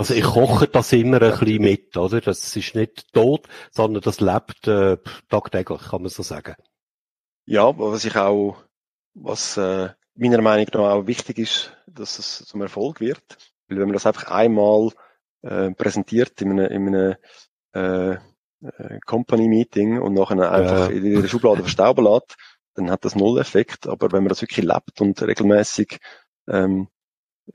Also 0.00 0.14
ich 0.14 0.24
koche 0.24 0.66
das 0.66 0.94
immer 0.94 1.20
ein 1.20 1.38
bisschen 1.38 1.60
mit, 1.60 1.94
oder? 1.94 2.22
Das 2.22 2.56
ist 2.56 2.74
nicht 2.74 3.12
tot, 3.12 3.46
sondern 3.70 4.00
das 4.00 4.18
lebt 4.20 4.66
äh, 4.66 4.96
tagtäglich, 5.28 5.82
kann 5.90 6.00
man 6.00 6.08
so 6.08 6.22
sagen. 6.22 6.54
Ja, 7.44 7.78
was 7.78 8.06
ich 8.06 8.16
auch, 8.16 8.56
was 9.12 9.58
äh, 9.58 9.90
meiner 10.14 10.40
Meinung 10.40 10.68
nach 10.72 10.80
auch 10.80 11.06
wichtig 11.06 11.36
ist, 11.36 11.76
dass 11.86 12.18
es 12.18 12.46
zum 12.46 12.62
Erfolg 12.62 13.00
wird. 13.00 13.20
Weil 13.68 13.76
wenn 13.76 13.88
man 13.88 13.92
das 13.92 14.06
einfach 14.06 14.30
einmal 14.30 14.88
äh, 15.42 15.70
präsentiert 15.72 16.40
in 16.40 16.52
einem, 16.52 16.70
in 16.70 16.94
einem 16.94 17.16
äh, 17.74 18.12
äh 18.66 19.00
Company-Meeting 19.04 20.00
und 20.00 20.14
nachher 20.14 20.50
einfach 20.50 20.88
ja. 20.88 20.96
in 20.96 21.20
der 21.20 21.28
Schublade 21.28 21.60
verstauben 21.60 22.06
lässt, 22.06 22.36
dann 22.72 22.90
hat 22.90 23.04
das 23.04 23.16
null 23.16 23.38
Effekt. 23.38 23.86
Aber 23.86 24.10
wenn 24.12 24.22
man 24.22 24.30
das 24.30 24.40
wirklich 24.40 24.64
lebt 24.64 24.98
und 25.02 25.20
regelmäßig 25.20 25.98
ähm, 26.48 26.88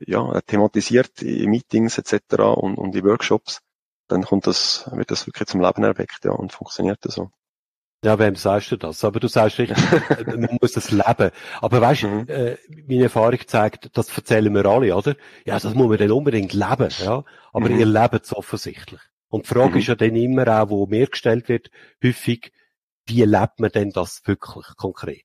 ja, 0.00 0.40
thematisiert 0.42 1.22
in 1.22 1.50
Meetings 1.50 1.98
etc. 1.98 2.38
und, 2.38 2.76
und 2.76 2.94
in 2.94 3.04
Workshops, 3.04 3.60
dann 4.08 4.22
kommt 4.22 4.46
das, 4.46 4.88
wird 4.92 5.10
das 5.10 5.26
wirklich 5.26 5.48
zum 5.48 5.60
Leben 5.60 5.82
erweckt, 5.82 6.24
ja, 6.24 6.32
und 6.32 6.52
funktioniert 6.52 6.98
das 7.02 7.14
so. 7.14 7.30
Ja, 8.04 8.18
wem 8.18 8.36
sagst 8.36 8.70
du 8.70 8.76
das? 8.76 9.02
Aber 9.04 9.20
du 9.20 9.26
sagst 9.26 9.58
richtig, 9.58 9.78
man 10.26 10.58
muss 10.60 10.72
das 10.72 10.90
leben. 10.90 11.30
Aber 11.60 11.80
weißt 11.80 12.02
du, 12.02 12.08
mhm. 12.08 12.28
äh, 12.28 12.56
meine 12.86 13.04
Erfahrung 13.04 13.38
zeigt, 13.46 13.96
das 13.96 14.16
erzählen 14.16 14.54
wir 14.54 14.66
alle, 14.66 14.94
oder? 14.94 15.16
Ja, 15.44 15.58
das 15.58 15.74
muss 15.74 15.88
man 15.88 15.98
dann 15.98 16.12
unbedingt 16.12 16.52
leben, 16.52 16.88
ja. 16.98 17.24
Aber 17.52 17.68
mhm. 17.68 17.80
ihr 17.80 17.86
lebt 17.86 18.24
es 18.24 18.36
offensichtlich. 18.36 19.00
Und 19.28 19.44
die 19.44 19.54
Frage 19.54 19.72
mhm. 19.72 19.78
ist 19.78 19.88
ja 19.88 19.94
dann 19.94 20.14
immer 20.14 20.46
auch, 20.62 20.70
wo 20.70 20.86
mir 20.86 21.06
gestellt 21.06 21.48
wird, 21.48 21.70
häufig, 22.04 22.52
wie 23.06 23.22
lebt 23.22 23.60
man 23.60 23.70
denn 23.70 23.90
das 23.90 24.22
wirklich 24.24 24.66
konkret? 24.76 25.24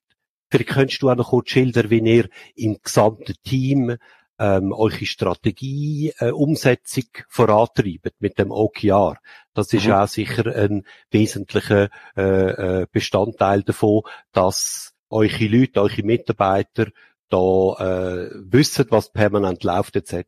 Vielleicht 0.50 0.70
könntest 0.70 1.02
du 1.02 1.10
auch 1.10 1.16
noch 1.16 1.30
kurz 1.30 1.50
schildern, 1.50 1.90
wie 1.90 2.00
ihr 2.00 2.28
im 2.56 2.78
gesamten 2.82 3.34
Team 3.44 3.96
ähm, 4.42 4.72
eure 4.72 5.06
Strategie, 5.06 6.12
äh, 6.18 6.30
Umsetzung 6.30 7.04
vorantreibt 7.28 8.14
mit 8.18 8.38
dem 8.38 8.50
OKR. 8.50 9.16
Das 9.54 9.72
ist 9.72 9.86
mhm. 9.86 9.92
auch 9.92 10.08
sicher 10.08 10.46
ein 10.46 10.84
wesentlicher 11.12 11.90
äh, 12.16 12.80
äh, 12.80 12.86
Bestandteil 12.90 13.62
davon, 13.62 14.02
dass 14.32 14.94
eure 15.10 15.46
Leute, 15.46 15.80
eure 15.80 16.02
Mitarbeiter 16.02 16.86
da 17.28 17.38
äh, 17.38 18.30
wissen, 18.34 18.86
was 18.90 19.12
permanent 19.12 19.62
läuft 19.62 19.94
etc. 19.94 20.24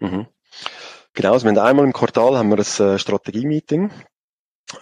Mhm. 0.00 0.26
Genau, 1.12 1.32
also 1.32 1.46
wir 1.46 1.50
haben 1.50 1.58
einmal 1.58 1.84
im 1.84 1.92
Quartal 1.92 2.36
haben 2.36 2.50
wir 2.50 2.58
ein 2.58 2.94
äh, 2.94 2.98
Strategie-Meeting 2.98 3.92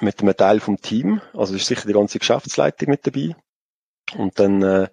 mit 0.01 0.22
einem 0.22 0.37
Teil 0.37 0.61
vom 0.61 0.80
Team. 0.80 1.20
Also 1.35 1.55
ist 1.55 1.66
sicher 1.66 1.87
die 1.87 1.93
ganze 1.93 2.18
Geschäftsleitung 2.18 2.89
mit 2.89 3.07
dabei 3.07 3.37
und 4.16 4.39
dann 4.39 4.62
äh, 4.62 4.89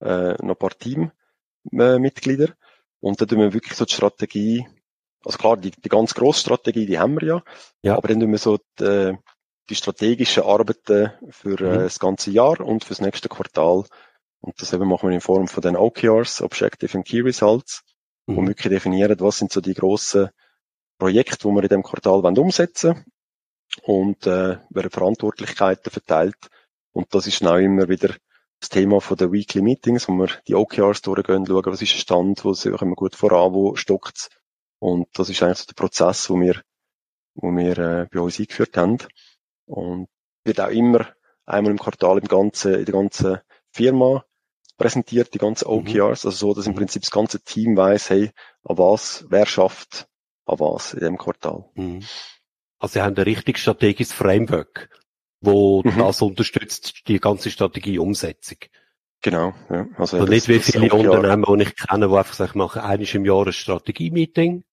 äh, 0.00 0.34
noch 0.42 0.56
ein 0.56 0.58
paar 0.58 0.76
Teammitglieder. 0.76 2.56
Äh, 3.02 3.06
und 3.06 3.20
dann 3.20 3.28
tun 3.28 3.38
wir 3.38 3.52
wirklich 3.52 3.74
so 3.74 3.84
die 3.84 3.94
Strategie, 3.94 4.66
also 5.24 5.38
klar, 5.38 5.56
die, 5.56 5.70
die 5.70 5.88
ganz 5.88 6.14
grosse 6.14 6.40
Strategie, 6.40 6.86
die 6.86 6.98
haben 6.98 7.20
wir 7.20 7.26
ja, 7.28 7.42
ja. 7.82 7.96
aber 7.96 8.08
dann 8.08 8.20
tun 8.20 8.30
wir 8.30 8.38
so 8.38 8.58
die, 8.78 9.16
die 9.68 9.74
strategischen 9.74 10.42
Arbeiten 10.42 11.12
für 11.30 11.60
äh, 11.60 11.78
mhm. 11.78 11.82
das 11.82 11.98
ganze 11.98 12.30
Jahr 12.30 12.60
und 12.60 12.84
fürs 12.84 13.00
nächste 13.00 13.28
Quartal. 13.28 13.84
Und 14.40 14.60
das 14.60 14.72
eben 14.72 14.88
machen 14.88 15.08
wir 15.08 15.14
in 15.14 15.20
Form 15.20 15.48
von 15.48 15.62
den 15.62 15.76
OKRs, 15.76 16.40
Objective 16.42 16.96
and 16.96 17.06
Key 17.06 17.20
Results, 17.20 17.82
mhm. 18.26 18.36
wo 18.36 18.40
wir 18.42 18.48
wirklich 18.48 18.70
definieren, 18.70 19.20
was 19.20 19.38
sind 19.38 19.52
so 19.52 19.60
die 19.60 19.74
grossen 19.74 20.30
Projekte, 20.98 21.48
die 21.48 21.54
wir 21.54 21.62
in 21.62 21.68
dem 21.68 21.82
Quartal 21.82 22.22
wollen 22.22 22.38
umsetzen 22.38 23.04
und 23.82 24.26
äh, 24.26 24.58
werden 24.70 24.90
Verantwortlichkeiten 24.90 25.90
verteilt. 25.90 26.48
Und 26.92 27.14
das 27.14 27.26
ist 27.26 27.40
dann 27.40 27.48
auch 27.48 27.58
immer 27.58 27.88
wieder 27.88 28.14
das 28.60 28.68
Thema 28.68 29.00
von 29.00 29.16
den 29.16 29.32
Weekly 29.32 29.62
Meetings, 29.62 30.08
wo 30.08 30.12
wir 30.12 30.28
die 30.46 30.54
OKRs 30.54 31.02
durchgehen, 31.02 31.46
schauen, 31.46 31.66
was 31.66 31.82
ist 31.82 31.92
der 31.92 31.98
Stand, 31.98 32.44
wo 32.44 32.52
kommen 32.52 32.92
wir 32.92 32.96
gut 32.96 33.16
voran, 33.16 33.54
wo 33.54 33.74
stockt's. 33.74 34.28
Und 34.78 35.08
das 35.14 35.28
ist 35.28 35.42
eigentlich 35.42 35.58
so 35.58 35.66
der 35.66 35.74
Prozess, 35.74 36.28
wo 36.30 36.38
wir, 36.38 36.62
wo 37.34 37.50
wir 37.50 37.78
äh, 37.78 38.06
bei 38.10 38.20
uns 38.20 38.38
eingeführt 38.38 38.76
haben. 38.76 38.98
Und 39.66 40.08
wird 40.44 40.60
auch 40.60 40.70
immer 40.70 41.08
einmal 41.46 41.72
im 41.72 41.78
Quartal 41.78 42.18
im 42.18 42.28
ganzen, 42.28 42.74
in 42.74 42.84
der 42.84 42.94
ganzen 42.94 43.38
Firma 43.70 44.24
präsentiert, 44.76 45.34
die 45.34 45.38
ganzen 45.38 45.66
OKRs, 45.66 46.24
mhm. 46.24 46.28
also 46.28 46.30
so, 46.30 46.54
dass 46.54 46.66
im 46.66 46.74
Prinzip 46.74 47.02
das 47.02 47.10
ganze 47.10 47.42
Team 47.42 47.76
weiß, 47.76 48.10
hey, 48.10 48.30
an 48.64 48.78
was, 48.78 49.26
wer 49.28 49.46
schafft 49.46 50.08
an 50.46 50.58
was 50.58 50.94
in 50.94 51.00
dem 51.00 51.18
Quartal. 51.18 51.64
Mhm. 51.74 52.02
Also 52.78 52.94
Sie 52.94 53.02
haben 53.02 53.14
ein 53.14 53.22
richtig 53.22 53.58
strategisches 53.58 54.14
Framework, 54.14 54.88
wo 55.40 55.82
mhm. 55.82 55.98
das 55.98 56.22
unterstützt, 56.22 57.08
die 57.08 57.18
ganze 57.18 57.50
Strategieumsetzung. 57.50 58.58
Genau, 59.22 59.54
ja. 59.68 59.86
Also, 59.96 60.18
also 60.18 60.30
nicht 60.30 60.48
wie 60.48 60.60
viele 60.60 60.92
Unternehmen, 60.94 61.44
die 61.58 61.64
ich 61.64 61.76
kenne, 61.76 62.08
die 62.08 62.14
einfach 62.14 62.34
sagen, 62.34 62.58
machen 62.58 62.80
eines 62.80 63.14
im 63.14 63.24
Jahr 63.24 63.46
ein 63.46 63.52
Strategie-Meeting. 63.52 64.64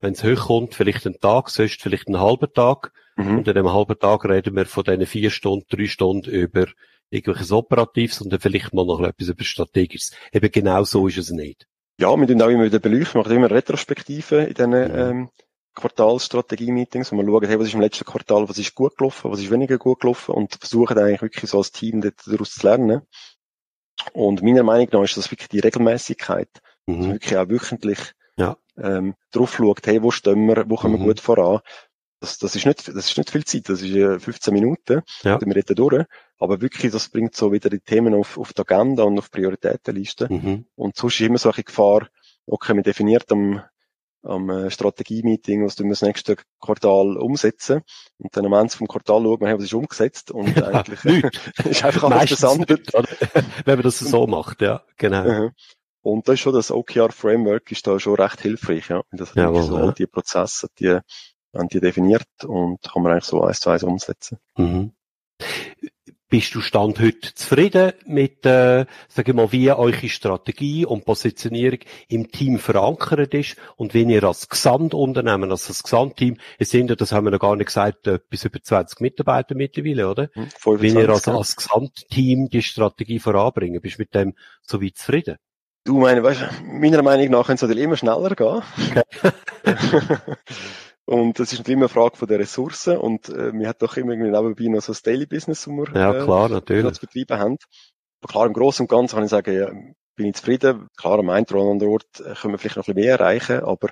Wenn 0.00 0.12
es 0.12 0.24
hochkommt, 0.24 0.74
vielleicht 0.74 1.06
einen 1.06 1.20
Tag, 1.20 1.50
sonst 1.50 1.82
vielleicht 1.82 2.06
einen 2.06 2.20
halben 2.20 2.52
Tag. 2.52 2.92
Mhm. 3.16 3.38
Und 3.38 3.48
in 3.48 3.56
einem 3.56 3.72
halben 3.72 3.98
Tag 3.98 4.24
reden 4.24 4.56
wir 4.56 4.66
von 4.66 4.84
diesen 4.84 5.06
vier 5.06 5.30
Stunden, 5.30 5.66
drei 5.68 5.86
Stunden 5.86 6.30
über 6.30 6.66
irgendwelches 7.10 7.52
Operatives 7.52 8.20
und 8.20 8.32
dann 8.32 8.40
vielleicht 8.40 8.72
mal 8.72 8.86
noch 8.86 9.00
etwas 9.00 9.28
über 9.28 9.44
Strategisches. 9.44 10.12
Eben 10.32 10.50
genau 10.50 10.84
so 10.84 11.08
ist 11.08 11.18
es 11.18 11.30
nicht. 11.30 11.66
Ja, 12.00 12.16
wir 12.16 12.26
tun 12.28 12.40
auch 12.40 12.48
immer 12.48 12.64
wieder 12.64 12.78
beleuchten, 12.78 13.20
machen 13.20 13.36
immer 13.36 13.50
Retrospektiven 13.50 14.46
in 14.46 14.54
diesen, 14.54 14.70
mhm. 14.70 14.98
ähm, 14.98 15.30
Quartalsstrategie-Meetings, 15.78 17.12
wo 17.12 17.16
wir 17.16 17.24
schauen, 17.24 17.46
hey, 17.46 17.58
was 17.58 17.68
ist 17.68 17.74
im 17.74 17.80
letzten 17.80 18.04
Quartal, 18.04 18.48
was 18.48 18.58
ist 18.58 18.74
gut 18.74 18.96
gelaufen, 18.96 19.30
was 19.30 19.40
ist 19.40 19.50
weniger 19.50 19.78
gut 19.78 20.00
gelaufen 20.00 20.34
und 20.34 20.54
versuchen 20.54 20.98
eigentlich 20.98 21.22
wirklich 21.22 21.50
so 21.50 21.58
als 21.58 21.72
Team 21.72 22.00
daraus 22.00 22.54
zu 22.54 22.66
lernen. 22.66 23.02
Und 24.12 24.42
meiner 24.42 24.62
Meinung 24.62 24.88
nach 24.92 25.02
ist 25.02 25.16
das 25.16 25.30
wirklich 25.30 25.48
die 25.48 25.60
Regelmäßigkeit, 25.60 26.48
mhm. 26.86 26.92
dass 26.92 27.06
man 27.06 27.12
wirklich 27.14 27.36
auch 27.36 27.48
wöchentlich 27.48 27.98
ja. 28.36 28.56
ähm, 28.76 29.14
drauf 29.32 29.56
schaut, 29.56 29.86
hey, 29.86 30.02
wo 30.02 30.10
stehen 30.10 30.46
wir, 30.46 30.68
wo 30.68 30.76
kommen 30.76 30.94
mhm. 30.94 31.00
wir 31.00 31.06
gut 31.06 31.20
voran. 31.20 31.60
Das, 32.20 32.38
das, 32.38 32.56
ist 32.56 32.66
nicht, 32.66 32.88
das 32.88 33.10
ist 33.10 33.16
nicht 33.16 33.30
viel 33.30 33.44
Zeit, 33.44 33.68
das 33.68 33.80
ist 33.80 34.24
15 34.24 34.52
Minuten, 34.52 35.02
ja. 35.22 35.40
wir 35.40 35.54
reden 35.54 35.76
durch. 35.76 36.04
Aber 36.38 36.60
wirklich, 36.60 36.90
das 36.90 37.08
bringt 37.10 37.36
so 37.36 37.52
wieder 37.52 37.70
die 37.70 37.80
Themen 37.80 38.14
auf, 38.14 38.38
auf 38.38 38.52
die 38.52 38.60
Agenda 38.60 39.04
und 39.04 39.18
auf 39.18 39.30
Prioritätenliste. 39.30 40.26
Mhm. 40.28 40.66
Und 40.74 40.96
sonst 40.96 41.20
ist 41.20 41.26
immer 41.26 41.38
so 41.38 41.52
eine 41.52 41.62
Gefahr, 41.62 42.08
okay, 42.46 42.74
man 42.74 42.82
definiert 42.82 43.30
am 43.30 43.62
am 44.22 44.50
äh, 44.50 44.70
Strategie-Meeting, 44.70 45.64
was 45.64 45.78
wir 45.78 45.88
das 45.88 46.02
nächste 46.02 46.36
Quartal 46.60 47.16
umsetzen. 47.16 47.82
Und 48.18 48.36
dann 48.36 48.46
am 48.46 48.52
Ende 48.52 48.74
vom 48.74 48.88
Quartal 48.88 49.22
schauen 49.22 49.40
wir, 49.40 49.56
was 49.56 49.64
ist 49.64 49.74
umgesetzt. 49.74 50.30
Und 50.30 50.62
eigentlich 50.62 51.04
ist 51.64 51.84
einfach 51.84 52.10
alles 52.10 52.28
versandet. 52.28 52.92
Wenn 53.64 53.76
man 53.76 53.82
das 53.82 53.98
so 53.98 54.26
macht, 54.26 54.60
ja, 54.60 54.82
genau. 54.96 55.50
Und 56.02 56.28
da 56.28 56.32
ist 56.32 56.40
schon 56.40 56.54
das 56.54 56.70
OKR-Framework 56.70 57.70
ist 57.70 57.86
da 57.86 57.98
schon 57.98 58.14
recht 58.14 58.40
hilfreich, 58.40 58.88
ja. 58.88 59.02
Das 59.10 59.30
hat 59.30 59.36
ja, 59.36 59.62
so 59.62 59.76
all 59.76 59.92
die 59.92 60.06
Prozesse, 60.06 60.68
die, 60.78 60.98
haben 61.54 61.68
die 61.68 61.80
definiert 61.80 62.26
und 62.44 62.80
kann 62.82 63.02
man 63.02 63.12
eigentlich 63.12 63.24
so 63.24 63.42
eins 63.42 63.60
zu 63.60 63.70
eins 63.70 63.82
umsetzen. 63.82 64.38
Mhm. 64.56 64.92
Bist 66.30 66.54
du 66.54 66.60
Stand 66.60 67.00
heute 67.00 67.34
zufrieden 67.34 67.94
mit, 68.04 68.44
äh, 68.44 68.84
sage 69.08 69.30
ich 69.30 69.34
mal, 69.34 69.50
wie 69.50 69.72
eure 69.72 70.08
Strategie 70.10 70.84
und 70.84 71.06
Positionierung 71.06 71.78
im 72.08 72.30
Team 72.30 72.58
verankert 72.58 73.32
ist 73.32 73.56
und 73.76 73.94
wie 73.94 74.02
ihr 74.02 74.22
als 74.24 74.46
Gesamtunternehmen, 74.46 75.50
als 75.50 75.68
das 75.68 75.82
Gesamtteam, 75.82 76.36
es 76.58 76.68
sind 76.68 76.90
ja, 76.90 76.96
das 76.96 77.12
haben 77.12 77.24
wir 77.24 77.30
noch 77.30 77.38
gar 77.38 77.56
nicht 77.56 77.68
gesagt, 77.68 78.10
bis 78.28 78.44
über 78.44 78.62
20 78.62 79.00
Mitarbeiter 79.00 79.54
mittlerweile, 79.54 80.06
oder? 80.10 80.28
25, 80.34 80.64
hm, 80.64 80.82
wie 80.82 81.02
ihr 81.02 81.08
als, 81.08 81.26
als 81.28 81.56
Gesamtteam 81.56 82.50
die 82.50 82.62
Strategie 82.62 83.20
voranbringen, 83.20 83.80
bist 83.80 83.96
du 83.96 84.02
mit 84.02 84.14
dem 84.14 84.34
so 84.60 84.82
weit 84.82 84.98
zufrieden? 84.98 85.36
Du 85.84 85.98
meine, 85.98 86.22
weißt, 86.22 86.42
meiner 86.62 87.02
Meinung 87.02 87.30
nach 87.30 87.46
könnte 87.46 87.54
es 87.54 87.62
natürlich 87.62 87.84
immer 87.84 87.96
schneller 87.96 88.34
gehen. 88.34 88.62
Okay. 88.90 89.32
Und 91.08 91.38
das 91.38 91.54
ist 91.54 91.60
natürlich 91.60 91.76
immer 91.76 91.86
eine 91.86 91.88
Frage 91.88 92.18
von 92.18 92.28
der 92.28 92.38
Ressourcen 92.38 92.98
und 92.98 93.30
äh, 93.30 93.50
wir 93.54 93.66
hat 93.66 93.80
doch 93.80 93.96
immer 93.96 94.12
irgendwie 94.12 94.30
nebenbei 94.30 94.64
noch 94.64 94.82
so 94.82 94.92
ein 94.92 94.98
Daily 95.02 95.24
Business, 95.24 95.66
wo 95.66 95.72
wir, 95.72 95.98
ja, 95.98 96.22
klar, 96.22 96.50
natürlich. 96.50 96.92
zu 96.92 97.00
betreiben 97.00 97.40
haben. 97.40 97.56
Aber 98.20 98.30
klar, 98.30 98.46
im 98.46 98.52
Großen 98.52 98.84
und 98.84 98.90
Ganzen 98.90 99.14
kann 99.14 99.24
ich 99.24 99.30
sagen, 99.30 99.56
ja, 99.56 99.70
bin 100.16 100.26
ich 100.26 100.34
zufrieden. 100.34 100.86
Klar, 100.98 101.18
am 101.18 101.30
einen 101.30 101.46
oder 101.46 101.62
anderen 101.62 101.92
Ort 101.94 102.20
äh, 102.20 102.34
können 102.34 102.52
wir 102.52 102.58
vielleicht 102.58 102.76
noch 102.76 102.86
ein 102.86 102.94
bisschen 102.94 103.06
mehr 103.06 103.18
erreichen, 103.18 103.60
aber 103.60 103.88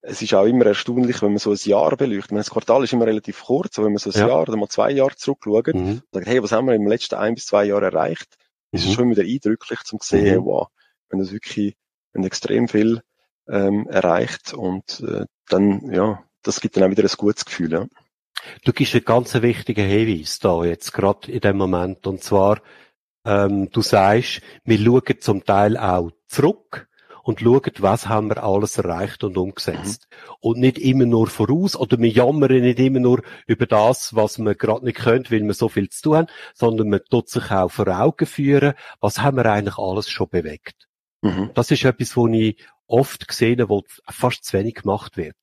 es 0.00 0.22
ist 0.22 0.34
auch 0.34 0.44
immer 0.44 0.66
erstaunlich, 0.66 1.22
wenn 1.22 1.28
man 1.30 1.38
so 1.38 1.52
ein 1.52 1.58
Jahr 1.62 1.96
beleuchtet. 1.96 2.36
Das 2.36 2.50
Quartal 2.50 2.82
ist 2.82 2.92
immer 2.92 3.06
relativ 3.06 3.44
kurz, 3.44 3.78
aber 3.78 3.86
wenn 3.86 3.92
man 3.92 3.98
so 3.98 4.10
ein 4.10 4.20
ja. 4.20 4.26
Jahr 4.26 4.42
oder 4.42 4.56
mal 4.56 4.68
zwei 4.68 4.90
Jahre 4.90 5.14
zurückschaut 5.14 5.68
mhm. 5.68 5.88
und 5.88 6.02
sagt, 6.10 6.26
hey, 6.26 6.42
was 6.42 6.50
haben 6.50 6.66
wir 6.66 6.74
im 6.74 6.88
letzten 6.88 7.14
ein 7.14 7.36
bis 7.36 7.46
zwei 7.46 7.66
Jahren 7.66 7.84
erreicht, 7.84 8.38
mhm. 8.72 8.76
ist 8.76 8.86
es 8.86 8.92
schon 8.92 9.08
wieder 9.08 9.22
eindrücklich 9.22 9.84
zum 9.84 10.00
sehen, 10.02 10.40
mhm. 10.40 10.46
wow, 10.46 10.66
wenn 11.10 11.20
das 11.20 11.30
wirklich 11.30 11.76
wenn 12.12 12.24
extrem 12.24 12.66
viel 12.66 13.02
ähm, 13.48 13.86
erreicht 13.88 14.52
und 14.52 14.98
äh, 15.06 15.26
dann, 15.48 15.92
ja, 15.92 16.24
das 16.42 16.60
gibt 16.60 16.76
dann 16.76 16.84
auch 16.84 16.90
wieder 16.90 17.02
ein 17.02 17.16
gutes 17.16 17.44
Gefühl. 17.44 17.72
Ja. 17.72 17.86
Du 18.64 18.72
gibst 18.72 18.94
einen 18.94 19.04
ganz 19.04 19.34
wichtigen 19.34 19.86
Hinweis 19.86 20.38
da 20.38 20.64
jetzt, 20.64 20.92
gerade 20.92 21.30
in 21.30 21.40
dem 21.40 21.56
Moment. 21.56 22.06
Und 22.06 22.22
zwar, 22.22 22.60
ähm, 23.24 23.70
du 23.70 23.82
sagst, 23.82 24.40
wir 24.64 24.78
schauen 24.78 25.20
zum 25.20 25.44
Teil 25.44 25.76
auch 25.76 26.10
zurück 26.28 26.88
und 27.22 27.40
schauen, 27.40 27.72
was 27.78 28.08
haben 28.08 28.28
wir 28.28 28.42
alles 28.42 28.78
erreicht 28.78 29.24
und 29.24 29.36
umgesetzt. 29.36 30.08
Mhm. 30.10 30.34
Und 30.40 30.58
nicht 30.58 30.78
immer 30.78 31.06
nur 31.06 31.26
voraus, 31.26 31.76
oder 31.76 31.98
wir 31.98 32.08
jammern 32.08 32.60
nicht 32.60 32.78
immer 32.78 33.00
nur 33.00 33.22
über 33.46 33.66
das, 33.66 34.14
was 34.14 34.38
wir 34.38 34.54
gerade 34.54 34.84
nicht 34.84 34.98
können, 34.98 35.26
weil 35.30 35.42
wir 35.42 35.54
so 35.54 35.68
viel 35.68 35.88
zu 35.90 36.02
tun 36.02 36.16
haben, 36.16 36.26
sondern 36.54 36.88
man 36.88 37.00
tut 37.10 37.28
sich 37.28 37.50
auch 37.50 37.70
vor 37.70 37.88
Augen 37.88 38.26
führen, 38.26 38.74
was 39.00 39.20
haben 39.20 39.36
wir 39.36 39.46
eigentlich 39.46 39.78
alles 39.78 40.08
schon 40.08 40.28
bewegt. 40.28 40.88
Mhm. 41.22 41.50
Das 41.54 41.70
ist 41.70 41.84
etwas, 41.84 42.16
wo 42.16 42.26
ich 42.28 42.56
oft 42.86 43.28
gesehen 43.28 43.68
wo 43.68 43.84
fast 44.08 44.44
zu 44.44 44.58
wenig 44.58 44.76
gemacht 44.76 45.16
wird. 45.16 45.36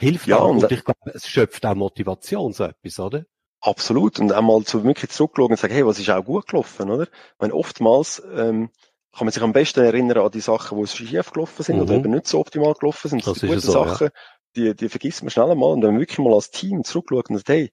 Hilft 0.00 0.26
ja, 0.26 0.38
auch, 0.38 0.50
und, 0.50 0.62
und 0.62 0.72
ich 0.72 0.84
glaube, 0.84 1.12
es 1.12 1.28
schöpft 1.28 1.64
auch 1.66 1.74
Motivation, 1.74 2.52
so 2.52 2.64
etwas, 2.64 2.98
oder? 3.00 3.24
Absolut. 3.60 4.20
Und 4.20 4.32
einmal 4.32 4.62
zu 4.64 4.84
wirklich 4.84 5.10
zurückschauen 5.10 5.50
und 5.52 5.58
sagen, 5.58 5.72
hey, 5.72 5.86
was 5.86 5.98
ist 5.98 6.10
auch 6.10 6.24
gut 6.24 6.48
gelaufen, 6.48 6.90
oder? 6.90 7.04
Ich 7.04 7.38
meine, 7.38 7.54
oftmals 7.54 8.22
ähm, 8.34 8.70
kann 9.16 9.26
man 9.26 9.32
sich 9.32 9.42
am 9.42 9.52
besten 9.52 9.80
erinnern 9.80 10.18
an 10.18 10.30
die 10.30 10.40
Sachen, 10.40 10.78
die 10.78 10.86
schief 10.86 11.30
gelaufen 11.30 11.62
sind 11.62 11.76
mhm. 11.76 11.82
oder 11.82 11.94
eben 11.94 12.10
nicht 12.10 12.26
so 12.26 12.40
optimal 12.40 12.74
gelaufen 12.74 13.08
sind. 13.08 13.26
Das, 13.26 13.34
das 13.34 13.40
sind 13.40 13.48
gute 13.48 13.60
so, 13.60 13.72
Sachen, 13.72 14.08
ja. 14.08 14.12
die, 14.56 14.76
die 14.76 14.88
vergisst 14.88 15.22
man 15.22 15.30
schnell 15.30 15.50
einmal. 15.50 15.72
Und 15.72 15.82
wenn 15.82 15.92
man 15.92 16.00
wirklich 16.00 16.18
mal 16.18 16.34
als 16.34 16.50
Team 16.50 16.84
zurückschaut 16.84 17.30
und 17.30 17.36
sagt, 17.36 17.48
hey, 17.48 17.72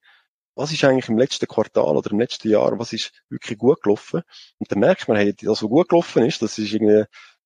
was 0.54 0.72
ist 0.72 0.84
eigentlich 0.84 1.08
im 1.08 1.18
letzten 1.18 1.46
Quartal 1.46 1.96
oder 1.96 2.10
im 2.10 2.20
letzten 2.20 2.48
Jahr, 2.48 2.78
was 2.78 2.92
ist 2.92 3.12
wirklich 3.28 3.58
gut 3.58 3.82
gelaufen? 3.82 4.22
Und 4.58 4.70
dann 4.70 4.78
merkt 4.78 5.08
man, 5.08 5.16
hey, 5.16 5.34
das, 5.34 5.62
was 5.62 5.68
gut 5.68 5.88
gelaufen 5.88 6.24
ist, 6.24 6.42
das 6.42 6.58
ist 6.58 6.72
irgendwie 6.72 7.04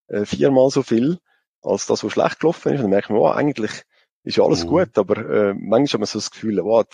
äh, 0.09 0.24
viermal 0.24 0.70
so 0.70 0.82
viel 0.82 1.18
als 1.62 1.86
das, 1.86 2.05
was 2.05 2.12
schlecht 2.12 2.40
gelaufen 2.40 2.72
ist. 2.72 2.78
Und 2.78 2.84
dann 2.84 2.90
merkt 2.90 3.11
man, 3.11 3.18
oh, 3.18 3.28
eigentlich 3.28 3.82
ist 4.27 4.41
alles 4.41 4.64
mhm. 4.64 4.68
gut, 4.68 4.99
aber 4.99 5.16
äh, 5.18 5.55
manchmal 5.55 5.87
hat 5.87 6.01
man 6.01 6.07
so 6.07 6.18
das 6.18 6.31
Gefühl, 6.31 6.62
wow, 6.62 6.85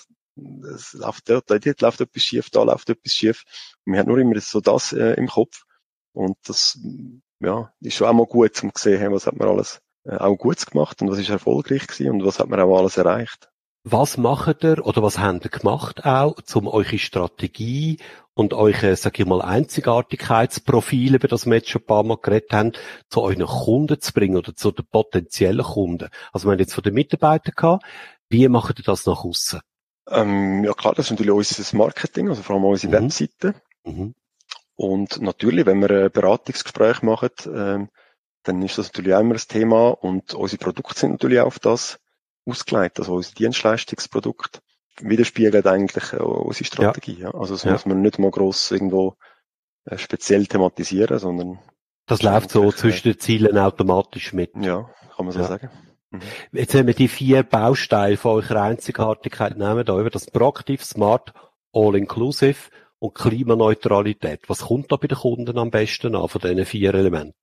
es 0.74 0.93
läuft 0.93 1.28
dort, 1.28 1.51
dort 1.51 1.80
läuft 1.80 2.01
etwas 2.01 2.22
schief, 2.22 2.51
da 2.51 2.62
läuft 2.62 2.91
etwas 2.91 3.12
schief. 3.12 3.45
Und 3.85 3.93
man 3.93 4.01
hat 4.01 4.07
nur 4.07 4.18
immer 4.18 4.39
so 4.41 4.61
das 4.61 4.93
äh, 4.93 5.14
im 5.14 5.28
Kopf. 5.28 5.64
Und 6.12 6.37
das 6.45 6.78
ja, 7.41 7.72
ist 7.80 7.95
schon 7.95 8.07
auch 8.07 8.12
mal 8.12 8.26
gut, 8.26 8.62
um 8.62 8.74
zu 8.74 8.83
sehen, 8.83 9.12
was 9.12 9.26
hat 9.26 9.37
man 9.37 9.49
alles 9.49 9.80
äh, 10.05 10.16
auch 10.16 10.37
gut 10.37 10.64
gemacht 10.64 11.01
und 11.01 11.11
was 11.11 11.18
ist 11.18 11.30
erfolgreich 11.30 11.87
gewesen 11.87 12.12
und 12.12 12.24
was 12.24 12.39
hat 12.39 12.49
man 12.49 12.61
auch 12.61 12.78
alles 12.78 12.97
erreicht. 12.99 13.51
Was 13.85 14.16
macht 14.16 14.62
ihr 14.62 14.87
oder 14.87 15.03
was 15.03 15.18
habt 15.18 15.45
ihr 15.45 15.51
gemacht 15.51 16.05
auch, 16.05 16.37
um 16.55 16.68
eure 16.68 16.99
Strategie 16.99 17.99
und 18.35 18.55
eure, 18.55 18.95
sag 18.95 19.18
ich 19.18 19.26
mal, 19.26 19.43
Einzigartigkeitsprofile, 19.43 21.16
über 21.16 21.26
das 21.26 21.47
wir 21.47 21.55
jetzt 21.57 21.68
schon 21.68 21.83
ein 21.83 21.87
paar 21.87 22.05
Mal 22.05 22.18
geredet 22.18 22.53
haben, 22.53 22.72
zu 23.11 23.22
euren 23.22 23.45
Kunden 23.45 24.01
zu 24.01 24.12
bringen 24.12 24.37
oder 24.37 24.55
zu 24.55 24.70
den 24.70 24.87
potenziellen 24.87 25.64
Kunden? 25.64 26.11
Also 26.33 26.47
wir 26.47 26.53
haben 26.53 26.61
jetzt 26.61 26.74
von 26.74 26.85
den 26.85 26.95
Mitarbeitern 26.95 27.55
gehabt. 27.57 27.85
Wie 28.28 28.47
macht 28.49 28.78
ihr 28.78 28.85
das 28.85 29.05
nach 29.05 29.24
außen? 29.24 29.61
Ähm, 30.09 30.62
ja 30.62 30.74
klar, 30.74 30.95
das 30.95 31.07
ist 31.07 31.11
natürlich 31.11 31.33
unser 31.33 31.76
Marketing, 31.76 32.28
also 32.28 32.43
vor 32.43 32.57
allem 32.57 32.64
unsere 32.66 32.97
mhm. 32.97 33.05
Webseite. 33.05 33.55
Mhm. 33.85 34.14
Und 34.76 35.20
natürlich, 35.20 35.66
wenn 35.66 35.80
wir 35.80 36.05
ein 36.05 36.12
Beratungsgespräch 36.12 37.03
machen, 37.03 37.30
ähm, 37.47 37.89
dann 38.45 38.62
ist 38.62 38.78
das 38.78 38.89
natürlich 38.89 39.14
auch 39.14 39.20
immer 39.20 39.35
ein 39.35 39.41
Thema 39.49 39.91
und 39.91 40.35
unsere 40.35 40.59
Produkte 40.59 40.99
sind 40.99 41.12
natürlich 41.12 41.41
auch 41.41 41.47
auf 41.47 41.59
das 41.59 41.99
ausgelegt. 42.47 42.99
Also 42.99 43.14
unser 43.14 43.34
Dienstleistungsprodukt 43.34 44.62
widerspiegelt 45.01 45.66
eigentlich 45.66 46.12
unsere 46.12 46.64
Strategie. 46.64 47.20
Ja. 47.20 47.34
Also 47.34 47.55
das 47.55 47.64
ja. 47.64 47.72
muss 47.72 47.86
man 47.86 48.03
nicht 48.03 48.18
mal 48.18 48.30
gross 48.30 48.70
irgendwo 48.70 49.16
äh, 49.84 49.99
speziell 49.99 50.47
thematisieren, 50.47 51.18
sondern 51.18 51.59
das 52.07 52.22
läuft 52.22 52.51
so 52.51 52.70
zwischen 52.72 53.09
den 53.09 53.18
Zielen 53.18 53.57
automatisch 53.57 54.32
mit. 54.32 54.51
Ja, 54.57 54.90
kann 55.16 55.26
man 55.26 55.32
so 55.32 55.40
ja. 55.40 55.47
sagen. 55.47 55.70
Mhm. 56.11 56.20
Jetzt 56.53 56.74
haben 56.74 56.86
wir 56.86 56.95
die 56.95 57.09
vier 57.09 57.43
Bausteine 57.43 58.16
von 58.16 58.43
eurer 58.43 58.62
Einzigartigkeit 58.62 59.57
nehmen, 59.57 59.84
da 59.84 59.99
über 59.99 60.11
das 60.11 60.26
Proaktiv, 60.26 60.84
Smart, 60.84 61.32
All-Inclusive 61.72 62.70
und 62.99 63.14
Klimaneutralität. 63.14 64.49
Was 64.49 64.62
kommt 64.62 64.93
da 64.93 64.97
bei 64.97 65.09
den 65.09 65.18
Kunden 65.18 65.59
am 65.59 65.70
besten 65.70 66.14
an 66.14 66.28
von 66.28 66.40
diesen 66.40 66.66
vier 66.66 66.95
Elementen? 66.95 67.34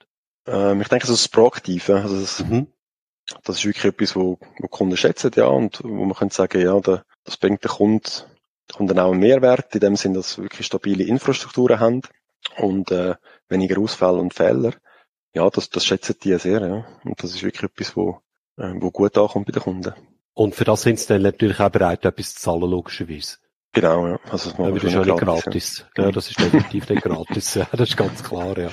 Ähm, 0.45 0.81
ich 0.81 0.87
denke, 0.87 1.07
das 1.07 1.15
ist 1.15 1.25
das 1.25 1.31
Proaktive. 1.31 1.95
Also 1.95 2.19
das, 2.19 2.45
mhm. 2.45 2.67
Das 3.43 3.57
ist 3.57 3.65
wirklich 3.65 3.85
etwas, 3.85 4.15
wo, 4.15 4.39
wo 4.59 4.67
Kunden 4.67 4.97
schätzen, 4.97 5.31
ja, 5.35 5.45
und 5.45 5.81
wo 5.83 6.05
man 6.05 6.15
könnte 6.15 6.35
sagen, 6.35 6.61
ja, 6.61 6.79
da, 6.79 7.03
das 7.23 7.37
bringt 7.37 7.63
den 7.63 7.69
Kunden, 7.69 8.09
den 8.69 8.75
Kunden 8.75 8.99
auch 8.99 9.11
einen 9.11 9.19
Mehrwert, 9.19 9.73
in 9.73 9.81
dem 9.81 9.95
Sinn, 9.95 10.13
dass 10.13 10.33
sie 10.33 10.43
wirklich 10.43 10.65
stabile 10.65 11.03
Infrastrukturen 11.03 11.79
haben 11.79 12.01
und 12.57 12.91
äh, 12.91 13.15
weniger 13.47 13.79
Ausfälle 13.79 14.17
und 14.17 14.33
Fehler. 14.33 14.73
Ja, 15.33 15.49
das, 15.49 15.69
das 15.69 15.85
schätzen 15.85 16.15
die 16.23 16.37
sehr, 16.37 16.61
ja. 16.61 16.85
Und 17.03 17.21
das 17.21 17.35
ist 17.35 17.43
wirklich 17.43 17.71
etwas, 17.71 17.95
wo, 17.95 18.21
äh, 18.57 18.73
wo 18.75 18.91
gut 18.91 19.17
ankommt 19.17 19.45
bei 19.45 19.51
den 19.51 19.61
Kunden. 19.61 19.93
Und 20.33 20.55
für 20.55 20.63
das 20.63 20.83
sind 20.83 20.99
sie 20.99 21.07
dann 21.07 21.21
natürlich 21.21 21.59
auch 21.59 21.69
bereit, 21.69 22.05
etwas 22.05 22.33
zu 22.33 22.41
zahlen, 22.41 22.69
logischerweise. 22.69 23.37
Genau, 23.73 24.07
ja. 24.07 24.19
Also 24.31 24.49
das, 24.49 24.59
ja, 24.59 24.71
das 24.71 24.83
ist 24.83 24.93
ja 24.93 25.05
nicht 25.05 25.17
gratis. 25.17 25.85
Ja. 25.95 26.05
ja, 26.05 26.11
das 26.11 26.29
ist 26.29 26.39
definitiv 26.39 26.89
nicht 26.89 27.03
gratis. 27.03 27.53
Ja, 27.55 27.67
das 27.71 27.89
ist 27.89 27.97
ganz 27.97 28.23
klar, 28.23 28.57
ja. 28.57 28.71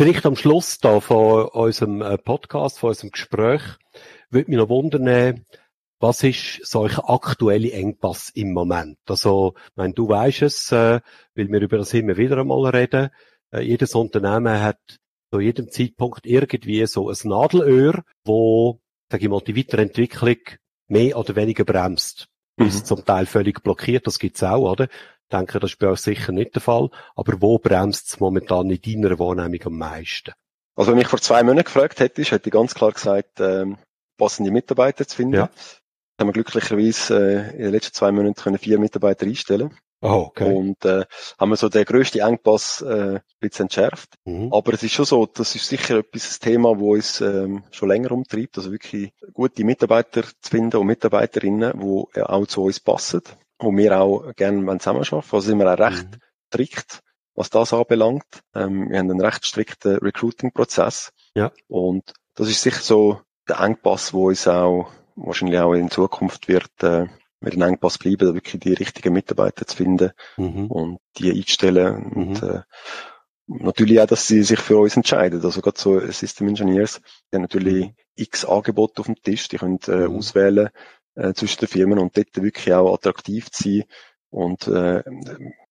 Vielleicht 0.00 0.24
am 0.24 0.34
Schluss 0.34 0.78
da 0.78 0.98
von 1.00 1.46
unserem 1.48 2.00
äh, 2.00 2.16
Podcast, 2.16 2.78
von 2.78 2.88
unserem 2.88 3.10
Gespräch, 3.10 3.60
würde 4.30 4.50
mich 4.50 4.56
noch 4.56 4.70
wundern, 4.70 5.44
was 5.98 6.22
ist 6.22 6.64
solche 6.64 7.06
aktuelle 7.06 7.70
Engpass 7.72 8.30
im 8.30 8.54
Moment? 8.54 8.96
Also, 9.06 9.52
wenn 9.76 9.92
du 9.92 10.08
weißt 10.08 10.40
es, 10.40 10.72
äh, 10.72 11.02
weil 11.34 11.52
wir 11.52 11.60
über 11.60 11.76
das 11.76 11.92
immer 11.92 12.16
wieder 12.16 12.38
einmal 12.38 12.70
reden, 12.70 13.10
äh, 13.52 13.60
jedes 13.60 13.94
Unternehmen 13.94 14.62
hat 14.62 14.80
zu 15.30 15.40
jedem 15.40 15.70
Zeitpunkt 15.70 16.24
irgendwie 16.24 16.86
so 16.86 17.10
ein 17.10 17.16
Nadelöhr, 17.24 18.02
wo, 18.24 18.80
sag 19.10 19.20
ich 19.20 19.28
mal, 19.28 19.42
die 19.42 19.54
Weiterentwicklung 19.54 20.38
mehr 20.88 21.18
oder 21.18 21.36
weniger 21.36 21.64
bremst. 21.64 22.30
Mhm. 22.56 22.68
Ist 22.68 22.86
zum 22.86 23.04
Teil 23.04 23.26
völlig 23.26 23.62
blockiert, 23.62 24.06
das 24.06 24.18
gibt's 24.18 24.42
auch, 24.42 24.72
oder? 24.72 24.88
Ich 25.30 25.36
denke, 25.38 25.60
das 25.60 25.70
ist 25.70 25.78
bei 25.78 25.86
euch 25.86 26.00
sicher 26.00 26.32
nicht 26.32 26.56
der 26.56 26.60
Fall. 26.60 26.90
Aber 27.14 27.40
wo 27.40 27.56
bremst 27.58 28.08
es 28.08 28.18
momentan 28.18 28.68
in 28.68 28.80
deiner 28.82 29.16
Wahrnehmung 29.20 29.60
am 29.64 29.78
meisten? 29.78 30.32
Also, 30.74 30.90
wenn 30.90 30.98
mich 30.98 31.06
vor 31.06 31.20
zwei 31.20 31.44
Monaten 31.44 31.66
gefragt 31.66 32.00
hättest, 32.00 32.32
hätte 32.32 32.48
ich 32.48 32.52
ganz 32.52 32.74
klar 32.74 32.90
gesagt, 32.90 33.38
ähm, 33.38 33.76
passende 34.18 34.50
Mitarbeiter 34.50 35.06
zu 35.06 35.14
finden. 35.14 35.36
Ja. 35.36 35.50
Da 36.16 36.22
haben 36.22 36.30
wir 36.30 36.32
glücklicherweise 36.32 37.14
äh, 37.14 37.50
in 37.52 37.62
den 37.62 37.70
letzten 37.70 37.94
zwei 37.94 38.10
Monaten 38.10 38.34
können 38.34 38.58
vier 38.58 38.80
Mitarbeiter 38.80 39.24
einstellen. 39.24 39.78
Oh, 40.02 40.26
okay. 40.30 40.52
Und 40.52 40.84
äh, 40.84 41.04
haben 41.38 41.50
wir 41.50 41.56
so 41.56 41.68
den 41.68 41.84
grössten 41.84 42.18
Engpass 42.18 42.82
äh, 42.82 43.16
ein 43.16 43.20
bisschen 43.38 43.66
entschärft. 43.66 44.16
Mhm. 44.24 44.52
Aber 44.52 44.72
es 44.72 44.82
ist 44.82 44.94
schon 44.94 45.04
so, 45.04 45.26
das 45.26 45.54
ist 45.54 45.68
sicher 45.68 45.98
etwas, 45.98 46.38
ein 46.38 46.40
Thema, 46.40 46.80
wo 46.80 46.94
uns 46.94 47.20
ähm, 47.20 47.62
schon 47.70 47.88
länger 47.88 48.10
umtreibt. 48.10 48.58
Also 48.58 48.72
wirklich 48.72 49.12
gute 49.32 49.62
Mitarbeiter 49.62 50.24
zu 50.24 50.50
finden 50.50 50.78
und 50.78 50.88
Mitarbeiterinnen, 50.88 51.78
die 51.78 52.18
äh, 52.18 52.22
auch 52.22 52.46
zu 52.46 52.64
uns 52.64 52.80
passen, 52.80 53.22
wo 53.60 53.76
wir 53.76 54.00
auch 54.00 54.34
gerne 54.34 54.60
zusammenarbeiten 54.78 55.16
Also 55.16 55.40
sind 55.40 55.58
wir 55.58 55.72
auch 55.72 55.78
recht 55.78 56.10
mhm. 56.10 56.20
strikt, 56.48 57.00
was 57.34 57.50
das 57.50 57.72
anbelangt. 57.72 58.42
Ähm, 58.54 58.90
wir 58.90 58.98
haben 58.98 59.10
einen 59.10 59.20
recht 59.20 59.46
strikten 59.46 59.96
Recruiting-Prozess. 59.98 61.12
Ja. 61.34 61.52
Und 61.68 62.12
das 62.34 62.48
ist 62.48 62.62
sicher 62.62 62.80
so 62.80 63.20
der 63.48 63.60
Engpass, 63.60 64.12
wo 64.12 64.28
uns 64.28 64.48
auch 64.48 64.90
wahrscheinlich 65.16 65.60
auch 65.60 65.74
in 65.74 65.90
Zukunft 65.90 66.48
wird 66.48 66.70
äh, 66.82 67.06
mit 67.40 67.54
einem 67.54 67.68
Engpass 67.68 67.98
bleiben, 67.98 68.26
da 68.26 68.34
wirklich 68.34 68.60
die 68.60 68.72
richtigen 68.72 69.12
Mitarbeiter 69.12 69.66
zu 69.66 69.76
finden 69.76 70.12
mhm. 70.36 70.66
und 70.66 70.98
die 71.18 71.30
einzustellen. 71.30 72.10
Mhm. 72.14 72.28
Und 72.28 72.42
äh, 72.42 72.60
natürlich 73.46 74.00
auch, 74.00 74.06
dass 74.06 74.26
sie 74.26 74.42
sich 74.42 74.60
für 74.60 74.78
uns 74.78 74.96
entscheiden. 74.96 75.42
Also 75.42 75.60
gerade 75.60 75.78
so 75.78 76.00
System 76.10 76.48
Engineers, 76.48 77.00
die 77.30 77.36
haben 77.36 77.42
natürlich 77.42 77.86
mhm. 77.86 77.94
x 78.16 78.44
Angebote 78.44 79.00
auf 79.00 79.06
dem 79.06 79.16
Tisch, 79.16 79.48
die 79.48 79.58
können 79.58 79.78
äh, 79.86 80.08
mhm. 80.08 80.16
auswählen 80.16 80.70
äh, 81.14 81.32
zwischen 81.34 81.60
den 81.60 81.68
Firmen 81.68 81.98
und 81.98 82.16
dort 82.16 82.42
wirklich 82.42 82.72
auch 82.74 82.94
attraktiv 82.94 83.50
zu 83.50 83.62
sein 83.64 83.84
und 84.30 84.68
äh, 84.68 85.02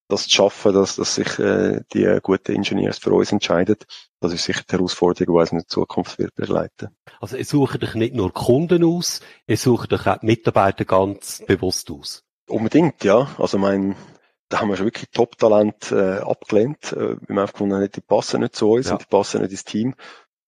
das 0.10 0.24
zu 0.24 0.32
schaffen, 0.32 0.74
dass, 0.74 0.96
dass 0.96 1.16
sich 1.16 1.40
äh, 1.40 1.82
die 1.94 2.20
guten 2.22 2.54
Ingenieurs 2.54 2.98
für 2.98 3.14
uns 3.14 3.32
entscheiden, 3.32 3.78
das 4.20 4.34
ist 4.34 4.44
sicher 4.44 4.64
die 4.68 4.74
Herausforderung, 4.74 5.36
die 5.36 5.40
uns 5.40 5.52
in 5.52 5.58
der 5.60 5.68
Zukunft 5.68 6.20
wird 6.20 6.36
begleiten. 6.36 6.90
Also 7.22 7.38
ihr 7.38 7.46
sucht 7.46 7.84
euch 7.84 7.94
nicht 7.96 8.16
nur 8.16 8.34
Kunden 8.34 8.84
aus, 8.84 9.22
ihr 9.48 9.58
sucht 9.58 9.94
euch 9.94 10.08
auch 10.08 10.18
die 10.18 10.26
Mitarbeiter 10.26 10.84
ganz 10.84 11.44
bewusst 11.46 11.90
aus. 11.92 12.24
Unbedingt, 12.48 13.04
ja. 13.04 13.30
Also 13.38 13.60
mein, 13.60 13.96
da 14.50 14.60
haben 14.60 14.70
wir 14.70 14.78
schon 14.78 14.88
wirklich 14.88 15.12
Top-Talent 15.12 15.92
äh, 15.92 16.18
abgelehnt, 16.18 16.92
äh, 16.94 17.16
wir 17.28 17.42
haben, 17.42 17.92
die 17.92 18.02
passen 18.02 18.42
nicht 18.42 18.56
zu 18.56 18.72
uns 18.72 18.88
ja. 18.88 18.94
und 18.94 19.04
die 19.04 19.10
passen 19.10 19.42
nicht 19.42 19.52
ins 19.52 19.64
Team. 19.64 19.96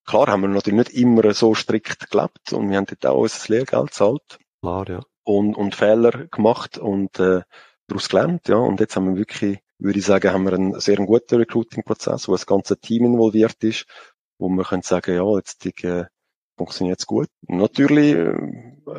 Klar 0.07 0.27
haben 0.27 0.41
wir 0.41 0.47
natürlich 0.49 0.89
nicht 0.89 0.97
immer 0.97 1.31
so 1.33 1.53
strikt 1.53 2.09
gelebt 2.09 2.51
und 2.51 2.69
wir 2.69 2.77
haben 2.77 2.87
dort 2.87 3.05
auch 3.05 3.19
unser 3.19 3.53
Lehrgeld 3.53 3.87
gezahlt. 3.87 4.39
Klar, 4.61 4.89
ja. 4.89 5.01
Und, 5.23 5.55
und 5.55 5.75
Fehler 5.75 6.27
gemacht 6.27 6.77
und 6.77 7.19
äh, 7.19 7.41
daraus 7.87 8.09
gelernt, 8.09 8.47
ja. 8.47 8.57
Und 8.57 8.79
jetzt 8.79 8.95
haben 8.95 9.09
wir 9.09 9.17
wirklich, 9.17 9.59
würde 9.79 9.99
ich 9.99 10.05
sagen, 10.05 10.31
haben 10.31 10.45
wir 10.45 10.53
einen 10.53 10.79
sehr 10.79 10.97
guten 10.97 11.35
Recruiting-Prozess, 11.35 12.27
wo 12.27 12.33
das 12.33 12.45
ganze 12.45 12.79
Team 12.79 13.05
involviert 13.05 13.63
ist, 13.63 13.85
wo 14.37 14.49
wir 14.49 14.63
können 14.63 14.83
sagen, 14.83 15.15
ja, 15.15 15.35
jetzt 15.35 15.63
die, 15.65 15.73
äh, 15.85 16.05
funktioniert 16.57 16.99
es 16.99 17.07
gut. 17.07 17.27
Natürlich 17.47 18.15
äh, 18.15 18.33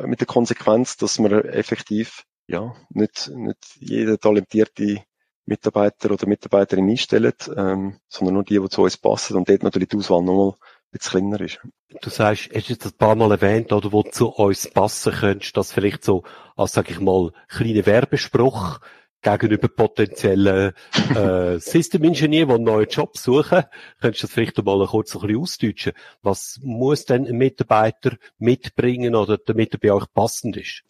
mit 0.05 0.19
der 0.19 0.27
Konsequenz, 0.27 0.97
dass 0.97 1.19
wir 1.19 1.45
effektiv 1.45 2.23
ja 2.47 2.75
nicht, 2.89 3.29
nicht 3.33 3.77
jeder 3.79 4.19
talentierte 4.19 5.03
Mitarbeiter 5.45 6.11
oder 6.11 6.27
Mitarbeiterin 6.27 6.89
einstellen, 6.89 7.33
ähm, 7.55 7.99
sondern 8.07 8.35
nur 8.35 8.43
die, 8.43 8.59
die 8.59 8.69
zu 8.69 8.81
uns 8.81 8.97
passen 8.97 9.37
und 9.37 9.49
dort 9.49 9.63
natürlich 9.63 9.89
die 9.89 9.97
Auswahl 9.97 10.21
nochmal 10.21 10.55
bisschen 10.93 11.29
kleiner 11.29 11.41
ist. 11.41 11.59
Du 12.01 12.09
sagst, 12.09 12.49
hast 12.53 12.69
jetzt 12.69 12.85
ein 12.85 12.97
paar 12.97 13.15
Mal 13.15 13.31
erwähnt, 13.31 13.71
oder 13.71 13.91
wo 13.91 14.03
zu 14.03 14.29
uns 14.29 14.69
passen 14.69 15.13
könntest, 15.13 15.55
das 15.57 15.71
vielleicht 15.71 16.03
so 16.03 16.23
als, 16.55 16.73
sag 16.73 16.89
ich 16.89 16.99
mal, 16.99 17.31
kleiner 17.49 17.85
Werbespruch 17.85 18.79
gegenüber 19.23 19.69
potenziellen 19.69 20.73
äh, 21.15 21.57
System 21.59 22.03
Engineer, 22.03 22.45
die 22.45 22.53
einen 22.53 22.63
neuen 22.65 22.89
Job 22.89 23.17
suchen, 23.17 23.63
könntest 24.01 24.23
du 24.23 24.27
das 24.27 24.33
vielleicht 24.33 24.63
mal 24.63 24.85
kurz 24.85 25.15
ein 25.15 25.21
bisschen 25.21 25.41
ausdeutschen. 25.41 25.93
Was 26.21 26.59
muss 26.61 27.05
denn 27.05 27.25
ein 27.25 27.37
Mitarbeiter 27.37 28.17
mitbringen 28.37 29.15
oder 29.15 29.37
damit 29.37 29.73
er 29.73 29.79
bei 29.79 29.93
euch 29.93 30.05
passend 30.13 30.57
ist? 30.57 30.83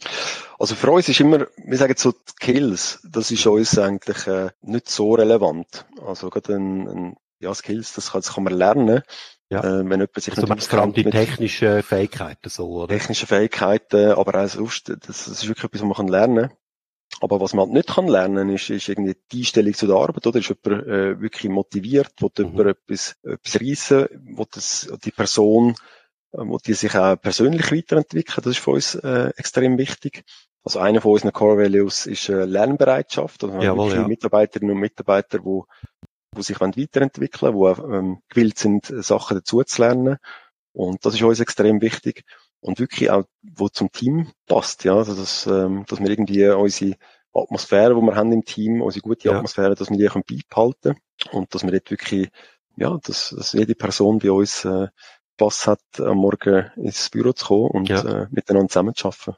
Also 0.60 0.76
für 0.76 0.92
uns 0.92 1.08
ist 1.10 1.20
immer, 1.20 1.48
wir 1.58 1.78
sagen 1.78 1.94
so 1.96 2.14
Skills, 2.28 3.00
das 3.10 3.32
ist 3.32 3.46
uns 3.46 3.78
eigentlich 3.78 4.28
äh, 4.28 4.50
nicht 4.62 4.90
so 4.90 5.14
relevant. 5.14 5.86
Also 6.06 6.30
gerade 6.30 6.56
ein, 6.56 6.88
ein 6.88 7.18
ja, 7.40 7.54
Skills, 7.54 7.94
das 7.94 8.12
kann, 8.12 8.22
das 8.22 8.34
kann 8.34 8.44
man 8.44 8.54
lernen. 8.54 9.04
Ja. 9.54 9.60
Äh, 9.60 9.90
wenn 9.90 10.00
jemand 10.00 10.16
sich 10.16 10.36
also 10.36 10.54
nicht 10.54 10.68
vor 10.68 10.80
allem 10.80 10.94
die 10.94 11.04
technischen 11.04 11.84
Fähigkeiten 11.84 12.50
so, 12.50 12.68
oder? 12.70 12.88
Technische 12.88 13.28
Fähigkeiten, 13.28 14.12
aber 14.12 14.44
auch 14.44 14.48
sonst, 14.48 14.90
das, 14.90 15.28
ist 15.28 15.48
wirklich 15.48 15.66
etwas, 15.66 15.82
was 15.82 15.88
man 15.88 15.98
kann 15.98 16.08
lernen 16.08 16.48
kann. 16.50 16.58
Aber 17.22 17.40
was 17.40 17.54
man 17.54 17.66
halt 17.66 17.74
nicht 17.74 17.90
kann 17.90 18.08
lernen, 18.08 18.50
ist, 18.50 18.70
ist 18.70 18.90
irgendwie 18.90 19.16
die 19.32 19.40
Einstellung 19.40 19.74
zu 19.74 19.88
der 19.88 19.96
Arbeit, 19.96 20.26
oder? 20.26 20.40
Ist 20.40 20.50
jemand 20.50 20.88
äh, 20.88 21.22
wirklich 21.22 21.52
motiviert, 21.52 22.12
will 22.20 22.32
mhm. 22.38 22.58
jemand 22.58 22.78
etwas, 22.78 23.16
etwas 23.24 23.62
reissen, 23.62 24.08
will 24.12 24.48
das, 24.52 24.92
die 25.06 25.12
Person, 25.12 25.76
äh, 26.32 26.40
will 26.40 26.60
die 26.66 26.74
sich 26.74 26.96
auch 26.96 27.16
persönlich 27.16 27.72
weiterentwickeln, 27.72 28.44
das 28.44 28.54
ist 28.54 28.60
für 28.60 28.72
uns 28.72 28.96
äh, 28.96 29.32
extrem 29.38 29.78
wichtig. 29.78 30.24
Also 30.64 30.80
einer 30.80 31.02
von 31.02 31.12
unseren 31.12 31.34
Core 31.34 31.58
Values 31.58 32.06
ist 32.06 32.30
äh, 32.30 32.46
Lernbereitschaft. 32.46 33.44
Also 33.44 33.62
Jawohl, 33.62 33.94
ja. 33.94 34.08
Mitarbeiterinnen 34.08 34.74
und 34.74 34.82
Mitarbeiter, 34.82 35.40
die 35.40 35.62
die 36.34 36.44
sich 36.44 36.60
weiterentwickeln 36.60 37.54
wollen, 37.54 37.76
die 37.76 37.96
ähm, 37.96 38.22
gewillt 38.30 38.58
sind, 38.58 38.86
Sachen 38.86 39.38
dazu 39.38 39.64
zu 39.64 39.82
lernen. 39.82 40.18
Und 40.74 41.06
das 41.06 41.14
ist 41.14 41.22
uns 41.22 41.40
extrem 41.40 41.82
wichtig. 41.82 42.24
Und 42.60 42.80
wirklich 42.80 43.12
auch, 43.12 43.26
wo 43.42 43.70
zum 43.70 43.92
Team 43.92 44.32
passt, 44.48 44.84
ja, 44.86 44.96
also 44.96 45.16
dass, 45.16 45.46
ähm, 45.48 45.86
dass 45.88 46.00
wir 46.00 46.10
irgendwie 46.10 46.48
unsere 46.48 46.96
Atmosphäre, 47.34 47.96
die 47.96 48.02
wir 48.02 48.16
haben 48.16 48.32
im 48.32 48.46
Team, 48.46 48.82
unsere 48.82 49.02
gute 49.02 49.30
ja. 49.30 49.36
Atmosphäre, 49.36 49.76
dass 49.76 49.90
wir 49.90 49.98
die 49.98 50.08
können 50.08 50.24
beibehalten 50.28 50.96
und 51.32 51.54
dass 51.54 51.64
wir 51.64 51.72
dort 51.72 51.92
wirklich, 51.92 52.30
ja, 52.78 52.98
dass, 53.04 53.36
dass 53.38 53.54
jede 53.54 53.76
Person 53.76 54.20
bei 54.20 54.32
uns 54.32 54.66
äh, 54.66 54.88
Spass 55.44 55.68
hat, 55.68 55.82
am 56.00 56.18
Morgen 56.18 56.72
ins 56.78 57.10
Büro 57.10 57.34
zu 57.34 57.46
kommen 57.48 57.72
und 57.72 57.90
ja. 57.90 58.24
äh, 58.24 58.28
miteinander 58.32 58.70
zusammen 58.70 58.96
zu 58.96 59.08
arbeiten. 59.08 59.36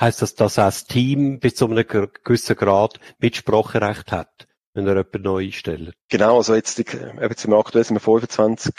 Heißt 0.00 0.22
das, 0.22 0.34
dass 0.34 0.58
auch 0.58 0.64
das 0.64 0.84
Team 0.84 1.40
bis 1.40 1.54
zu 1.54 1.66
einem 1.66 1.84
gewissen 2.24 2.56
Grad 2.56 3.00
Mitspracherecht 3.18 4.12
hat, 4.12 4.46
wenn 4.74 4.86
er 4.86 4.96
jemanden 4.96 5.22
neu 5.22 5.44
einstellt? 5.44 5.94
Genau, 6.08 6.36
also 6.36 6.54
jetzt, 6.54 6.78
eben 6.78 7.36
zum 7.36 7.54
aktuell 7.54 7.84
sind 7.84 7.96
wir 7.96 8.00
25 8.00 8.74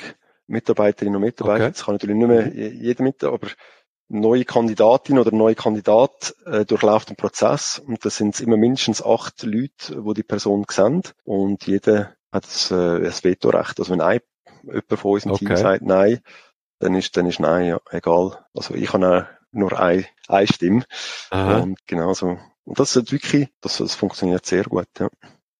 Mitarbeiterinnen 0.47 1.15
und 1.15 1.23
Mitarbeiter. 1.23 1.65
Okay. 1.65 1.73
Das 1.73 1.85
kann 1.85 1.95
natürlich 1.95 2.17
nicht 2.17 2.27
mehr 2.27 2.47
jeder 2.53 3.03
mit, 3.03 3.23
aber 3.23 3.47
neue 4.09 4.45
Kandidatin 4.45 5.17
oder 5.17 5.31
neue 5.31 5.55
Kandidat 5.55 6.35
äh, 6.45 6.65
durchläuft 6.65 7.09
einen 7.09 7.15
Prozess 7.15 7.79
und 7.79 8.05
das 8.05 8.17
sind 8.17 8.39
immer 8.41 8.57
mindestens 8.57 9.01
acht 9.03 9.43
Leute, 9.43 10.03
wo 10.03 10.13
die 10.13 10.23
Person 10.23 10.65
sehen 10.69 11.03
und 11.23 11.65
jeder 11.65 12.13
hat 12.31 12.43
das, 12.43 12.71
äh, 12.71 12.99
das 13.01 13.23
Vetorecht. 13.23 13.79
Also 13.79 13.91
wenn 13.91 14.01
ein 14.01 14.19
jemand 14.63 14.99
von 14.99 15.11
uns 15.11 15.25
im 15.25 15.31
okay. 15.31 15.45
Team 15.45 15.57
sagt 15.57 15.81
Nein, 15.83 16.19
dann 16.79 16.95
ist, 16.95 17.15
dann 17.17 17.25
ist 17.25 17.39
Nein 17.39 17.65
ja 17.65 17.79
egal. 17.91 18.45
Also 18.53 18.75
ich 18.75 18.91
habe 18.93 19.07
auch 19.07 19.25
nur 19.51 19.79
eine, 19.79 20.05
eine 20.27 20.47
Stimme. 20.47 20.83
Aha. 21.29 21.59
Und 21.59 21.85
genau 21.87 22.13
so. 22.13 22.37
Und 22.65 22.79
das 22.79 22.95
ist 22.95 23.11
wirklich, 23.11 23.49
das, 23.61 23.77
das 23.77 23.95
funktioniert 23.95 24.45
sehr 24.45 24.63
gut, 24.63 24.87
ja. 24.99 25.09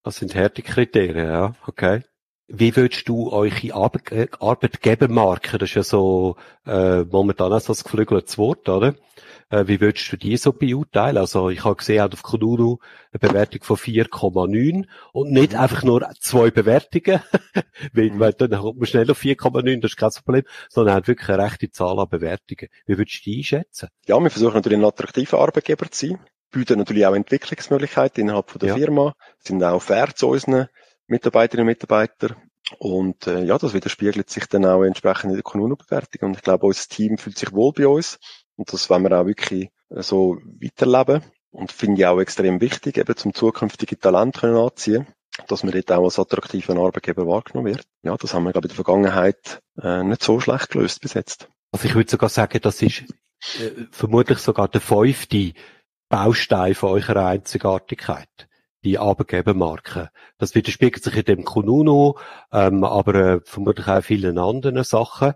Das 0.04 0.18
sind 0.18 0.36
Härtekriterien, 0.36 1.28
ja, 1.28 1.56
okay. 1.66 2.04
Wie 2.48 2.76
würdest 2.76 3.08
du 3.08 3.32
eure 3.32 3.74
Arbeitgebermarke, 3.74 5.58
das 5.58 5.70
ist 5.70 5.76
ja 5.76 5.84
so 5.84 6.36
äh, 6.66 7.04
momentan 7.04 7.54
auch 7.54 7.62
so 7.62 7.72
das 7.72 7.86
geflügeltes 7.86 8.38
Wort, 8.38 8.68
oder? 8.68 8.96
Äh, 9.50 9.68
wie 9.68 9.80
würdest 9.80 10.12
du 10.12 10.18
die 10.18 10.36
so 10.36 10.52
beurteilen? 10.52 11.18
Also 11.18 11.50
ich 11.50 11.64
habe 11.64 11.78
gesehen, 11.78 12.12
auf 12.12 12.22
Kununu 12.22 12.80
eine 13.12 13.20
Bewertung 13.20 13.64
von 13.64 13.78
4,9 13.78 14.86
und 15.14 15.32
nicht 15.32 15.54
mhm. 15.54 15.60
einfach 15.60 15.84
nur 15.84 16.10
zwei 16.20 16.52
Bewertungen, 16.52 17.22
weil, 17.94 18.12
mhm. 18.12 18.20
weil 18.20 18.34
dann 18.34 18.52
kommt 18.52 18.78
man 18.78 18.88
schnell 18.88 19.10
auf 19.10 19.22
4,9, 19.22 19.80
das 19.80 19.92
ist 19.92 19.98
kein 19.98 20.12
Problem, 20.26 20.44
sondern 20.70 20.96
hat 20.96 21.08
wirklich 21.08 21.30
eine 21.30 21.44
rechte 21.44 21.72
Zahl 21.72 21.98
an 21.98 22.10
Bewertungen. 22.10 22.68
Wie 22.86 22.98
würdest 22.98 23.20
du 23.20 23.32
die 23.32 23.38
einschätzen? 23.38 23.88
Ja, 24.06 24.20
wir 24.20 24.30
versuchen 24.30 24.56
natürlich 24.56 24.80
ein 24.80 24.86
attraktiver 24.86 25.40
Arbeitgeber 25.40 25.90
zu 25.90 26.08
sein, 26.08 26.20
bieten 26.54 26.80
natürlich 26.80 27.06
auch 27.06 27.16
Entwicklungsmöglichkeiten 27.16 28.22
innerhalb 28.22 28.50
von 28.50 28.60
der 28.60 28.70
ja. 28.70 28.76
Firma, 28.76 29.14
sind 29.40 29.62
auch 29.64 29.82
fair 29.82 30.16
zu 30.16 30.30
unseren 30.30 30.70
Mitarbeiterinnen 31.08 31.68
und 31.68 31.74
Mitarbeitern. 31.74 32.38
Und 32.80 33.28
äh, 33.28 33.44
ja, 33.44 33.58
das 33.58 33.74
widerspiegelt 33.74 34.30
sich 34.30 34.46
dann 34.48 34.66
auch 34.66 34.84
entsprechend 34.84 35.32
in 35.32 35.36
der 35.36 35.44
Kununu-Bewertung. 35.44 36.30
Und 36.30 36.38
ich 36.38 36.44
glaube, 36.44 36.66
unser 36.66 36.88
Team 36.88 37.18
fühlt 37.18 37.38
sich 37.38 37.52
wohl 37.52 37.74
bei 37.74 37.88
uns. 37.88 38.20
Und 38.56 38.72
das 38.72 38.90
wollen 38.90 39.04
wir 39.04 39.20
auch 39.20 39.26
wirklich 39.26 39.70
äh, 39.90 40.02
so 40.02 40.38
weiterleben. 40.62 41.24
Und 41.52 41.74
finde 41.74 42.02
ich 42.02 42.08
auch 42.08 42.20
extrem 42.20 42.62
wichtig, 42.62 42.98
eben 42.98 43.16
zum 43.18 43.34
zukünftigen 43.34 44.00
Talent 44.00 44.38
können 44.38 44.56
anziehen 44.56 45.08
dass 45.48 45.64
man 45.64 45.74
dort 45.74 45.92
auch 45.92 46.04
als 46.04 46.20
attraktiver 46.20 46.78
Arbeitgeber 46.78 47.26
wahrgenommen 47.26 47.74
wird. 47.74 47.86
Ja, 48.04 48.16
das 48.16 48.34
haben 48.34 48.44
wir, 48.44 48.52
glaube 48.52 48.68
ich, 48.68 48.72
in 48.72 48.76
der 48.78 48.86
Vergangenheit 48.86 49.62
äh, 49.82 50.04
nicht 50.04 50.24
so 50.24 50.40
schlecht 50.40 50.70
gelöst 50.70 51.02
bis 51.02 51.14
jetzt. 51.14 51.50
Also 51.72 51.88
ich 51.88 51.96
würde 51.96 52.10
sogar 52.10 52.30
sagen, 52.30 52.60
das 52.62 52.82
ist 52.82 53.02
äh, 53.60 53.88
vermutlich 53.92 54.40
sogar 54.40 54.68
der 54.68 54.82
fünfte 54.82 55.54
Baustein 56.14 56.76
von 56.76 56.92
eurer 56.92 57.26
Einzigartigkeit 57.26 58.48
die 58.84 59.00
Arbeitgebermarke. 59.00 60.12
Das 60.38 60.54
widerspiegelt 60.54 61.04
sich 61.04 61.16
in 61.16 61.24
dem 61.24 61.44
Kununu, 61.44 62.20
ähm, 62.52 62.84
aber 62.84 63.16
äh, 63.16 63.40
vermutlich 63.44 63.88
auch 63.88 63.96
in 63.96 64.02
vielen 64.04 64.38
anderen 64.38 64.84
Sachen. 64.84 65.34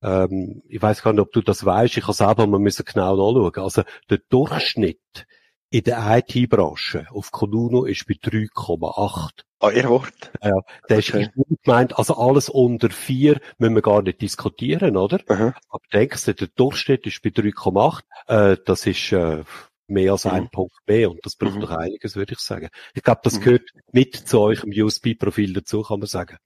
Ähm, 0.00 0.62
ich 0.68 0.80
weiß 0.80 1.02
gar 1.02 1.12
nicht, 1.12 1.22
ob 1.22 1.32
du 1.32 1.40
das 1.40 1.64
weißt. 1.64 1.96
Ich 1.96 2.04
habe 2.04 2.12
selber 2.12 2.46
mal 2.46 2.60
müssen 2.60 2.84
genau 2.84 3.16
nachschauen. 3.16 3.64
Also 3.64 3.82
der 4.10 4.18
Durchschnitt 4.28 5.26
in 5.70 5.82
der 5.82 5.98
IT-Branche 6.18 7.08
auf 7.10 7.32
Kununu 7.32 7.84
ist 7.84 8.06
bei 8.06 8.14
3,8. 8.14 9.30
Ah, 9.58 9.70
ihr 9.70 9.88
Wort. 9.88 10.30
Ja, 10.40 10.52
der 10.88 10.98
okay. 10.98 11.22
ist 11.22 11.30
gemeint, 11.64 11.98
also 11.98 12.16
alles 12.16 12.48
unter 12.48 12.90
4 12.90 13.40
müssen 13.58 13.74
wir 13.74 13.82
gar 13.82 14.02
nicht 14.02 14.20
diskutieren, 14.20 14.96
oder? 14.96 15.18
Mhm. 15.28 15.52
Aber 15.68 15.82
denkst 15.92 16.26
du, 16.26 16.34
der 16.34 16.48
Durchschnitt 16.54 17.08
ist 17.08 17.22
bei 17.22 17.30
3,8. 17.30 18.02
Äh, 18.28 18.56
das 18.64 18.86
ist 18.86 19.10
äh, 19.10 19.42
mehr 19.92 20.12
als 20.12 20.24
mhm. 20.24 20.32
ein 20.32 20.50
Punkt 20.50 20.74
mehr 20.86 21.10
und 21.10 21.20
das 21.24 21.36
braucht 21.36 21.56
mhm. 21.56 21.60
doch 21.60 21.70
einiges, 21.70 22.16
würde 22.16 22.32
ich 22.32 22.40
sagen. 22.40 22.68
Ich 22.94 23.02
glaube, 23.02 23.20
das 23.24 23.38
mhm. 23.38 23.40
gehört 23.42 23.70
mit 23.92 24.16
zu 24.16 24.40
eurem 24.40 24.70
USB-Profil 24.74 25.52
dazu, 25.52 25.82
kann 25.82 26.00
man 26.00 26.08
sagen. 26.08 26.36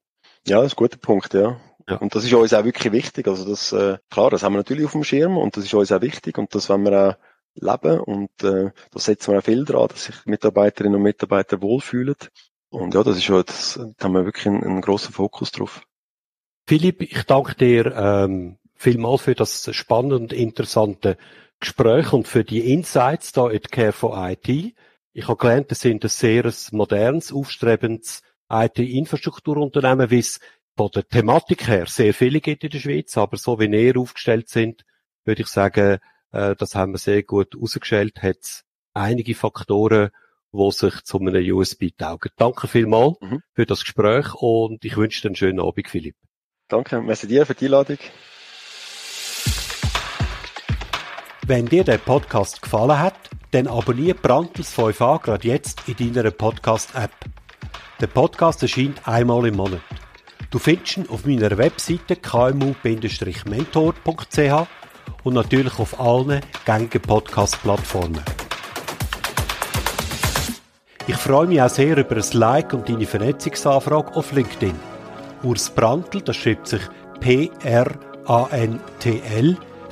Ja, 0.47 0.59
das 0.59 0.67
ist 0.67 0.75
ein 0.75 0.77
guter 0.77 0.99
Punkt, 0.99 1.35
ja. 1.35 1.61
ja. 1.89 1.97
Und 1.97 2.15
das 2.15 2.25
ist 2.25 2.33
uns 2.33 2.55
auch 2.55 2.65
wirklich 2.65 2.93
wichtig. 2.93 3.27
Also 3.27 3.49
das, 3.49 3.73
äh, 3.73 3.99
klar, 4.11 4.31
das 4.31 4.43
haben 4.43 4.53
wir 4.53 4.59
natürlich 4.59 4.85
auf 4.85 4.93
dem 4.93 5.05
Schirm 5.05 5.37
und 5.37 5.57
das 5.57 5.65
ist 5.65 5.75
uns 5.75 5.91
auch 5.91 6.03
wichtig 6.03 6.39
und 6.39 6.55
das 6.55 6.69
wollen 6.69 6.85
wir 6.85 7.09
auch 7.09 7.15
leben 7.55 8.01
und 8.01 8.31
äh, 8.43 8.71
da 8.91 8.99
setzen 8.99 9.33
wir 9.33 9.39
auch 9.39 9.45
viel 9.45 9.65
dran, 9.65 9.89
dass 9.89 10.05
sich 10.05 10.27
Mitarbeiterinnen 10.27 10.97
und 10.97 11.03
Mitarbeiter 11.03 11.63
wohlfühlen. 11.63 12.17
Und 12.71 12.95
ja, 12.95 13.03
das 13.03 13.17
ist 13.17 13.25
schon, 13.25 13.43
das, 13.47 13.81
da 13.97 14.05
haben 14.05 14.13
wir 14.13 14.25
wirklich 14.25 14.47
einen, 14.47 14.63
einen 14.63 14.81
grossen 14.81 15.13
Fokus 15.13 15.53
drauf. 15.53 15.83
Philipp, 16.69 17.01
ich 17.01 17.23
danke 17.23 17.55
dir 17.55 17.95
ähm, 17.97 18.59
vielmal 18.75 19.19
für 19.19 19.35
das 19.35 19.75
spannende 19.75 20.17
und 20.17 20.33
interessante 20.33 21.17
Gespräch 21.61 22.13
und 22.13 22.29
für 22.29 22.45
die 22.45 22.73
Insights 22.73 23.33
da 23.33 23.49
in 23.49 23.63
Care 23.63 23.93
for 23.93 24.17
IT. 24.29 24.75
Ich 25.13 25.29
habe 25.29 25.37
gelernt, 25.37 25.71
das 25.71 25.81
sind 25.81 26.05
ein 26.05 26.09
sehr 26.09 26.53
modernes, 26.73 27.33
aufstrebendes 27.33 28.23
IT-Infrastrukturunternehmen, 28.51 30.11
wie 30.11 30.19
es 30.19 30.41
von 30.77 30.91
der 30.95 31.09
Thematik 31.09 31.67
her 31.69 31.87
sehr 31.87 32.13
viele 32.13 32.41
gibt 32.41 32.65
in 32.65 32.71
der 32.71 32.79
Schweiz, 32.79 33.17
aber 33.17 33.39
so 33.39 33.59
wie 33.59 33.65
ihr 33.67 33.99
aufgestellt 33.99 34.49
sind, 34.49 34.85
würde 35.25 35.43
ich 35.43 35.49
sagen, 35.49 35.99
äh, 36.33 36.55
das 36.57 36.75
haben 36.75 36.93
wir 36.93 36.99
sehr 36.99 37.23
gut 37.23 37.55
herausgestellt, 37.55 38.23
hat 38.23 38.39
es 38.43 38.65
einige 38.93 39.35
Faktoren, 39.35 40.11
die 40.53 40.71
sich 40.73 41.03
zu 41.03 41.19
einem 41.19 41.55
USB 41.55 41.89
taugen. 41.97 42.31
Danke 42.37 42.69
vielmals 42.69 43.17
mhm. 43.21 43.41
für 43.55 43.67
das 43.67 43.81
Gespräch 43.81 44.35
und 44.35 44.85
ich 44.85 44.97
wünsche 44.97 45.23
dir 45.23 45.29
einen 45.29 45.37
schönen 45.37 45.61
Abend, 45.61 45.89
Philipp. 45.89 46.17
Danke, 46.69 47.01
merci 47.01 47.27
dir 47.27 47.47
für 47.47 47.55
die 47.55 47.67
Einladung. 47.67 47.99
Wenn 51.49 51.67
dir 51.67 51.85
der 51.85 51.99
Podcast 51.99 52.61
gefallen 52.61 52.99
hat, 52.99 53.15
dann 53.53 53.69
abonniere 53.69 54.17
Brandtels 54.17 54.77
5a 54.77 55.23
gerade 55.23 55.47
jetzt 55.47 55.81
in 55.87 56.13
deiner 56.13 56.33
Podcast-App. 56.33 57.13
Der 58.01 58.09
Podcast 58.09 58.63
erscheint 58.63 59.07
einmal 59.07 59.47
im 59.47 59.55
Monat. 59.55 59.79
Du 60.51 60.59
findest 60.59 60.97
ihn 60.97 61.09
auf 61.09 61.25
meiner 61.25 61.57
Webseite 61.57 62.17
kmu-mentor.ch 62.17 64.67
und 65.23 65.35
natürlich 65.35 65.79
auf 65.79 66.01
allen 66.01 66.41
gängigen 66.65 67.03
Podcast-Plattformen. 67.03 68.25
Ich 71.07 71.15
freue 71.15 71.47
mich 71.47 71.63
auch 71.63 71.69
sehr 71.69 71.97
über 71.97 72.17
ein 72.17 72.25
Like 72.33 72.73
und 72.73 72.89
deine 72.89 73.07
Vernetzungsanfrage 73.07 74.17
auf 74.17 74.33
LinkedIn. 74.33 74.75
Urs 75.45 75.71
Brandl, 75.71 76.23
das 76.23 76.35
schreibt 76.35 76.67
sich 76.67 76.83
P-R-A-N-T-L, 77.21 77.57